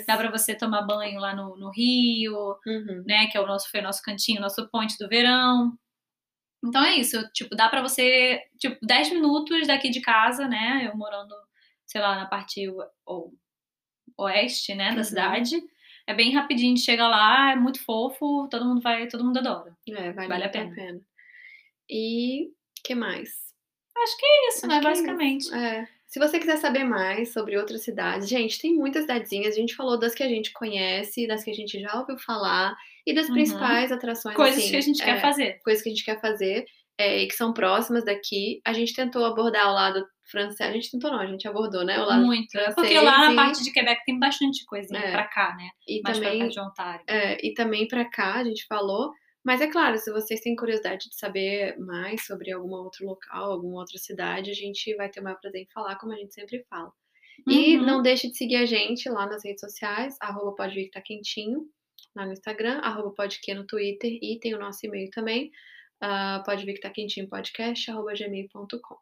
dá 0.07 0.17
pra 0.17 0.31
você 0.31 0.55
tomar 0.55 0.83
banho 0.83 1.21
lá 1.21 1.35
no, 1.37 1.57
no 1.57 1.71
rio 1.71 2.57
Uhum. 2.67 3.05
né? 3.07 3.27
Que 3.27 3.37
é 3.37 3.41
o 3.41 3.47
nosso, 3.47 3.71
foi 3.71 3.81
o 3.81 3.83
nosso 3.83 4.03
cantinho, 4.03 4.41
nosso 4.41 4.67
ponte 4.71 4.97
do 4.99 5.09
verão. 5.09 5.77
Então 6.65 6.83
é 6.85 6.97
isso, 6.97 7.21
tipo, 7.33 7.57
dá 7.57 7.69
pra 7.69 7.83
você, 7.83 8.41
tipo, 8.59 8.79
10 8.87 9.11
minutos 9.11 9.67
daqui 9.67 9.91
de 9.91 10.01
casa, 10.01 10.47
né? 10.49 10.89
Eu 10.91 10.97
morando, 10.97 11.35
sei 11.85 12.01
lá, 12.01 12.15
na 12.17 12.27
parte 12.27 12.69
o- 12.69 12.85
o- 13.07 13.33
oeste, 14.19 14.75
né, 14.75 14.91
da 14.93 14.99
Uhum. 14.99 15.05
cidade. 15.05 15.63
É 16.07 16.15
bem 16.15 16.33
rapidinho, 16.33 16.77
chega 16.77 17.09
lá, 17.09 17.53
é 17.53 17.57
muito 17.57 17.83
fofo, 17.85 18.49
todo 18.49 18.65
mundo 18.65 18.81
vai, 18.81 19.07
todo 19.09 19.25
mundo 19.25 19.39
adora. 19.39 19.77
É, 19.89 20.13
vale, 20.13 20.29
Vale 20.29 20.33
a 20.45 20.47
muito 20.47 20.47
a 20.47 20.49
pena. 20.51 20.75
pena. 20.75 21.01
E 21.91 22.51
que 22.85 22.95
mais? 22.95 23.52
Acho 23.97 24.17
que 24.19 24.27
é 24.27 24.49
isso, 24.49 24.59
Acho 24.59 24.67
né, 24.69 24.77
é 24.77 24.81
basicamente. 24.81 25.55
É. 25.55 25.89
Se 26.07 26.19
você 26.19 26.39
quiser 26.39 26.59
saber 26.59 26.85
mais 26.85 27.33
sobre 27.33 27.57
outras 27.57 27.83
cidades, 27.83 28.29
gente, 28.29 28.61
tem 28.61 28.75
muitas 28.75 29.03
cidadezinhas. 29.03 29.55
A 29.55 29.59
gente 29.59 29.75
falou 29.75 29.99
das 29.99 30.15
que 30.15 30.23
a 30.23 30.29
gente 30.29 30.53
conhece, 30.53 31.27
das 31.27 31.43
que 31.43 31.51
a 31.51 31.55
gente 31.55 31.81
já 31.81 31.99
ouviu 31.99 32.19
falar 32.19 32.75
e 33.07 33.15
das 33.15 33.29
Uhum. 33.29 33.35
principais 33.35 33.91
atrações. 33.91 34.37
Coisas 34.37 34.59
assim, 34.59 34.71
que 34.71 34.77
a 34.77 34.81
gente 34.81 35.03
é, 35.03 35.05
quer 35.07 35.21
fazer. 35.23 35.59
Coisas 35.65 35.83
que 35.83 35.89
a 35.89 35.93
gente 35.93 36.05
quer 36.05 36.21
fazer 36.21 36.67
é, 36.99 37.23
e 37.23 37.27
que 37.29 37.35
são 37.35 37.53
próximas 37.55 38.05
daqui. 38.05 38.61
A 38.65 38.73
gente 38.75 38.95
tentou 38.95 39.25
abordar 39.25 39.71
o 39.71 39.75
lado 39.75 40.05
francês. 40.31 40.69
A 40.69 40.73
gente 40.73 40.91
tentou, 40.91 41.11
não, 41.11 41.19
a 41.21 41.27
gente 41.27 41.49
abordou, 41.49 41.83
né? 41.85 41.99
O 41.99 42.05
lado 42.05 42.25
Muito. 42.27 42.51
francês 42.51 42.75
Porque 42.75 42.99
lá 43.01 43.19
na 43.29 43.33
e- 43.33 43.37
parte 43.37 43.63
de 43.65 43.73
Quebec 43.73 44.05
tem 44.05 44.19
bastante 44.19 44.65
coisinha 44.67 45.01
É. 45.01 45.11
pra 45.13 45.25
cá, 45.29 45.55
né? 45.57 45.69
e 45.89 46.01
Mais 46.03 46.19
pra 46.19 46.27
também 46.29 46.43
cá 46.43 46.49
de 46.49 46.61
Ontário. 46.61 47.05
É, 47.09 47.47
e 47.47 47.55
também 47.55 47.89
para 47.89 48.05
cá, 48.05 48.35
a 48.35 48.45
gente 48.45 48.67
falou. 48.67 49.11
Mas 49.45 49.61
é 49.61 49.67
claro, 49.67 49.99
se 49.99 50.11
vocês 50.13 50.41
têm 50.41 50.55
curiosidade 50.55 51.09
de 51.09 51.17
saber 51.17 51.77
mais 51.79 52.25
sobre 52.27 52.53
algum 52.53 52.71
outro 52.73 53.05
local, 53.07 53.53
alguma 53.53 53.81
outra 53.81 53.99
cidade, 53.99 54.51
a 54.51 54.55
gente 54.55 54.95
vai 54.95 55.09
ter 55.11 55.21
o 55.21 55.25
maior 55.25 55.41
prazer 55.41 55.63
em 55.63 55.67
falar, 55.73 55.97
como 55.97 56.13
a 56.13 56.17
gente 56.17 56.33
sempre 56.33 56.65
fala. 56.71 56.93
E 57.49 57.77
Uhum. 57.77 57.85
não 57.87 58.03
deixe 58.03 58.29
de 58.29 58.37
seguir 58.37 58.57
a 58.57 58.67
gente 58.67 59.09
lá 59.09 59.27
nas 59.27 59.45
redes 59.45 59.61
sociais, 59.61 60.17
arroba 60.21 60.55
pode 60.55 60.75
vir 60.77 60.85
que 60.85 60.91
tá 60.93 61.01
quentinho, 61.01 61.67
lá 62.15 62.25
no 62.25 62.33
Instagram, 62.33 62.79
arroba 62.83 63.11
pode 63.11 63.41
que 63.41 63.53
no 63.53 63.67
Twitter, 63.67 64.17
e 64.23 64.39
tem 64.39 64.55
o 64.55 64.59
nosso 64.61 64.87
e-mail 64.87 65.11
também, 65.11 65.51
uh, 66.05 66.45
pode 66.45 66.65
vir 66.65 66.75
que 66.75 66.81
tá 66.81 66.91
quentinho 66.91 67.29
podcast, 67.29 67.91
arroba 67.91 68.13
gmail.com. 68.15 68.97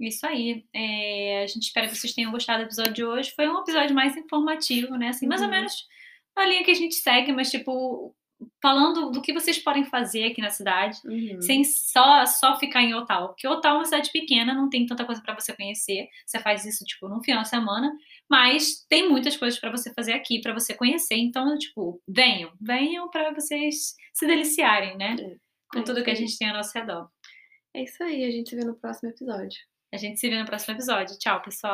Isso 0.00 0.26
aí. 0.26 0.64
É, 0.74 1.42
a 1.42 1.46
gente 1.46 1.64
espera 1.64 1.86
que 1.86 1.94
vocês 1.94 2.14
tenham 2.14 2.32
gostado 2.32 2.62
do 2.62 2.66
episódio 2.66 2.92
de 2.94 3.04
hoje. 3.04 3.30
Foi 3.36 3.46
um 3.48 3.60
episódio 3.60 3.94
mais 3.94 4.16
informativo, 4.16 4.96
né? 4.96 5.08
Assim, 5.08 5.26
mais 5.26 5.42
ou 5.42 5.46
Uhum. 5.48 5.52
menos 5.54 5.86
na 6.34 6.46
linha 6.46 6.64
que 6.64 6.70
a 6.70 6.74
gente 6.74 6.94
segue, 6.94 7.30
mas 7.30 7.50
tipo 7.50 8.14
falando 8.60 9.10
do 9.10 9.20
que 9.22 9.32
vocês 9.32 9.58
podem 9.58 9.84
fazer 9.84 10.24
aqui 10.24 10.40
na 10.40 10.50
cidade, 10.50 10.98
Uhum. 11.04 11.40
sem 11.40 11.64
só 11.64 12.24
só 12.26 12.58
ficar 12.58 12.82
em 12.82 12.94
Ottawa, 12.94 13.28
porque 13.28 13.46
Ottawa 13.48 13.74
é 13.74 13.78
uma 13.78 13.84
cidade 13.84 14.10
pequena, 14.12 14.54
não 14.54 14.68
tem 14.68 14.86
tanta 14.86 15.04
coisa 15.04 15.20
pra 15.22 15.34
você 15.38 15.52
conhecer. 15.54 16.08
Você 16.26 16.38
faz 16.38 16.64
isso 16.64 16.84
tipo 16.84 17.08
num 17.08 17.22
final 17.22 17.42
de 17.42 17.48
semana, 17.48 17.92
mas 18.30 18.84
tem 18.88 19.08
muitas 19.08 19.36
coisas 19.36 19.58
pra 19.60 19.70
você 19.70 19.92
fazer 19.94 20.12
aqui, 20.12 20.40
pra 20.40 20.52
você 20.52 20.74
conhecer. 20.74 21.16
Então, 21.16 21.56
tipo, 21.58 22.00
venham, 22.08 22.52
venham 22.60 23.08
pra 23.10 23.32
vocês 23.32 23.94
se 24.12 24.26
deliciarem, 24.26 24.96
né? 24.96 25.16
É. 25.20 25.36
Com 25.72 25.80
É 25.80 25.82
tudo 25.82 26.02
que 26.04 26.10
a 26.10 26.14
gente 26.14 26.36
tem 26.38 26.48
ao 26.48 26.56
nosso 26.56 26.76
redor. 26.76 27.08
É 27.74 27.82
isso 27.84 28.02
aí, 28.02 28.24
a 28.24 28.30
gente 28.30 28.50
se 28.50 28.56
vê 28.56 28.64
no 28.64 28.74
próximo 28.74 29.08
episódio. 29.10 29.58
A 29.94 29.96
gente 29.98 30.18
se 30.20 30.28
vê 30.28 30.38
no 30.38 30.46
próximo 30.46 30.74
episódio. 30.74 31.18
Tchau, 31.18 31.40
pessoal. 31.42 31.70